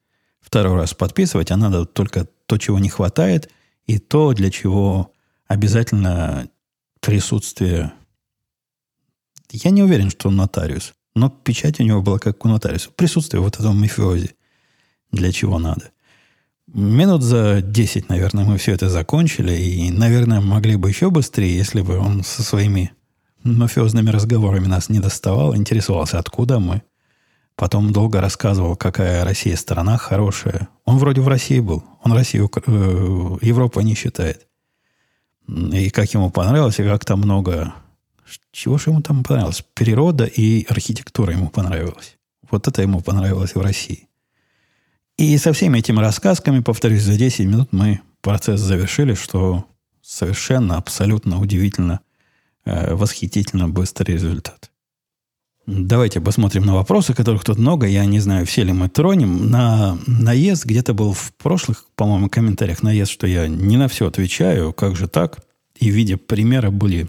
второй 0.41 0.77
раз 0.77 0.95
подписывать, 0.95 1.51
а 1.51 1.57
надо 1.57 1.87
только 1.87 2.29
то, 2.47 2.57
чего 2.57 2.79
не 2.79 2.89
хватает, 2.89 3.51
и 3.87 3.99
то, 3.99 4.33
для 4.33 4.51
чего 4.51 5.13
обязательно 5.49 6.49
присутствие... 7.01 7.93
Я 9.51 9.73
не 9.73 9.83
уверен, 9.83 10.11
что 10.11 10.29
он 10.29 10.37
нотариус, 10.37 10.95
но 11.17 11.31
печать 11.31 11.81
у 11.81 11.83
него 11.83 12.01
была 12.01 12.21
как 12.21 12.45
у 12.45 12.49
нотариуса. 12.49 12.91
Присутствие 12.91 13.41
вот 13.41 13.57
этого 13.59 13.73
мафиози. 13.73 14.37
Для 15.11 15.33
чего 15.33 15.59
надо. 15.59 15.91
Минут 16.73 17.23
за 17.23 17.63
10, 17.63 18.09
наверное, 18.09 18.45
мы 18.45 18.57
все 18.57 18.73
это 18.73 18.89
закончили, 18.89 19.53
и, 19.53 19.91
наверное, 19.91 20.41
могли 20.41 20.77
бы 20.77 20.89
еще 20.89 21.11
быстрее, 21.11 21.57
если 21.57 21.81
бы 21.81 21.99
он 21.99 22.23
со 22.23 22.45
своими 22.45 22.93
мафиозными 23.43 24.11
разговорами 24.11 24.67
нас 24.67 24.89
не 24.89 25.01
доставал, 25.01 25.57
интересовался, 25.57 26.19
откуда 26.21 26.61
мы. 26.61 26.83
Потом 27.57 27.93
долго 27.93 28.21
рассказывал, 28.21 28.77
какая 28.77 29.25
Россия 29.25 29.57
страна 29.57 29.97
хорошая. 29.99 30.69
Он 30.85 30.99
вроде 30.99 31.21
в 31.21 31.29
России 31.29 31.59
был. 31.59 31.83
Он 32.05 32.13
Россию, 32.13 32.49
э, 32.55 33.39
Европу 33.43 33.81
не 33.81 33.95
считает. 33.95 34.47
И 35.49 35.91
как 35.91 36.15
ему 36.15 36.31
понравилось, 36.31 36.79
и 36.79 36.85
как 36.85 37.05
там 37.05 37.21
много... 37.21 37.75
Чего 38.53 38.79
же 38.79 38.91
ему 38.91 39.03
там 39.03 39.25
понравилось? 39.25 39.65
Природа 39.75 40.25
и 40.25 40.65
архитектура 40.69 41.33
ему 41.33 41.49
понравилось. 41.49 42.17
Вот 42.49 42.69
это 42.69 42.81
ему 42.81 43.01
понравилось 43.01 43.57
в 43.57 43.61
России. 43.61 44.09
И 45.17 45.37
со 45.39 45.53
всеми 45.53 45.79
этими 45.79 46.01
рассказками, 46.01 46.61
повторюсь, 46.61 47.03
за 47.03 47.17
10 47.17 47.41
минут 47.47 47.73
мы 47.73 48.01
процесс 48.23 48.61
завершили, 48.61 49.15
что 49.15 49.67
совершенно, 50.03 50.77
абсолютно 50.77 51.41
удивительно, 51.41 52.01
э, 52.65 52.95
восхитительно 52.95 53.69
быстрый 53.69 54.13
результат. 54.13 54.71
Давайте 55.67 56.21
посмотрим 56.21 56.65
на 56.65 56.75
вопросы, 56.75 57.15
которых 57.15 57.45
тут 57.45 57.59
много. 57.59 57.87
Я 57.87 58.05
не 58.05 58.19
знаю, 58.19 58.45
все 58.45 58.65
ли 58.65 58.73
мы 58.73 58.89
тронем. 58.89 59.51
На 59.51 59.99
наезд 60.07 60.65
где-то 60.65 60.95
был 60.95 61.13
в 61.13 61.33
прошлых, 61.35 61.85
по-моему, 61.95 62.29
комментариях 62.29 62.83
наезд, 62.83 63.13
что 63.13 63.27
я 63.27 63.47
не 63.47 63.77
на 63.77 63.87
все 63.87 64.09
отвечаю. 64.09 64.73
Как 64.73 64.97
же 64.97 65.07
так? 65.07 65.39
И 65.77 65.91
в 65.91 65.95
виде 65.95 66.17
примера 66.17 66.71
были 66.71 67.09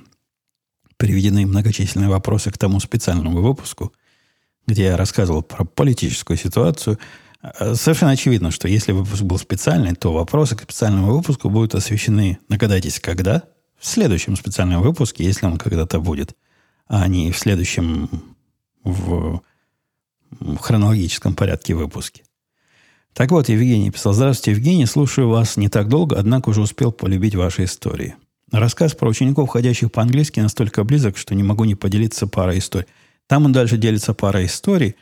приведены 0.97 1.47
многочисленные 1.47 2.09
вопросы 2.09 2.51
к 2.51 2.57
тому 2.59 2.79
специальному 2.79 3.41
выпуску, 3.41 3.91
где 4.67 4.83
я 4.83 4.97
рассказывал 4.97 5.41
про 5.41 5.65
политическую 5.65 6.37
ситуацию. 6.37 6.99
Совершенно 7.41 8.11
очевидно, 8.11 8.51
что 8.51 8.67
если 8.67 8.91
выпуск 8.91 9.23
был 9.23 9.37
специальный, 9.39 9.95
то 9.95 10.13
вопросы 10.13 10.55
к 10.55 10.61
специальному 10.61 11.15
выпуску 11.15 11.49
будут 11.49 11.73
освещены, 11.73 12.37
догадайтесь, 12.49 12.99
когда? 12.99 13.43
В 13.79 13.87
следующем 13.87 14.35
специальном 14.35 14.83
выпуске, 14.83 15.23
если 15.23 15.47
он 15.47 15.57
когда-то 15.57 15.99
будет, 15.99 16.35
а 16.87 17.07
не 17.07 17.31
в 17.31 17.39
следующем 17.39 18.09
в, 18.83 19.41
в 20.39 20.57
хронологическом 20.57 21.33
порядке 21.33 21.73
выпуске. 21.73 22.23
Так 23.13 23.31
вот, 23.31 23.49
Евгений 23.49 23.91
писал. 23.91 24.13
Здравствуйте, 24.13 24.51
Евгений. 24.51 24.85
Слушаю 24.85 25.27
вас 25.29 25.57
не 25.57 25.67
так 25.67 25.89
долго, 25.89 26.17
однако 26.17 26.49
уже 26.49 26.61
успел 26.61 26.91
полюбить 26.91 27.35
ваши 27.35 27.65
истории. 27.65 28.15
Рассказ 28.51 28.93
про 28.93 29.09
учеников, 29.09 29.49
ходящих 29.49 29.91
по-английски, 29.91 30.39
настолько 30.39 30.83
близок, 30.83 31.17
что 31.17 31.35
не 31.35 31.43
могу 31.43 31.63
не 31.65 31.75
поделиться 31.75 32.27
парой 32.27 32.59
историй. 32.59 32.87
Там 33.27 33.45
он 33.45 33.51
дальше 33.51 33.77
делится 33.77 34.13
парой 34.13 34.45
историй, 34.45 34.95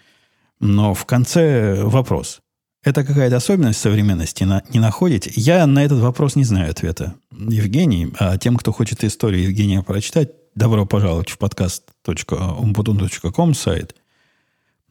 но 0.60 0.94
в 0.94 1.06
конце 1.06 1.84
вопрос. 1.84 2.42
Это 2.84 3.04
какая-то 3.04 3.36
особенность 3.36 3.80
современности 3.80 4.48
не 4.70 4.80
находите? 4.80 5.32
Я 5.36 5.68
на 5.68 5.84
этот 5.84 6.00
вопрос 6.00 6.38
не 6.38 6.46
знаю 6.46 6.72
ответа. 6.72 7.16
Евгений, 7.32 8.14
а 8.18 8.38
тем, 8.38 8.56
кто 8.56 8.72
хочет 8.72 9.04
историю 9.04 9.44
Евгения 9.44 9.84
прочитать, 9.84 10.30
добро 10.56 10.86
пожаловать 10.86 11.30
в 11.30 11.38
подкаст.umbutun.com 11.38 13.54
сайт. 13.54 13.96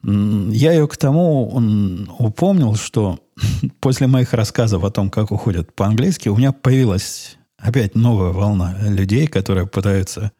Я 0.03 0.71
ее 0.71 0.87
к 0.87 0.97
тому 0.97 2.07
упомнил, 2.19 2.75
что 2.75 3.19
после 3.79 4.07
моих 4.07 4.33
рассказов 4.33 4.83
о 4.83 4.91
том, 4.91 5.09
как 5.09 5.31
уходят 5.31 5.73
по-английски, 5.73 6.29
у 6.29 6.37
меня 6.37 6.51
появилась 6.51 7.37
опять 7.57 7.95
новая 7.95 8.31
волна 8.31 8.77
людей, 8.87 9.27
которые 9.27 9.67
пытаются 9.67 10.31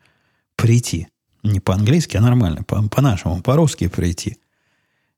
прийти. 0.56 1.08
Не 1.44 1.60
по-английски, 1.60 2.18
а 2.18 2.22
нормально, 2.22 2.64
по-нашему, 2.64 3.42
по-русски 3.42 3.88
прийти. 3.88 4.38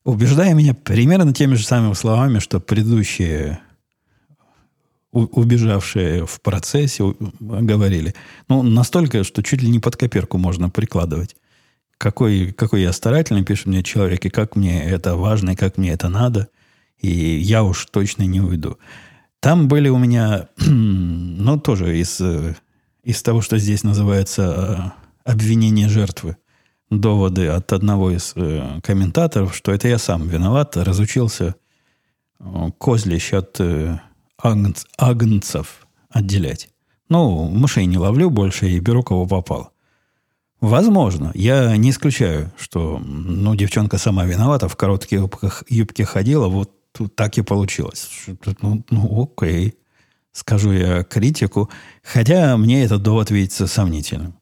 Убеждая 0.03 0.53
меня 0.53 0.73
примерно 0.73 1.33
теми 1.33 1.53
же 1.55 1.65
самыми 1.65 1.93
словами, 1.93 2.39
что 2.39 2.59
предыдущие 2.59 3.59
убежавшие 5.11 6.25
в 6.25 6.39
процессе 6.41 7.03
говорили. 7.39 8.15
Ну, 8.47 8.63
настолько, 8.63 9.23
что 9.23 9.43
чуть 9.43 9.61
ли 9.61 9.69
не 9.69 9.79
под 9.79 9.97
копирку 9.97 10.37
можно 10.37 10.69
прикладывать. 10.69 11.35
Какой, 11.97 12.51
какой 12.53 12.81
я 12.81 12.93
старательный, 12.93 13.43
пишет 13.43 13.67
мне 13.67 13.83
человек, 13.83 14.25
и 14.25 14.29
как 14.29 14.55
мне 14.55 14.83
это 14.83 15.15
важно, 15.15 15.51
и 15.51 15.55
как 15.55 15.77
мне 15.77 15.91
это 15.91 16.09
надо. 16.09 16.47
И 16.97 17.09
я 17.09 17.63
уж 17.63 17.85
точно 17.87 18.23
не 18.23 18.41
уйду. 18.41 18.77
Там 19.39 19.67
были 19.67 19.89
у 19.89 19.97
меня, 19.97 20.47
ну, 20.57 21.59
тоже 21.59 21.99
из, 21.99 22.21
из 23.03 23.21
того, 23.21 23.41
что 23.41 23.57
здесь 23.57 23.83
называется 23.83 24.95
э, 25.25 25.31
обвинение 25.31 25.89
жертвы, 25.89 26.37
доводы 26.91 27.47
от 27.47 27.73
одного 27.73 28.11
из 28.11 28.33
э, 28.35 28.79
комментаторов, 28.83 29.55
что 29.55 29.71
это 29.71 29.87
я 29.87 29.97
сам 29.97 30.27
виноват, 30.27 30.77
разучился 30.77 31.55
э, 32.39 32.71
козлищ 32.77 33.33
от 33.33 33.59
агнц, 34.37 34.83
агнцев 34.97 35.87
отделять. 36.09 36.69
Ну, 37.09 37.49
мышей 37.49 37.85
не 37.87 37.97
ловлю 37.97 38.29
больше 38.29 38.69
и 38.69 38.79
беру 38.79 39.03
кого 39.03 39.25
попало. 39.25 39.71
Возможно. 40.61 41.31
Я 41.33 41.75
не 41.75 41.89
исключаю, 41.89 42.51
что 42.57 42.99
ну, 42.99 43.55
девчонка 43.55 43.97
сама 43.97 44.25
виновата, 44.25 44.69
в 44.69 44.75
коротких 44.75 45.19
юбках, 45.19 45.63
юбке 45.67 46.05
ходила, 46.05 46.47
вот 46.47 46.71
так 47.15 47.37
и 47.37 47.41
получилось. 47.41 48.09
Ну, 48.61 48.83
ну, 48.89 49.23
окей. 49.23 49.75
Скажу 50.33 50.71
я 50.71 51.03
критику. 51.03 51.69
Хотя 52.03 52.55
мне 52.57 52.83
этот 52.83 53.01
довод 53.01 53.31
видится 53.31 53.65
сомнительным. 53.65 54.35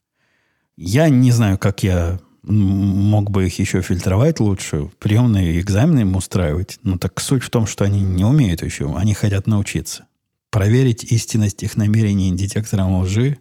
Я 0.76 1.10
не 1.10 1.32
знаю, 1.32 1.58
как 1.58 1.84
я 1.84 2.20
мог 2.44 3.30
бы 3.32 3.48
их 3.48 3.60
еще 3.60 3.82
фильтровать 3.82 4.40
лучше, 4.40 4.90
приемные 5.00 5.60
экзамены 5.60 6.02
им 6.02 6.16
устраивать. 6.16 6.80
Но 6.84 6.98
так 6.98 7.20
суть 7.20 7.44
в 7.44 7.50
том, 7.50 7.68
что 7.68 7.86
они 7.86 8.02
не 8.02 8.26
умеют 8.26 8.64
еще, 8.64 8.96
они 8.96 9.14
хотят 9.14 9.48
научиться. 9.48 10.06
Проверить 10.52 11.04
истинность 11.04 11.64
их 11.64 11.78
намерений 11.78 12.36
детектором 12.36 13.00
лжи 13.02 13.40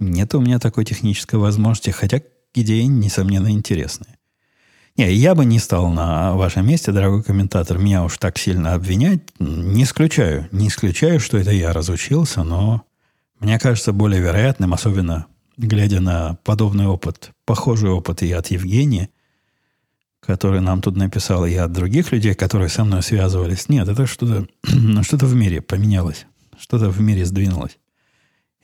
нет 0.00 0.34
у 0.34 0.40
меня 0.40 0.58
такой 0.58 0.86
технической 0.86 1.38
возможности, 1.38 1.90
хотя 1.90 2.22
идеи, 2.54 2.84
несомненно, 2.84 3.50
интересные. 3.50 4.16
Не, 4.96 5.12
я 5.12 5.34
бы 5.34 5.44
не 5.44 5.58
стал 5.58 5.90
на 5.90 6.34
вашем 6.34 6.66
месте, 6.66 6.90
дорогой 6.90 7.22
комментатор, 7.22 7.78
меня 7.78 8.02
уж 8.02 8.16
так 8.18 8.38
сильно 8.38 8.74
обвинять. 8.74 9.20
Не 9.38 9.84
исключаю, 9.84 10.48
не 10.52 10.68
исключаю, 10.68 11.20
что 11.20 11.38
это 11.38 11.52
я 11.52 11.72
разучился, 11.72 12.42
но 12.42 12.82
мне 13.38 13.58
кажется 13.58 13.92
более 13.92 14.20
вероятным, 14.20 14.74
особенно 14.74 15.26
глядя 15.66 16.00
на 16.00 16.34
подобный 16.44 16.86
опыт, 16.86 17.32
похожий 17.44 17.90
опыт 17.90 18.22
и 18.22 18.32
от 18.32 18.48
Евгения, 18.48 19.10
который 20.20 20.60
нам 20.60 20.80
тут 20.80 20.96
написал, 20.96 21.46
и 21.46 21.54
от 21.54 21.72
других 21.72 22.12
людей, 22.12 22.34
которые 22.34 22.68
со 22.68 22.84
мной 22.84 23.02
связывались. 23.02 23.68
Нет, 23.68 23.88
это 23.88 24.06
что-то 24.06 24.46
что 25.02 25.16
в 25.18 25.34
мире 25.34 25.60
поменялось. 25.60 26.26
Что-то 26.58 26.90
в 26.90 27.00
мире 27.00 27.24
сдвинулось. 27.24 27.78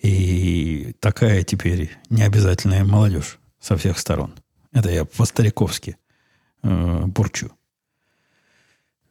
И 0.03 0.94
такая 1.01 1.42
теперь 1.42 1.90
необязательная 2.11 2.84
молодежь 2.84 3.38
со 3.59 3.76
всех 3.76 3.99
сторон. 3.99 4.34
Это 4.72 4.90
я 4.90 5.05
по-стариковски 5.07 5.97
э, 6.62 7.03
бурчу. 7.07 7.51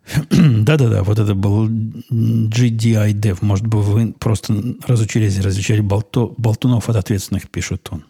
Да-да-да, 0.30 1.04
вот 1.04 1.20
это 1.20 1.34
был 1.34 1.68
GDI 1.68 3.14
Dev. 3.14 3.40
Может 3.42 3.66
быть, 3.66 3.84
вы 3.84 4.14
просто 4.14 4.76
разучились 4.86 5.40
различать 5.40 5.82
болто, 5.82 6.28
болтунов 6.38 6.90
от 6.90 6.96
ответственных, 6.96 7.50
пишет 7.50 7.88
он. 7.92 8.06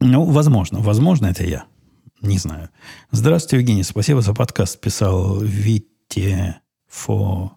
Ну, 0.00 0.24
возможно. 0.24 0.80
Возможно, 0.80 1.26
это 1.26 1.44
я. 1.44 1.64
Не 2.22 2.38
знаю. 2.38 2.70
Здравствуйте, 3.10 3.58
Евгений. 3.58 3.82
Спасибо 3.82 4.22
за 4.22 4.34
подкаст. 4.34 4.80
Писал 4.80 5.40
Вите 5.40 6.60
Фо... 6.88 7.52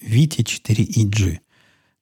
Вите 0.00 0.42
4EG. 0.42 1.38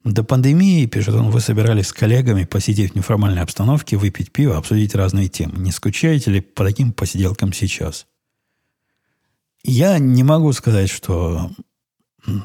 До 0.05 0.23
пандемии, 0.23 0.87
пишет 0.87 1.15
он, 1.15 1.31
вы 1.31 1.41
собирались 1.41 1.89
с 1.89 1.93
коллегами 1.93 2.45
посидеть 2.45 2.93
в 2.93 2.95
неформальной 2.95 3.43
обстановке, 3.43 3.97
выпить 3.97 4.31
пиво, 4.31 4.57
обсудить 4.57 4.95
разные 4.95 5.29
темы. 5.29 5.59
Не 5.59 5.73
скучаете 5.73 6.31
ли 6.31 6.41
по 6.41 6.65
таким 6.65 6.93
посиделкам 6.93 7.53
сейчас? 7.53 8.07
Я 9.69 9.99
не 9.99 10.23
могу 10.23 10.53
сказать, 10.53 10.89
что 10.89 11.51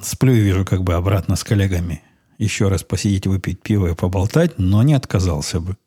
сплю 0.01 0.33
и 0.33 0.39
вижу 0.39 0.65
как 0.65 0.83
бы 0.83 0.95
обратно 0.95 1.35
с 1.35 1.43
коллегами 1.43 2.01
еще 2.39 2.67
раз 2.67 2.81
посидеть, 2.81 3.27
выпить 3.27 3.61
пиво 3.61 3.91
и 3.91 3.95
поболтать, 3.95 4.57
но 4.57 4.81
не 4.81 4.95
отказался 4.95 5.59
бы. 5.59 5.77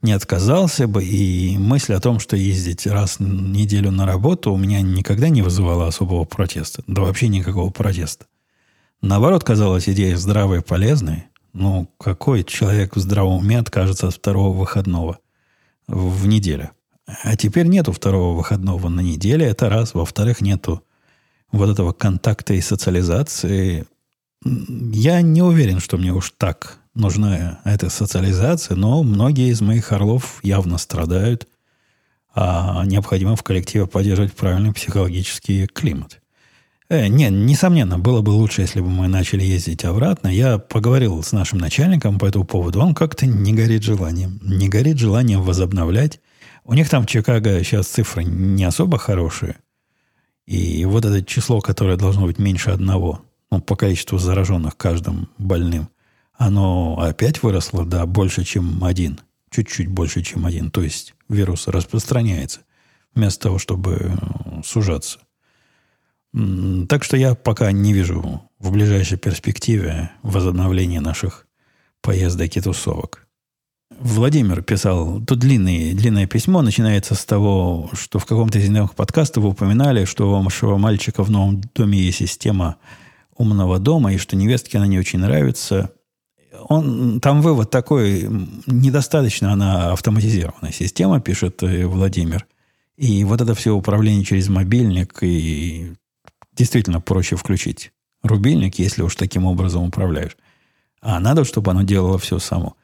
не 0.00 0.12
отказался 0.12 0.88
бы, 0.88 1.04
и 1.04 1.58
мысль 1.58 1.92
о 1.92 2.00
том, 2.00 2.18
что 2.18 2.34
ездить 2.34 2.86
раз 2.86 3.18
в 3.18 3.22
неделю 3.22 3.90
на 3.90 4.06
работу 4.06 4.50
у 4.50 4.56
меня 4.56 4.80
никогда 4.80 5.28
не 5.28 5.42
вызывала 5.42 5.86
особого 5.86 6.24
протеста. 6.24 6.82
Да 6.86 7.02
вообще 7.02 7.28
никакого 7.28 7.68
протеста. 7.68 8.24
Наоборот, 9.02 9.44
казалось 9.44 9.86
идея 9.86 10.16
здравой 10.16 10.60
и 10.60 10.62
полезной. 10.62 11.24
Ну, 11.52 11.90
какой 11.98 12.44
человек 12.44 12.96
в 12.96 13.00
здравом 13.00 13.40
уме 13.40 13.58
откажется 13.58 14.08
от 14.08 14.14
второго 14.14 14.56
выходного 14.56 15.18
в 15.86 16.26
неделю? 16.26 16.70
А 17.22 17.36
теперь 17.36 17.66
нету 17.66 17.92
второго 17.92 18.36
выходного 18.36 18.88
на 18.88 19.00
неделе, 19.00 19.46
это 19.46 19.68
раз. 19.68 19.94
Во-вторых, 19.94 20.40
нету 20.40 20.82
вот 21.52 21.68
этого 21.70 21.92
контакта 21.92 22.54
и 22.54 22.60
социализации. 22.60 23.86
Я 24.44 25.20
не 25.20 25.42
уверен, 25.42 25.80
что 25.80 25.98
мне 25.98 26.12
уж 26.12 26.32
так 26.36 26.78
нужна 26.94 27.60
эта 27.64 27.90
социализация, 27.90 28.76
но 28.76 29.02
многие 29.02 29.50
из 29.50 29.60
моих 29.60 29.92
орлов 29.92 30.40
явно 30.42 30.78
страдают, 30.78 31.46
а 32.34 32.84
необходимо 32.84 33.36
в 33.36 33.42
коллективе 33.42 33.86
поддерживать 33.86 34.32
правильный 34.32 34.72
психологический 34.72 35.66
климат. 35.66 36.20
Э, 36.88 37.06
не, 37.06 37.28
несомненно, 37.30 37.98
было 37.98 38.20
бы 38.20 38.30
лучше, 38.30 38.62
если 38.62 38.80
бы 38.80 38.88
мы 38.88 39.06
начали 39.08 39.44
ездить 39.44 39.84
обратно. 39.84 40.28
Я 40.28 40.58
поговорил 40.58 41.22
с 41.22 41.32
нашим 41.32 41.58
начальником 41.58 42.18
по 42.18 42.26
этому 42.26 42.44
поводу. 42.44 42.80
Он 42.80 42.94
как-то 42.94 43.26
не 43.26 43.52
горит 43.52 43.84
желанием. 43.84 44.40
Не 44.42 44.68
горит 44.68 44.98
желанием 44.98 45.42
возобновлять. 45.42 46.20
У 46.70 46.74
них 46.74 46.88
там 46.88 47.02
в 47.02 47.06
Чикаго 47.06 47.62
сейчас 47.62 47.88
цифры 47.88 48.24
не 48.24 48.64
особо 48.64 48.96
хорошие. 48.96 49.56
И 50.46 50.84
вот 50.84 51.04
это 51.04 51.22
число, 51.22 51.60
которое 51.60 51.96
должно 51.96 52.26
быть 52.26 52.38
меньше 52.38 52.70
одного, 52.70 53.22
ну, 53.50 53.60
по 53.60 53.76
количеству 53.76 54.16
зараженных 54.18 54.76
каждым 54.76 55.28
больным– 55.36 55.90
оно 56.40 56.98
опять 56.98 57.42
выросло 57.42 57.84
до 57.84 58.06
больше, 58.06 58.44
чем 58.44 58.82
один. 58.82 59.20
Чуть-чуть 59.50 59.88
больше, 59.88 60.22
чем 60.22 60.46
один. 60.46 60.70
То 60.70 60.80
есть 60.80 61.14
вирус 61.28 61.68
распространяется 61.68 62.60
вместо 63.14 63.42
того, 63.42 63.58
чтобы 63.58 63.92
э, 64.00 64.62
сужаться. 64.64 65.18
Так 66.88 67.04
что 67.04 67.18
я 67.18 67.34
пока 67.34 67.70
не 67.72 67.92
вижу 67.92 68.40
в 68.58 68.72
ближайшей 68.72 69.18
перспективе 69.18 70.12
возобновления 70.22 71.02
наших 71.02 71.46
поездок 72.00 72.56
и 72.56 72.60
тусовок. 72.62 73.28
Владимир 73.98 74.62
писал, 74.62 75.20
тут 75.20 75.38
длинное, 75.38 75.94
длинное 75.94 76.26
письмо, 76.26 76.62
начинается 76.62 77.14
с 77.14 77.24
того, 77.24 77.90
что 77.92 78.18
в 78.18 78.26
каком-то 78.26 78.58
из 78.58 78.68
новых 78.70 78.94
подкастов 78.94 79.42
вы 79.42 79.50
упоминали, 79.50 80.04
что 80.04 80.30
у 80.30 80.42
вашего 80.42 80.78
мальчика 80.78 81.22
в 81.22 81.30
новом 81.30 81.60
доме 81.74 81.98
есть 81.98 82.18
система 82.18 82.76
умного 83.36 83.78
дома, 83.78 84.12
и 84.12 84.18
что 84.18 84.36
невестке 84.36 84.78
она 84.78 84.86
не 84.86 84.98
очень 84.98 85.18
нравится 85.18 85.90
он, 86.68 87.20
там 87.20 87.42
вывод 87.42 87.70
такой, 87.70 88.28
недостаточно 88.66 89.52
она 89.52 89.92
автоматизированная 89.92 90.72
система, 90.72 91.20
пишет 91.20 91.62
э, 91.62 91.86
Владимир. 91.86 92.46
И 92.96 93.24
вот 93.24 93.40
это 93.40 93.54
все 93.54 93.74
управление 93.74 94.24
через 94.24 94.48
мобильник, 94.48 95.18
и 95.22 95.92
действительно 96.52 97.00
проще 97.00 97.36
включить 97.36 97.92
рубильник, 98.22 98.78
если 98.78 99.02
уж 99.02 99.16
таким 99.16 99.46
образом 99.46 99.84
управляешь. 99.84 100.36
А 101.00 101.18
надо, 101.18 101.44
чтобы 101.44 101.70
оно 101.70 101.82
делало 101.82 102.18
все 102.18 102.38
само. 102.38 102.76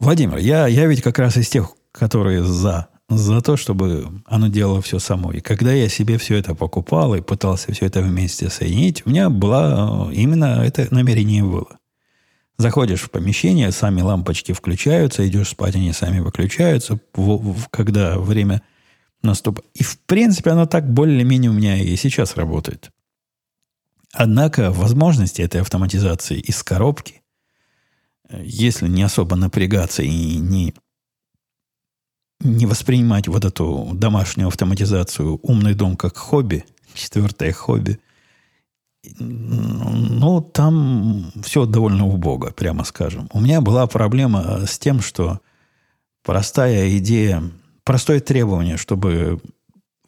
Владимир, 0.00 0.38
я, 0.38 0.66
я 0.66 0.86
ведь 0.86 1.02
как 1.02 1.18
раз 1.18 1.36
из 1.36 1.50
тех, 1.50 1.72
которые 1.92 2.42
за, 2.42 2.88
за 3.10 3.42
то, 3.42 3.58
чтобы 3.58 4.22
оно 4.24 4.48
делало 4.48 4.80
все 4.80 4.98
само. 4.98 5.30
И 5.30 5.40
когда 5.40 5.72
я 5.72 5.90
себе 5.90 6.16
все 6.16 6.36
это 6.36 6.54
покупал 6.54 7.14
и 7.14 7.20
пытался 7.20 7.70
все 7.72 7.84
это 7.84 8.00
вместе 8.00 8.48
соединить, 8.48 9.02
у 9.04 9.10
меня 9.10 9.28
было 9.28 10.08
э, 10.10 10.14
именно 10.14 10.64
это 10.64 10.88
намерение 10.90 11.44
было. 11.44 11.78
Заходишь 12.56 13.02
в 13.02 13.10
помещение, 13.10 13.72
сами 13.72 14.00
лампочки 14.00 14.52
включаются, 14.52 15.28
идешь 15.28 15.50
спать, 15.50 15.76
они 15.76 15.92
сами 15.92 16.20
выключаются, 16.20 16.98
в, 17.14 17.36
в, 17.36 17.68
когда 17.68 18.18
время 18.18 18.62
наступает. 19.22 19.68
И, 19.74 19.82
в 19.82 19.98
принципе, 20.00 20.50
оно 20.50 20.64
так 20.64 20.90
более-менее 20.90 21.50
у 21.50 21.54
меня 21.54 21.76
и 21.76 21.94
сейчас 21.96 22.36
работает. 22.36 22.90
Однако 24.14 24.70
возможности 24.70 25.42
этой 25.42 25.60
автоматизации 25.60 26.38
из 26.38 26.62
коробки, 26.62 27.19
если 28.32 28.88
не 28.88 29.02
особо 29.02 29.36
напрягаться 29.36 30.02
и 30.02 30.36
не, 30.36 30.74
не 32.40 32.66
воспринимать 32.66 33.28
вот 33.28 33.44
эту 33.44 33.90
домашнюю 33.94 34.48
автоматизацию 34.48 35.38
«умный 35.42 35.74
дом» 35.74 35.96
как 35.96 36.16
хобби, 36.16 36.64
четвертое 36.94 37.52
хобби– 37.52 37.98
ну, 39.18 40.40
там 40.40 41.32
все 41.42 41.64
довольно 41.64 42.06
убого, 42.06 42.50
прямо 42.50 42.84
скажем. 42.84 43.28
У 43.32 43.40
меня 43.40 43.60
была 43.60 43.86
проблема 43.86 44.66
с 44.66 44.78
тем, 44.78 45.00
что 45.00 45.40
простая 46.22 46.96
идея, 46.98 47.42
простое 47.84 48.20
требование, 48.20 48.76
чтобы 48.76 49.40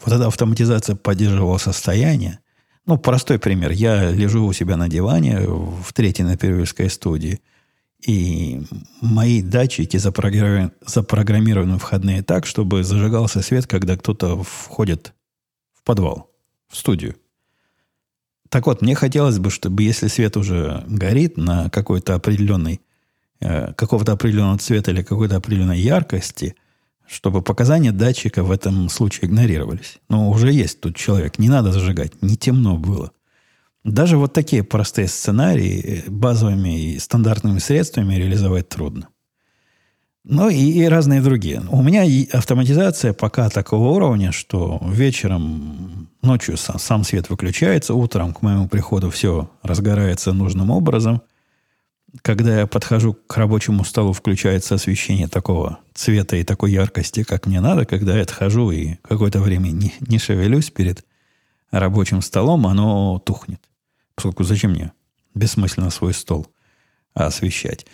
вот 0.05 0.15
эта 0.15 0.27
автоматизация 0.27 0.97
поддерживала 0.97 1.59
состояние. 1.59 2.41
Ну, 2.85 2.99
простой 2.99 3.39
пример. 3.39 3.71
Я 3.71 4.11
лежу 4.11 4.45
у 4.45 4.53
себя 4.53 4.77
на 4.77 4.89
диване 4.89 5.41
в 5.41 5.93
третьей 5.93 6.25
на 6.25 6.37
Первильской 6.37 6.91
студии, 6.91 7.41
и 8.07 8.63
мои 9.01 9.43
датчики 9.43 9.97
запрограммированы, 9.97 11.79
входные 11.79 12.23
так, 12.23 12.47
чтобы 12.47 12.85
зажигался 12.85 13.43
свет, 13.43 13.67
когда 13.67 13.97
кто-то 13.97 14.43
входит 14.43 15.15
в 15.73 15.83
подвал, 15.85 16.31
в 16.69 16.77
студию. 16.77 17.17
Так 18.49 18.67
вот, 18.67 18.83
мне 18.83 18.95
хотелось 18.95 19.39
бы, 19.39 19.51
чтобы 19.51 19.83
если 19.83 20.09
свет 20.09 20.37
уже 20.37 20.85
горит 20.87 21.37
на 21.37 21.71
какой-то 21.71 22.15
определенный, 22.15 22.81
э, 23.41 23.73
какого-то 23.73 24.13
определенного 24.13 24.59
цвета 24.59 24.91
или 24.91 25.03
какой-то 25.03 25.37
определенной 25.37 25.81
яркости, 25.81 26.57
чтобы 27.07 27.41
показания 27.41 27.93
датчика 27.93 28.43
в 28.43 28.51
этом 28.51 28.89
случае 28.89 29.29
игнорировались. 29.29 30.01
Но 30.09 30.29
уже 30.29 30.53
есть 30.53 30.81
тут 30.81 30.97
человек, 30.97 31.39
не 31.39 31.49
надо 31.49 31.73
зажигать, 31.73 32.21
не 32.21 32.37
темно 32.37 32.77
было. 32.77 33.13
Даже 33.85 34.17
вот 34.17 34.33
такие 34.33 34.63
простые 34.63 35.09
сценарии 35.09 36.05
базовыми 36.07 36.93
и 36.93 36.99
стандартными 36.99 37.59
средствами 37.59 38.15
реализовать 38.15 38.69
трудно. 38.69 39.09
Ну 40.25 40.49
и, 40.49 40.57
и 40.57 40.85
разные 40.85 41.21
другие. 41.21 41.63
У 41.69 41.83
меня 41.83 42.05
автоматизация 42.33 43.13
пока 43.13 43.51
такого 43.51 43.89
уровня, 43.89 44.31
что 44.31 44.81
вечером, 44.87 46.09
ночью 46.23 46.57
сам, 46.57 46.79
сам 46.79 47.03
свет 47.03 47.29
выключается, 47.29 47.95
утром 47.95 48.33
к 48.33 48.41
моему 48.41 48.69
приходу 48.69 49.11
все 49.11 49.51
разгорается 49.63 50.33
нужным 50.33 50.71
образом. 50.71 51.23
Когда 52.21 52.61
я 52.61 52.67
подхожу 52.69 53.15
к 53.15 53.37
рабочему 53.37 53.85
столу, 53.85 54.13
включается 54.13 54.77
освещение 54.77 55.27
такого 55.27 55.81
цвета 55.93 56.37
и 56.37 56.45
такой 56.45 56.71
яркости, 56.71 57.25
как 57.25 57.47
мне 57.47 57.61
надо. 57.61 57.85
Когда 57.85 58.15
я 58.15 58.23
отхожу 58.23 58.71
и 58.71 58.97
какое-то 59.03 59.41
время 59.41 59.71
не, 59.71 59.93
не 60.01 60.19
шевелюсь 60.19 60.71
перед 60.71 61.05
рабочим 61.73 62.23
столом, 62.23 62.69
оно 62.69 63.19
тухнет. 63.19 63.61
Поскольку 64.15 64.45
зачем 64.45 64.73
мне 64.73 64.93
бессмысленно 65.35 65.91
свой 65.91 66.15
стол 66.15 66.47
освещать? 67.15 67.87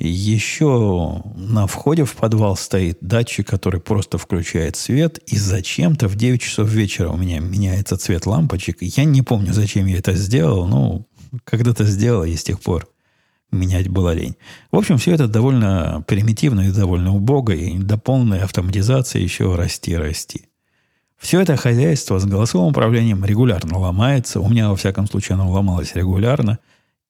Еще 0.00 1.24
на 1.34 1.66
входе 1.66 2.04
в 2.04 2.14
подвал 2.14 2.56
стоит 2.56 2.98
датчик, 3.00 3.48
который 3.48 3.80
просто 3.80 4.16
включает 4.16 4.76
свет, 4.76 5.18
и 5.26 5.36
зачем-то 5.36 6.06
в 6.06 6.14
9 6.14 6.40
часов 6.40 6.68
вечера 6.68 7.08
у 7.08 7.16
меня 7.16 7.40
меняется 7.40 7.96
цвет 7.96 8.24
лампочек. 8.24 8.78
Я 8.80 9.02
не 9.04 9.22
помню, 9.22 9.52
зачем 9.52 9.86
я 9.86 9.98
это 9.98 10.14
сделал, 10.14 10.68
но 10.68 11.04
когда-то 11.42 11.84
сделал, 11.84 12.22
и 12.22 12.36
с 12.36 12.44
тех 12.44 12.60
пор 12.60 12.88
менять 13.50 13.88
было 13.88 14.14
лень. 14.14 14.36
В 14.70 14.76
общем, 14.76 14.98
все 14.98 15.14
это 15.14 15.26
довольно 15.26 16.04
примитивно 16.06 16.68
и 16.68 16.72
довольно 16.72 17.12
убого, 17.12 17.50
и 17.50 17.76
до 17.76 17.98
полной 17.98 18.40
автоматизации 18.40 19.20
еще 19.20 19.56
расти 19.56 19.96
расти. 19.96 20.44
Все 21.18 21.40
это 21.40 21.56
хозяйство 21.56 22.18
с 22.18 22.24
голосовым 22.24 22.68
управлением 22.68 23.24
регулярно 23.24 23.78
ломается. 23.78 24.40
У 24.40 24.48
меня, 24.48 24.70
во 24.70 24.76
всяком 24.76 25.06
случае, 25.06 25.34
оно 25.34 25.50
ломалось 25.50 25.94
регулярно. 25.94 26.58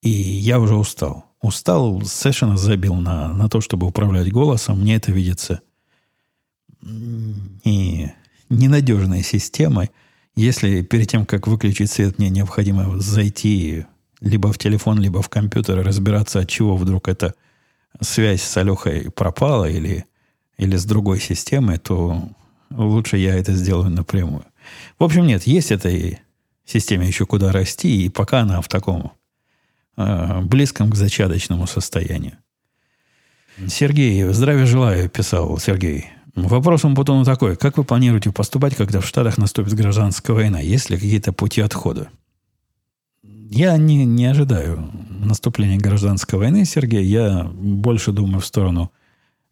И 0.01 0.09
я 0.09 0.59
уже 0.59 0.75
устал 0.75 1.29
устал, 1.41 2.01
совершенно 2.05 2.57
забил 2.57 2.95
на, 2.95 3.33
на 3.33 3.49
то, 3.49 3.61
чтобы 3.61 3.87
управлять 3.87 4.31
голосом. 4.31 4.81
Мне 4.81 4.95
это 4.95 5.11
видится 5.11 5.61
не, 6.81 8.13
ненадежной 8.49 9.23
системой. 9.23 9.91
Если 10.35 10.81
перед 10.81 11.07
тем, 11.07 11.25
как 11.25 11.47
выключить 11.47 11.91
свет, 11.91 12.17
мне 12.17 12.29
необходимо 12.29 12.99
зайти 12.99 13.85
либо 14.21 14.51
в 14.51 14.57
телефон, 14.57 14.99
либо 14.99 15.21
в 15.21 15.29
компьютер 15.29 15.79
и 15.79 15.83
разбираться, 15.83 16.39
от 16.39 16.49
чего 16.49 16.75
вдруг 16.75 17.07
эта 17.07 17.35
связь 18.01 18.41
с 18.41 18.57
Алехой 18.57 19.09
пропала 19.11 19.65
или, 19.65 20.05
или 20.57 20.75
с 20.75 20.85
другой 20.85 21.19
системой, 21.19 21.77
то 21.77 22.29
лучше 22.69 23.17
я 23.17 23.35
это 23.35 23.53
сделаю 23.53 23.89
напрямую. 23.89 24.45
В 24.97 25.03
общем, 25.03 25.25
нет, 25.25 25.43
есть 25.43 25.71
этой 25.71 26.19
системе 26.65 27.07
еще 27.07 27.25
куда 27.25 27.51
расти, 27.51 28.05
и 28.05 28.09
пока 28.09 28.41
она 28.41 28.61
в 28.61 28.67
таком 28.67 29.13
Э, 30.01 30.39
близком 30.43 30.89
к 30.89 30.95
зачаточному 30.95 31.67
состоянию. 31.67 32.37
Сергей, 33.67 34.23
здравия 34.31 34.65
желаю, 34.65 35.09
писал 35.09 35.57
Сергей. 35.57 36.05
Вопрос 36.35 36.85
он 36.85 36.95
потом 36.95 37.25
такой. 37.25 37.57
Как 37.57 37.77
вы 37.77 37.83
планируете 37.83 38.31
поступать, 38.31 38.75
когда 38.77 39.01
в 39.01 39.05
Штатах 39.05 39.37
наступит 39.37 39.73
гражданская 39.73 40.33
война? 40.33 40.61
Есть 40.61 40.89
ли 40.89 40.95
какие-то 40.95 41.33
пути 41.33 41.59
отхода? 41.59 42.07
Я 43.21 43.75
не, 43.75 44.05
не 44.05 44.25
ожидаю 44.25 44.89
наступления 45.09 45.77
гражданской 45.77 46.39
войны, 46.39 46.63
Сергей. 46.63 47.03
Я 47.03 47.43
больше 47.43 48.13
думаю 48.13 48.39
в 48.39 48.45
сторону 48.45 48.93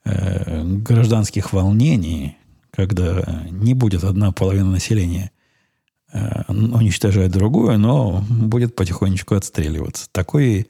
э, 0.06 0.64
гражданских 0.64 1.52
волнений, 1.52 2.38
когда 2.78 3.44
не 3.50 3.74
будет 3.74 4.04
одна 4.04 4.32
половина 4.32 4.70
населения 4.70 5.32
э, 6.14 6.44
уничтожать 6.48 7.32
другую, 7.32 7.80
но 7.80 8.24
будет 8.30 8.76
потихонечку 8.76 9.36
отстреливаться. 9.36 10.08
Такой, 10.12 10.70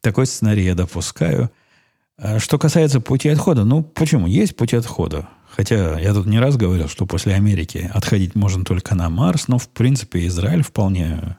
такой 0.00 0.26
сценарий 0.26 0.64
я 0.64 0.74
допускаю. 0.74 1.50
А 2.18 2.40
что 2.40 2.58
касается 2.58 3.00
пути 3.00 3.28
отхода, 3.28 3.64
ну 3.64 3.82
почему? 3.84 4.26
Есть 4.26 4.56
пути 4.56 4.76
отхода. 4.76 5.28
Хотя 5.48 5.98
я 6.00 6.12
тут 6.12 6.26
не 6.26 6.40
раз 6.40 6.56
говорил, 6.56 6.88
что 6.88 7.06
после 7.06 7.34
Америки 7.34 7.88
отходить 7.94 8.34
можно 8.34 8.64
только 8.64 8.94
на 8.96 9.08
Марс, 9.08 9.46
но 9.46 9.58
в 9.58 9.68
принципе 9.68 10.26
Израиль 10.26 10.64
вполне, 10.64 11.36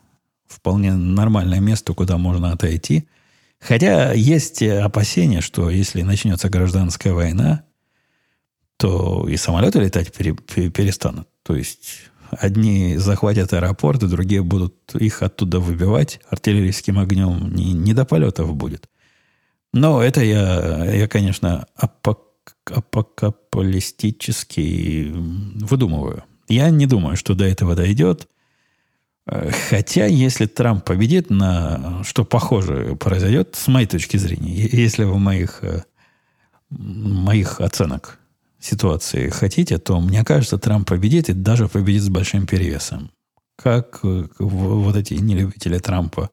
вполне 0.47 0.93
нормальное 0.93 1.59
место, 1.59 1.93
куда 1.93 2.17
можно 2.17 2.53
отойти. 2.53 3.07
Хотя 3.59 4.13
есть 4.13 4.61
опасения, 4.61 5.41
что 5.41 5.69
если 5.69 6.03
начнется 6.03 6.49
гражданская 6.49 7.13
война, 7.13 7.63
то 8.77 9.27
и 9.27 9.37
самолеты 9.37 9.79
летать 9.79 10.11
пере, 10.11 10.33
перестанут. 10.33 11.27
То 11.43 11.55
есть 11.55 12.01
одни 12.31 12.97
захватят 12.97 13.53
аэропорты, 13.53 14.07
другие 14.07 14.41
будут 14.43 14.95
их 14.95 15.21
оттуда 15.21 15.59
выбивать 15.59 16.19
артиллерийским 16.29 16.97
огнем. 16.99 17.53
Не, 17.53 17.73
не 17.73 17.93
до 17.93 18.05
полетов 18.05 18.55
будет. 18.55 18.89
Но 19.73 20.01
это 20.03 20.23
я, 20.23 20.93
я 20.93 21.07
конечно, 21.07 21.65
апок, 21.75 22.19
апокалистически 22.65 25.11
выдумываю. 25.13 26.23
Я 26.47 26.69
не 26.69 26.85
думаю, 26.85 27.17
что 27.17 27.33
до 27.33 27.45
этого 27.45 27.75
дойдет. 27.75 28.27
Хотя, 29.69 30.05
если 30.05 30.47
Трамп 30.47 30.83
победит, 30.83 31.29
на 31.29 32.03
что 32.03 32.25
похоже 32.25 32.97
произойдет, 32.99 33.55
с 33.55 33.67
моей 33.67 33.87
точки 33.87 34.17
зрения, 34.17 34.53
если 34.53 35.05
вы 35.05 35.17
моих, 35.17 35.63
э, 35.63 35.83
моих 36.69 37.61
оценок 37.61 38.19
ситуации 38.63 39.29
хотите, 39.29 39.77
то 39.77 39.99
мне 39.99 40.23
кажется, 40.23 40.57
Трамп 40.57 40.87
победит 40.87 41.29
и 41.29 41.33
даже 41.33 41.67
победит 41.67 42.03
с 42.03 42.09
большим 42.09 42.47
перевесом. 42.47 43.11
Как 43.55 43.99
э, 44.03 44.25
вот 44.39 44.95
эти 44.95 45.15
нелюбители 45.15 45.77
Трампа 45.77 46.29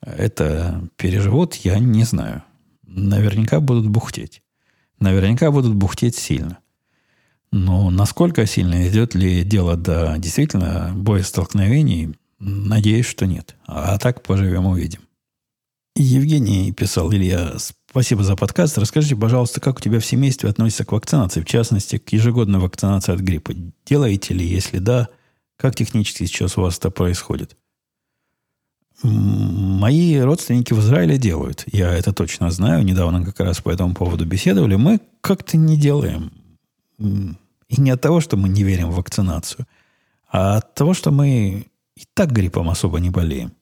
это 0.00 0.88
переживут, 0.96 1.54
я 1.56 1.78
не 1.78 2.04
знаю. 2.04 2.42
Наверняка 2.86 3.60
будут 3.60 3.88
бухтеть. 3.88 4.42
Наверняка 5.00 5.50
будут 5.50 5.74
бухтеть 5.74 6.16
сильно. 6.16 6.58
Но 7.52 7.90
насколько 7.90 8.46
сильно 8.46 8.86
идет 8.88 9.14
ли 9.14 9.42
дело 9.42 9.76
до 9.76 10.16
действительно 10.18 10.92
боестолкновений, 10.94 12.14
надеюсь, 12.38 13.06
что 13.06 13.26
нет. 13.26 13.56
А 13.66 13.98
так 13.98 14.22
поживем, 14.22 14.66
увидим. 14.66 15.00
Евгений 15.94 16.72
писал, 16.72 17.12
Илья, 17.12 17.54
спасибо 17.96 18.24
за 18.24 18.36
подкаст. 18.36 18.76
Расскажите, 18.76 19.16
пожалуйста, 19.16 19.58
как 19.58 19.78
у 19.78 19.80
тебя 19.80 20.00
в 20.00 20.04
семействе 20.04 20.50
относится 20.50 20.84
к 20.84 20.92
вакцинации, 20.92 21.40
в 21.40 21.46
частности, 21.46 21.96
к 21.96 22.12
ежегодной 22.12 22.58
вакцинации 22.58 23.14
от 23.14 23.20
гриппа? 23.20 23.54
Делаете 23.86 24.34
ли? 24.34 24.46
Если 24.46 24.80
да, 24.80 25.08
как 25.56 25.74
технически 25.74 26.26
сейчас 26.26 26.58
у 26.58 26.60
вас 26.60 26.76
это 26.76 26.90
происходит? 26.90 27.56
Мои 29.02 30.18
родственники 30.18 30.74
в 30.74 30.80
Израиле 30.80 31.16
делают. 31.16 31.64
Я 31.72 31.90
это 31.94 32.12
точно 32.12 32.50
знаю. 32.50 32.84
Недавно 32.84 33.24
как 33.24 33.40
раз 33.40 33.62
по 33.62 33.70
этому 33.70 33.94
поводу 33.94 34.26
беседовали. 34.26 34.74
Мы 34.74 35.00
как-то 35.22 35.56
не 35.56 35.78
делаем. 35.78 36.32
И 36.98 37.80
не 37.80 37.90
от 37.92 38.00
того, 38.02 38.20
что 38.20 38.36
мы 38.36 38.50
не 38.50 38.62
верим 38.62 38.90
в 38.90 38.96
вакцинацию, 38.96 39.66
а 40.30 40.58
от 40.58 40.74
того, 40.74 40.92
что 40.92 41.12
мы 41.12 41.64
и 41.96 42.04
так 42.12 42.30
гриппом 42.30 42.68
особо 42.68 43.00
не 43.00 43.08
болеем. 43.08 43.54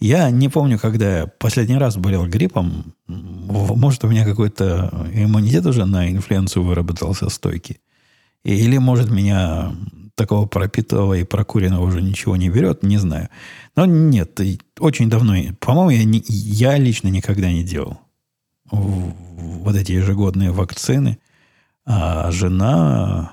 Я 0.00 0.30
не 0.30 0.48
помню, 0.48 0.78
когда 0.78 1.18
я 1.18 1.26
последний 1.26 1.76
раз 1.76 1.96
болел 1.96 2.26
гриппом. 2.26 2.94
Может, 3.06 4.04
у 4.04 4.08
меня 4.08 4.24
какой-то 4.24 5.08
иммунитет 5.12 5.66
уже 5.66 5.84
на 5.84 6.10
инфлюенцию 6.10 6.64
выработался 6.64 7.28
стойкий. 7.28 7.80
Или, 8.42 8.78
может, 8.78 9.10
меня 9.10 9.72
такого 10.14 10.46
пропитого 10.46 11.14
и 11.14 11.24
прокуренного 11.24 11.84
уже 11.84 12.00
ничего 12.00 12.36
не 12.36 12.48
берет, 12.48 12.82
не 12.82 12.96
знаю. 12.96 13.28
Но 13.76 13.84
нет, 13.84 14.40
очень 14.78 15.10
давно, 15.10 15.34
по-моему, 15.60 15.90
я, 15.90 16.04
не, 16.04 16.22
я 16.26 16.78
лично 16.78 17.08
никогда 17.08 17.52
не 17.52 17.62
делал 17.62 17.98
вот 18.70 19.76
эти 19.76 19.92
ежегодные 19.92 20.50
вакцины. 20.50 21.18
А 21.84 22.30
жена 22.30 23.32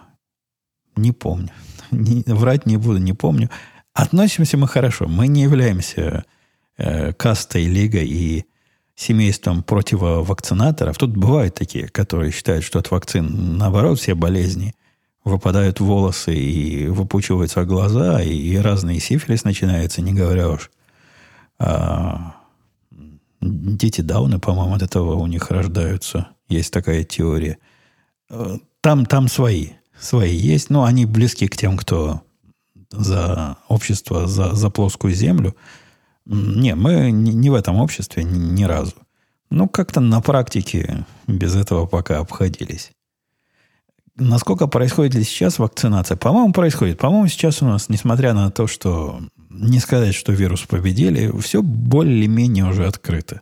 не 0.95 1.11
помню. 1.11 1.49
Не, 1.91 2.23
врать 2.25 2.65
не 2.65 2.77
буду, 2.77 2.97
не 2.97 3.13
помню. 3.13 3.49
Относимся 3.93 4.57
мы 4.57 4.67
хорошо. 4.67 5.07
Мы 5.07 5.27
не 5.27 5.43
являемся 5.43 6.25
э, 6.77 7.13
кастой, 7.13 7.65
лигой 7.65 8.07
и 8.07 8.45
семейством 8.95 9.63
противовакцинаторов. 9.63 10.97
Тут 10.97 11.15
бывают 11.15 11.55
такие, 11.55 11.87
которые 11.87 12.31
считают, 12.31 12.63
что 12.63 12.79
от 12.79 12.89
вакцин, 12.89 13.57
наоборот, 13.57 13.99
все 13.99 14.15
болезни 14.15 14.73
выпадают 15.23 15.79
волосы 15.79 16.35
и 16.35 16.87
выпучиваются 16.87 17.65
глаза, 17.65 18.21
и 18.21 18.55
разные 18.57 18.99
сифилис 18.99 19.43
начинается, 19.43 20.01
не 20.01 20.13
говоря 20.13 20.49
уж. 20.49 20.71
А, 21.59 22.35
дети 23.41 24.01
Дауны, 24.01 24.39
по-моему, 24.39 24.75
от 24.75 24.81
этого 24.81 25.15
у 25.15 25.27
них 25.27 25.51
рождаются. 25.51 26.29
Есть 26.47 26.71
такая 26.71 27.03
теория. 27.03 27.57
Э, 28.29 28.57
там, 28.81 29.05
там 29.05 29.27
свои 29.27 29.71
свои 29.99 30.35
есть, 30.35 30.69
но 30.69 30.83
они 30.83 31.05
близки 31.05 31.47
к 31.47 31.57
тем, 31.57 31.77
кто 31.77 32.21
за 32.91 33.57
общество, 33.67 34.27
за, 34.27 34.53
за 34.53 34.69
плоскую 34.69 35.13
землю. 35.13 35.55
Не, 36.29 36.75
мы 36.75 37.11
не, 37.11 37.49
в 37.49 37.55
этом 37.55 37.77
обществе 37.77 38.23
ни 38.23 38.63
разу. 38.63 38.93
Ну, 39.49 39.69
как-то 39.69 40.01
на 40.01 40.19
практике 40.19 41.05
без 41.25 41.55
этого 41.55 41.85
пока 41.85 42.19
обходились. 42.19 42.91
Насколько 44.17 44.67
происходит 44.67 45.15
ли 45.15 45.23
сейчас 45.23 45.57
вакцинация? 45.57 46.17
По-моему, 46.17 46.51
происходит. 46.51 46.97
По-моему, 46.97 47.27
сейчас 47.27 47.61
у 47.61 47.65
нас, 47.65 47.87
несмотря 47.87 48.33
на 48.33 48.51
то, 48.51 48.67
что 48.67 49.21
не 49.49 49.79
сказать, 49.79 50.15
что 50.15 50.33
вирус 50.33 50.63
победили, 50.63 51.31
все 51.39 51.61
более-менее 51.61 52.65
уже 52.65 52.87
открыто. 52.87 53.41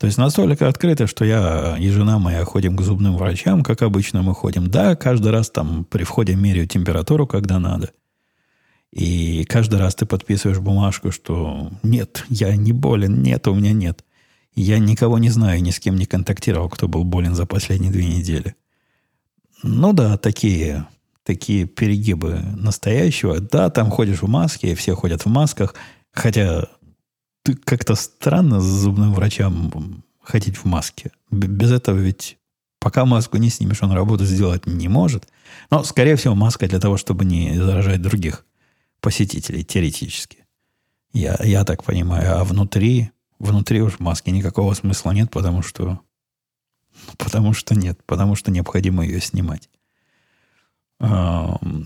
То 0.00 0.06
есть 0.06 0.18
настолько 0.18 0.68
открыто, 0.68 1.06
что 1.06 1.24
я 1.24 1.76
и 1.78 1.88
жена 1.90 2.18
моя 2.18 2.44
ходим 2.44 2.76
к 2.76 2.82
зубным 2.82 3.16
врачам, 3.16 3.62
как 3.62 3.82
обычно 3.82 4.22
мы 4.22 4.34
ходим. 4.34 4.68
Да, 4.68 4.96
каждый 4.96 5.30
раз 5.30 5.50
там 5.50 5.84
при 5.84 6.02
входе 6.02 6.34
меряю 6.34 6.66
температуру, 6.66 7.26
когда 7.26 7.60
надо. 7.60 7.92
И 8.92 9.44
каждый 9.44 9.78
раз 9.78 9.94
ты 9.94 10.06
подписываешь 10.06 10.58
бумажку, 10.58 11.10
что 11.10 11.70
нет, 11.82 12.24
я 12.28 12.54
не 12.56 12.72
болен, 12.72 13.22
нет, 13.22 13.46
у 13.48 13.54
меня 13.54 13.72
нет. 13.72 14.04
Я 14.54 14.78
никого 14.78 15.18
не 15.18 15.28
знаю, 15.28 15.62
ни 15.62 15.70
с 15.70 15.78
кем 15.78 15.96
не 15.96 16.06
контактировал, 16.06 16.70
кто 16.70 16.88
был 16.88 17.04
болен 17.04 17.34
за 17.34 17.44
последние 17.44 17.92
две 17.92 18.06
недели. 18.06 18.56
Ну 19.62 19.92
да, 19.92 20.16
такие, 20.16 20.86
такие 21.24 21.66
перегибы 21.66 22.40
настоящего. 22.56 23.40
Да, 23.40 23.68
там 23.68 23.90
ходишь 23.90 24.22
в 24.22 24.28
маске, 24.28 24.74
все 24.74 24.94
ходят 24.94 25.24
в 25.24 25.28
масках. 25.28 25.74
Хотя 26.12 26.68
как-то 27.64 27.94
странно 27.94 28.60
зубным 28.60 29.12
врачам 29.12 30.02
ходить 30.22 30.56
в 30.56 30.64
маске. 30.64 31.10
Без 31.30 31.70
этого 31.70 31.98
ведь 31.98 32.38
пока 32.80 33.04
маску 33.04 33.36
не 33.36 33.50
снимешь, 33.50 33.82
он 33.82 33.92
работу 33.92 34.24
сделать 34.24 34.66
не 34.66 34.88
может. 34.88 35.28
Но, 35.70 35.84
скорее 35.84 36.16
всего, 36.16 36.34
маска 36.34 36.66
для 36.66 36.80
того, 36.80 36.96
чтобы 36.96 37.24
не 37.24 37.58
заражать 37.58 38.00
других 38.00 38.46
посетителей, 39.06 39.62
теоретически. 39.62 40.38
Я, 41.12 41.38
я 41.44 41.62
так 41.62 41.84
понимаю. 41.84 42.40
А 42.40 42.42
внутри, 42.42 43.12
внутри 43.38 43.80
уж 43.80 44.00
маски 44.00 44.30
никакого 44.30 44.74
смысла 44.74 45.12
нет, 45.12 45.30
потому 45.30 45.62
что 45.62 46.00
потому 47.16 47.52
что 47.52 47.76
нет, 47.76 48.00
потому 48.04 48.34
что 48.34 48.50
необходимо 48.50 49.06
ее 49.06 49.20
снимать. 49.20 49.68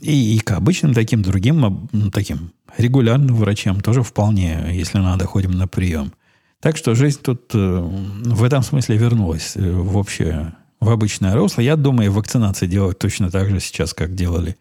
И, 0.00 0.36
и 0.36 0.38
к 0.38 0.52
обычным 0.52 0.94
таким 0.94 1.20
другим, 1.20 1.90
таким 2.10 2.52
регулярным 2.78 3.36
врачам 3.36 3.82
тоже 3.82 4.02
вполне, 4.02 4.70
если 4.72 4.96
надо, 4.96 5.26
ходим 5.26 5.50
на 5.50 5.68
прием. 5.68 6.14
Так 6.58 6.78
что 6.78 6.94
жизнь 6.94 7.20
тут 7.20 7.54
э, 7.54 7.58
в 7.58 8.42
этом 8.42 8.62
смысле 8.62 8.96
вернулась 8.96 9.56
э, 9.56 9.70
в 9.70 9.94
общее, 9.98 10.54
в 10.80 10.88
обычное 10.88 11.34
русло. 11.34 11.60
Я 11.60 11.76
думаю, 11.76 12.12
вакцинации 12.12 12.66
делают 12.66 12.98
точно 12.98 13.30
так 13.30 13.50
же 13.50 13.60
сейчас, 13.60 13.92
как 13.92 14.14
делали 14.14 14.56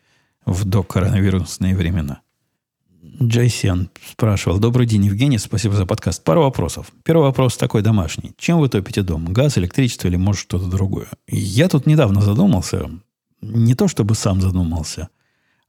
в 0.45 0.65
докоронавирусные 0.65 1.73
времена. 1.73 2.21
Джейсен 3.21 3.89
спрашивал. 4.11 4.59
Добрый 4.59 4.85
день, 4.85 5.05
Евгений. 5.05 5.37
Спасибо 5.37 5.75
за 5.75 5.85
подкаст. 5.85 6.23
Пару 6.23 6.41
вопросов. 6.41 6.91
Первый 7.03 7.23
вопрос 7.23 7.57
такой 7.57 7.81
домашний. 7.81 8.33
Чем 8.37 8.59
вы 8.59 8.69
топите 8.69 9.01
дом? 9.01 9.25
Газ, 9.33 9.57
электричество 9.57 10.07
или, 10.07 10.15
может, 10.15 10.41
что-то 10.41 10.67
другое? 10.67 11.07
Я 11.27 11.67
тут 11.67 11.85
недавно 11.85 12.21
задумался 12.21 12.89
не 13.41 13.75
то 13.75 13.87
чтобы 13.87 14.15
сам 14.15 14.41
задумался, 14.41 15.09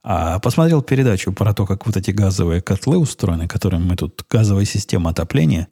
а 0.03 0.39
посмотрел 0.39 0.81
передачу 0.81 1.31
про 1.31 1.53
то, 1.53 1.65
как 1.65 1.85
вот 1.85 1.95
эти 1.95 2.11
газовые 2.11 2.61
котлы 2.61 2.97
устроены, 2.97 3.47
которым 3.47 3.85
мы 3.85 3.95
тут, 3.95 4.25
газовая 4.29 4.65
система 4.65 5.11
отопления, 5.11 5.67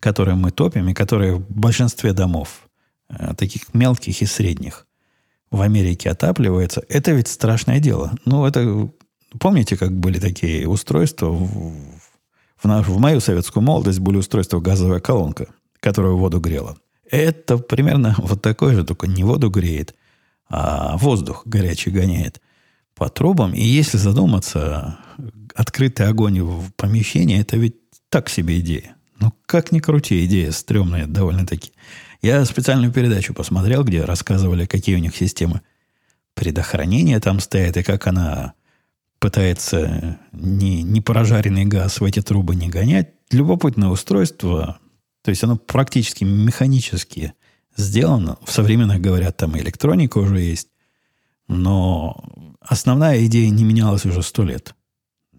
которые 0.00 0.34
мы 0.34 0.50
топим, 0.50 0.88
и 0.88 0.94
которые 0.94 1.36
в 1.36 1.50
большинстве 1.50 2.12
домов, 2.12 2.68
э, 3.08 3.34
таких 3.34 3.72
мелких 3.74 4.22
и 4.22 4.26
средних, 4.26 4.86
в 5.50 5.60
Америке 5.62 6.10
отапливается, 6.10 6.82
это 6.88 7.12
ведь 7.12 7.28
страшное 7.28 7.80
дело. 7.80 8.12
Ну, 8.24 8.44
это... 8.46 8.90
Помните, 9.38 9.76
как 9.76 9.92
были 9.92 10.18
такие 10.18 10.68
устройства? 10.68 11.26
В, 11.26 11.72
в, 12.56 12.64
наш, 12.64 12.86
в 12.86 12.98
мою 12.98 13.20
советскую 13.20 13.62
молодость 13.62 14.00
были 14.00 14.16
устройства 14.16 14.60
газовая 14.60 15.00
колонка, 15.00 15.48
которая 15.80 16.12
воду 16.12 16.40
грела. 16.40 16.76
Это 17.10 17.58
примерно 17.58 18.14
вот 18.18 18.42
такое 18.42 18.74
же, 18.74 18.84
только 18.84 19.06
не 19.06 19.24
воду 19.24 19.50
греет– 19.50 19.94
а 20.50 20.96
воздух 20.96 21.42
горячий 21.46 21.90
гоняет 21.90 22.40
по 22.94 23.08
трубам. 23.08 23.54
И 23.54 23.62
если 23.62 23.96
задуматься, 23.96 24.98
открытый 25.54 26.08
огонь 26.08 26.42
в 26.42 26.72
помещении– 26.74 27.38
это 27.40 27.56
ведь 27.56 27.76
так 28.08 28.28
себе 28.28 28.58
идея. 28.58 28.96
Ну, 29.20 29.32
как 29.46 29.70
ни 29.70 29.78
крути, 29.78 30.24
идея 30.26 30.50
стрёмная 30.50 31.06
довольно-таки. 31.06 31.72
Я 32.20 32.44
специальную 32.44 32.92
передачу 32.92 33.32
посмотрел, 33.32 33.84
где 33.84 34.04
рассказывали, 34.04 34.66
какие 34.66 34.96
у 34.96 34.98
них 34.98 35.16
системы 35.16 35.62
предохранения 36.34 37.20
там 37.20 37.38
стоят, 37.38 37.76
и 37.76 37.82
как 37.82 38.06
она 38.06 38.54
пытается 39.20 40.18
не, 40.32 40.82
не 40.82 41.00
прожаренный 41.00 41.66
газ 41.66 42.00
в 42.00 42.04
эти 42.04 42.20
трубы 42.20 42.56
не 42.56 42.68
гонять. 42.68 43.10
Любопытное 43.30 43.90
устройство. 43.90 44.80
То 45.22 45.28
есть 45.28 45.44
оно 45.44 45.56
практически 45.56 46.24
механически 46.24 47.34
сделано. 47.76 48.38
В 48.44 48.50
современных, 48.50 49.00
говорят, 49.00 49.36
там 49.36 49.56
электроника 49.58 50.18
уже 50.18 50.40
есть. 50.40 50.68
Но 51.46 52.24
основная 52.60 53.24
идея 53.26 53.50
не 53.50 53.62
менялась 53.62 54.06
уже 54.06 54.22
сто 54.22 54.42
лет. 54.42 54.74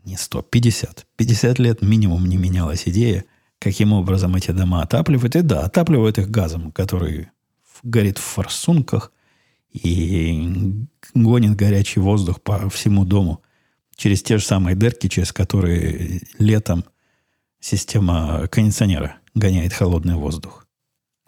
Не 0.06 0.16
сто, 0.16 0.42
пятьдесят. 0.42 1.08
Пятьдесят 1.16 1.60
лет 1.60 1.82
минимум 1.82 2.28
не 2.28 2.38
менялась 2.38 2.84
идея, 2.88 3.26
каким 3.60 3.94
образом 3.94 4.36
эти 4.36 4.52
дома 4.52 4.84
отапливают. 4.84 5.36
И 5.36 5.42
да, 5.42 5.62
отапливают 5.62 6.20
их 6.20 6.30
газом, 6.30 6.72
который 6.72 7.30
горит 7.84 8.20
в 8.20 8.24
форсунках 8.24 9.12
и 9.72 10.86
гонит 11.16 11.56
горячий 11.56 12.00
воздух 12.00 12.42
по 12.42 12.70
всему 12.70 13.06
дому 13.06 13.42
через 14.02 14.24
те 14.24 14.40
же 14.40 14.44
самые 14.44 14.76
дырки, 14.76 15.08
через 15.08 15.32
которые 15.32 16.22
летом 16.40 16.86
система 17.60 18.48
кондиционера 18.48 19.18
гоняет 19.36 19.74
холодный 19.74 20.16
воздух. 20.16 20.66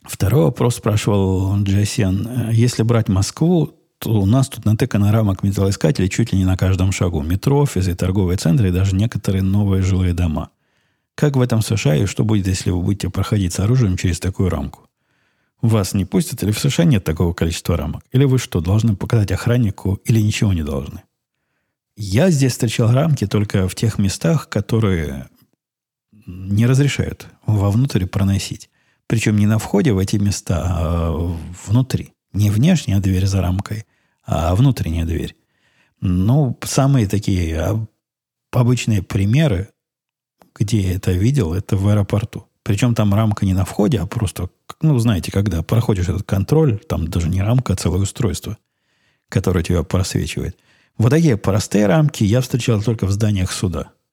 Второй 0.01 0.45
вопрос 0.45 0.77
спрашивал 0.77 1.55
Джессиан. 1.61 2.49
Если 2.49 2.81
брать 2.81 3.09
Москву, 3.09 3.75
то 3.99 4.09
у 4.13 4.25
нас 4.25 4.49
тут 4.49 4.65
натыкано 4.65 5.11
рамок 5.11 5.43
металлоискателей 5.43 6.09
чуть 6.09 6.33
ли 6.33 6.39
не 6.39 6.45
на 6.45 6.57
каждом 6.57 6.91
шагу. 6.91 7.21
Метро, 7.21 7.59
офисы, 7.59 7.93
торговые 7.93 8.37
центры 8.37 8.69
и 8.69 8.71
даже 8.71 8.95
некоторые 8.95 9.43
новые 9.43 9.83
жилые 9.83 10.13
дома. 10.15 10.49
Как 11.13 11.35
в 11.35 11.41
этом 11.41 11.61
США 11.61 11.95
и 11.95 12.07
что 12.07 12.23
будет, 12.23 12.47
если 12.47 12.71
вы 12.71 12.81
будете 12.81 13.11
проходить 13.11 13.53
с 13.53 13.59
оружием 13.59 13.97
через 13.97 14.19
такую 14.19 14.49
рамку? 14.49 14.89
Вас 15.61 15.93
не 15.93 16.05
пустят 16.05 16.41
или 16.41 16.51
в 16.51 16.57
США 16.57 16.85
нет 16.85 17.03
такого 17.03 17.33
количества 17.33 17.77
рамок? 17.77 18.03
Или 18.11 18.25
вы 18.25 18.39
что, 18.39 18.61
должны 18.61 18.95
показать 18.95 19.31
охраннику 19.31 19.99
или 20.05 20.19
ничего 20.19 20.53
не 20.53 20.63
должны? 20.63 21.03
Я 21.95 22.31
здесь 22.31 22.53
встречал 22.53 22.91
рамки 22.91 23.27
только 23.27 23.67
в 23.67 23.75
тех 23.75 23.99
местах, 23.99 24.49
которые 24.49 25.29
не 26.25 26.65
разрешают 26.65 27.27
вовнутрь 27.45 28.05
проносить. 28.05 28.69
Причем 29.07 29.37
не 29.37 29.45
на 29.45 29.59
входе 29.59 29.93
в 29.93 29.99
эти 29.99 30.15
места, 30.15 30.63
а 30.65 31.37
внутри. 31.67 32.13
Не 32.31 32.49
внешняя 32.49 32.99
дверь 32.99 33.27
за 33.27 33.41
рамкой, 33.41 33.85
а 34.25 34.55
внутренняя 34.55 35.05
дверь. 35.05 35.35
Ну, 36.01 36.57
самые 36.63 37.07
такие 37.07 37.87
обычные 38.51 39.03
примеры, 39.03 39.69
где 40.55 40.81
я 40.81 40.95
это 40.95 41.11
видел, 41.11 41.53
это 41.53 41.77
в 41.77 41.87
аэропорту. 41.87 42.47
Причем 42.63 42.95
там 42.95 43.13
рамка 43.13 43.45
не 43.45 43.53
на 43.53 43.65
входе, 43.65 43.99
а 43.99 44.07
просто, 44.07 44.49
ну, 44.81 44.97
знаете, 44.97 45.31
когда 45.31 45.61
проходишь 45.61 46.09
этот 46.09 46.23
контроль, 46.23 46.79
там 46.79 47.07
даже 47.07 47.29
не 47.29 47.41
рамка, 47.41 47.73
а 47.73 47.75
целое 47.75 47.99
устройство, 47.99 48.57
которое 49.29 49.63
тебя 49.63 49.83
просвечивает. 49.83 50.57
Вот 50.97 51.09
такие 51.09 51.37
простые 51.37 51.87
рамки 51.87 52.23
я 52.23 52.41
встречал 52.41 52.81
только 52.81 53.05
в 53.05 53.11
зданиях 53.11 53.51
суда– 53.51 53.91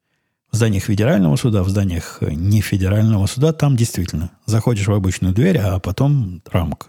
в 0.51 0.57
зданиях 0.57 0.83
федерального 0.83 1.35
суда, 1.37 1.63
в 1.63 1.69
зданиях 1.69 2.17
э, 2.21 2.31
не 2.33 2.61
федерального 2.61 3.25
суда, 3.25 3.53
там 3.53 3.77
действительно 3.77 4.31
заходишь 4.45 4.87
в 4.87 4.93
обычную 4.93 5.33
дверь, 5.33 5.57
а 5.57 5.79
потом 5.79 6.41
рамка. 6.51 6.87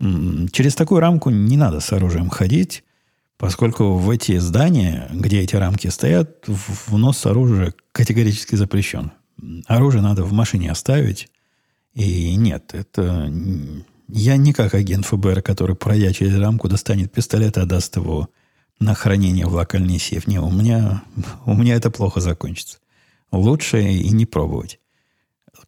Через 0.00 0.74
такую 0.74 1.00
рамку 1.00 1.30
не 1.30 1.56
надо 1.56 1.80
с 1.80 1.92
оружием 1.92 2.28
ходить, 2.30 2.84
поскольку 3.36 3.96
в 3.96 4.10
эти 4.10 4.38
здания, 4.38 5.08
где 5.12 5.40
эти 5.40 5.56
рамки 5.56 5.88
стоят, 5.88 6.44
внос 6.46 7.24
оружия 7.26 7.74
категорически 7.92 8.56
запрещен. 8.56 9.12
Оружие 9.66 10.02
надо 10.02 10.24
в 10.24 10.32
машине 10.32 10.70
оставить. 10.70 11.28
И 11.94 12.34
нет, 12.34 12.74
это... 12.74 13.32
Я 14.12 14.36
не 14.36 14.52
как 14.52 14.74
агент 14.74 15.06
ФБР, 15.06 15.40
который, 15.40 15.76
пройдя 15.76 16.12
через 16.12 16.36
рамку, 16.36 16.68
достанет 16.68 17.12
пистолет 17.12 17.56
и 17.56 17.60
отдаст 17.60 17.94
его 17.94 18.28
на 18.80 18.94
хранение 18.94 19.46
в 19.46 19.54
локальный 19.54 19.98
сейф. 19.98 20.26
Не, 20.26 20.40
у 20.40 20.50
меня, 20.50 21.02
у 21.44 21.54
меня 21.54 21.74
это 21.74 21.90
плохо 21.90 22.20
закончится. 22.20 22.78
Лучше 23.30 23.82
и 23.82 24.10
не 24.10 24.26
пробовать. 24.26 24.80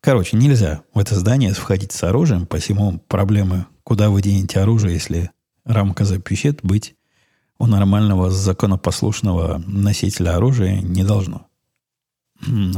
Короче, 0.00 0.36
нельзя 0.36 0.82
в 0.94 0.98
это 0.98 1.14
здание 1.14 1.52
входить 1.52 1.92
с 1.92 2.02
оружием. 2.02 2.46
Посему 2.46 2.98
проблемы, 3.06 3.66
куда 3.84 4.10
вы 4.10 4.22
денете 4.22 4.60
оружие, 4.60 4.94
если 4.94 5.30
рамка 5.64 6.04
запищит, 6.04 6.60
быть 6.62 6.96
у 7.58 7.66
нормального 7.66 8.30
законопослушного 8.30 9.62
носителя 9.66 10.36
оружия 10.36 10.80
не 10.80 11.04
должно. 11.04 11.46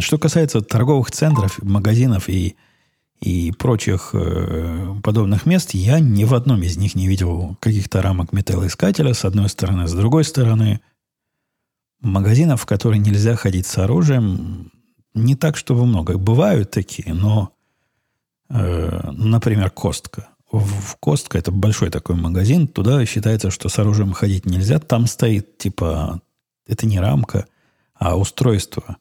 Что 0.01 0.18
касается 0.18 0.61
торговых 0.61 1.11
центров, 1.11 1.62
магазинов 1.62 2.28
и 2.28 2.57
и 3.20 3.52
прочих 3.52 4.10
э, 4.12 4.96
подобных 5.02 5.46
мест, 5.46 5.70
я 5.72 5.98
ни 5.98 6.24
в 6.24 6.34
одном 6.34 6.62
из 6.62 6.76
них 6.76 6.94
не 6.94 7.08
видел 7.08 7.56
каких-то 7.60 8.02
рамок 8.02 8.32
металлоискателя 8.32 9.14
с 9.14 9.24
одной 9.24 9.48
стороны. 9.48 9.88
С 9.88 9.92
другой 9.92 10.24
стороны, 10.24 10.80
магазинов, 12.00 12.62
в 12.62 12.66
которые 12.66 12.98
нельзя 12.98 13.34
ходить 13.34 13.66
с 13.66 13.78
оружием, 13.78 14.70
не 15.14 15.36
так, 15.36 15.56
чтобы 15.56 15.86
много. 15.86 16.18
Бывают 16.18 16.70
такие, 16.70 17.14
но, 17.14 17.52
э, 18.50 19.10
например, 19.12 19.70
Костка. 19.70 20.28
В 20.52 20.96
Костка 21.00 21.38
это 21.38 21.50
большой 21.50 21.90
такой 21.90 22.16
магазин, 22.16 22.68
туда 22.68 23.04
считается, 23.06 23.50
что 23.50 23.68
с 23.68 23.78
оружием 23.78 24.12
ходить 24.12 24.44
нельзя. 24.44 24.78
Там 24.80 25.06
стоит, 25.06 25.56
типа, 25.56 26.20
это 26.66 26.86
не 26.86 27.00
рамка, 27.00 27.46
а 27.94 28.16
устройство 28.16 28.98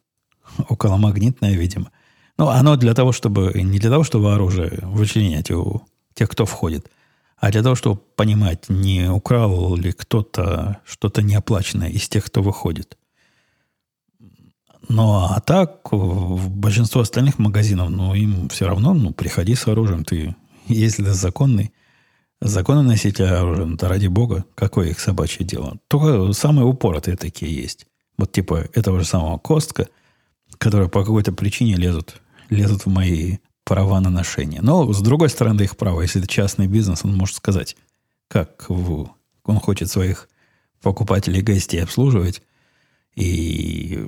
околомагнитное, 0.69 1.55
видимо– 1.55 1.91
ну, 2.37 2.47
оно 2.47 2.75
для 2.75 2.93
того, 2.93 3.11
чтобы... 3.11 3.51
Не 3.53 3.79
для 3.79 3.89
того, 3.89 4.03
чтобы 4.03 4.33
оружие 4.33 4.79
вычленять 4.81 5.51
у 5.51 5.83
тех, 6.13 6.29
кто 6.29 6.45
входит, 6.45 6.89
а 7.37 7.51
для 7.51 7.61
того, 7.61 7.75
чтобы 7.75 8.01
понимать, 8.15 8.69
не 8.69 9.09
украл 9.09 9.75
ли 9.75 9.91
кто-то 9.91 10.79
что-то 10.85 11.21
неоплаченное 11.21 11.89
из 11.89 12.07
тех, 12.07 12.25
кто 12.25 12.41
выходит. 12.41 12.97
Ну, 14.89 15.13
а 15.13 15.39
так, 15.39 15.91
в 15.91 16.49
большинство 16.49 17.01
остальных 17.01 17.39
магазинов, 17.39 17.89
ну, 17.89 18.13
им 18.13 18.49
все 18.49 18.67
равно, 18.67 18.93
ну, 18.93 19.11
приходи 19.11 19.55
с 19.55 19.67
оружием. 19.67 20.03
Ты, 20.03 20.35
если 20.67 21.03
ты 21.03 21.13
законный, 21.13 21.73
законный 22.41 22.83
носитель 22.83 23.25
оружия, 23.25 23.65
ну, 23.65 23.77
то 23.77 23.87
ради 23.87 24.07
бога, 24.07 24.45
какое 24.55 24.89
их 24.89 24.99
собачье 24.99 25.45
дело. 25.45 25.77
Только 25.87 26.31
самые 26.33 26.65
упоротые 26.65 27.17
такие 27.17 27.53
есть. 27.53 27.87
Вот 28.17 28.31
типа 28.31 28.67
этого 28.73 28.99
же 28.99 29.05
самого 29.05 29.37
Костка, 29.37 29.87
которые 30.57 30.89
по 30.89 31.01
какой-то 31.01 31.31
причине 31.31 31.75
лезут 31.75 32.21
лезут 32.49 32.85
в 32.85 32.89
мои 32.89 33.37
права 33.63 33.99
на 33.99 34.09
ношение. 34.09 34.61
Но, 34.61 34.91
с 34.91 35.01
другой 35.01 35.29
стороны, 35.29 35.61
их 35.61 35.77
право. 35.77 36.01
Если 36.01 36.21
это 36.21 36.29
частный 36.29 36.67
бизнес, 36.67 37.05
он 37.05 37.15
может 37.15 37.35
сказать, 37.35 37.75
как 38.27 38.65
в, 38.69 39.09
он 39.43 39.59
хочет 39.59 39.89
своих 39.89 40.29
покупателей 40.81 41.39
и 41.39 41.43
гостей 41.43 41.81
обслуживать 41.81 42.41
и 43.15 44.05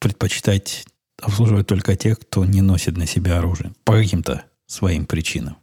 предпочитать 0.00 0.86
обслуживать 1.20 1.66
только 1.66 1.96
тех, 1.96 2.18
кто 2.18 2.44
не 2.44 2.62
носит 2.62 2.96
на 2.96 3.06
себя 3.06 3.38
оружие 3.38 3.72
по 3.84 3.94
каким-то 3.94 4.44
своим 4.66 5.06
причинам. 5.06 5.56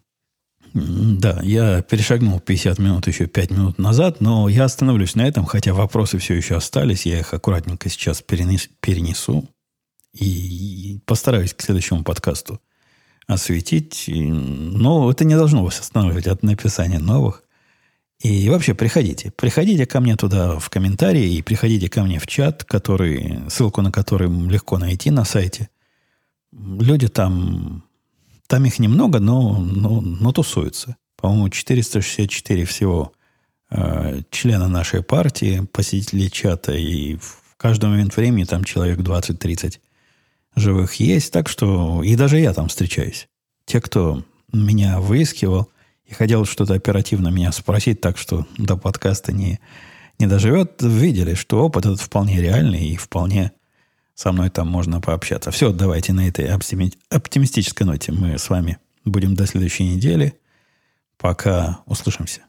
Да, 0.73 1.39
я 1.41 1.81
перешагнул 1.81 2.41
50 2.41 2.79
минут 2.79 3.07
еще 3.07 3.27
5 3.27 3.51
минут 3.51 3.77
назад, 3.77 4.19
но 4.19 4.49
я 4.49 4.65
остановлюсь 4.65 5.15
на 5.15 5.25
этом, 5.25 5.45
хотя 5.45 5.73
вопросы 5.73 6.17
все 6.17 6.33
еще 6.33 6.57
остались. 6.57 7.05
Я 7.05 7.19
их 7.19 7.33
аккуратненько 7.33 7.89
сейчас 7.89 8.21
перенес, 8.21 8.69
перенесу 8.81 9.47
и 10.15 10.99
постараюсь 11.05 11.53
к 11.53 11.61
следующему 11.61 12.03
подкасту 12.03 12.59
осветить. 13.27 14.05
Но 14.07 15.09
это 15.09 15.25
не 15.25 15.35
должно 15.35 15.63
вас 15.63 15.79
останавливать 15.79 16.27
от 16.27 16.43
написания 16.43 16.99
новых. 16.99 17.43
И 18.21 18.49
вообще 18.49 18.73
приходите. 18.73 19.31
Приходите 19.31 19.85
ко 19.85 19.99
мне 19.99 20.15
туда 20.15 20.57
в 20.57 20.69
комментарии 20.69 21.35
и 21.35 21.41
приходите 21.41 21.89
ко 21.89 22.03
мне 22.03 22.19
в 22.19 22.27
чат, 22.27 22.63
который, 22.63 23.41
ссылку 23.49 23.81
на 23.81 23.91
который 23.91 24.29
легко 24.47 24.77
найти 24.77 25.11
на 25.11 25.25
сайте. 25.25 25.69
Люди 26.53 27.07
там, 27.07 27.83
там 28.47 28.63
их 28.65 28.79
немного, 28.79 29.19
но, 29.19 29.59
но, 29.59 30.01
но 30.01 30.31
тусуются. 30.31 30.95
По-моему, 31.17 31.49
464 31.49 32.65
всего 32.65 33.11
э, 33.69 34.21
члена 34.31 34.69
нашей 34.69 35.03
партии, 35.03 35.67
посетителей 35.71 36.31
чата, 36.31 36.71
и 36.73 37.17
в 37.17 37.55
каждый 37.57 37.89
момент 37.89 38.15
времени 38.15 38.45
там 38.45 38.63
человек 38.63 38.99
20-30 38.99 39.79
живых 40.55 40.95
есть, 40.95 41.31
так 41.31 41.49
что 41.49 42.03
и 42.03 42.15
даже 42.15 42.39
я 42.39 42.53
там 42.53 42.67
встречаюсь. 42.67 43.27
Те, 43.65 43.81
кто 43.81 44.23
меня 44.51 44.99
выискивал 44.99 45.69
и 46.05 46.13
хотел 46.13 46.45
что-то 46.45 46.73
оперативно 46.73 47.29
меня 47.29 47.51
спросить, 47.51 48.01
так 48.01 48.17
что 48.17 48.45
до 48.57 48.77
подкаста 48.77 49.31
не, 49.31 49.59
не 50.19 50.27
доживет, 50.27 50.81
видели, 50.81 51.33
что 51.33 51.63
опыт 51.63 51.85
этот 51.85 52.01
вполне 52.01 52.41
реальный 52.41 52.87
и 52.87 52.95
вполне 52.95 53.51
со 54.13 54.31
мной 54.31 54.49
там 54.49 54.67
можно 54.67 55.01
пообщаться. 55.01 55.51
Все, 55.51 55.71
давайте 55.71 56.13
на 56.13 56.27
этой 56.27 56.47
оптимистической 56.47 57.85
ноте 57.85 58.11
мы 58.11 58.37
с 58.37 58.49
вами 58.49 58.77
будем 59.03 59.35
до 59.35 59.45
следующей 59.45 59.83
недели. 59.83 60.39
Пока 61.17 61.79
услышимся. 61.85 62.41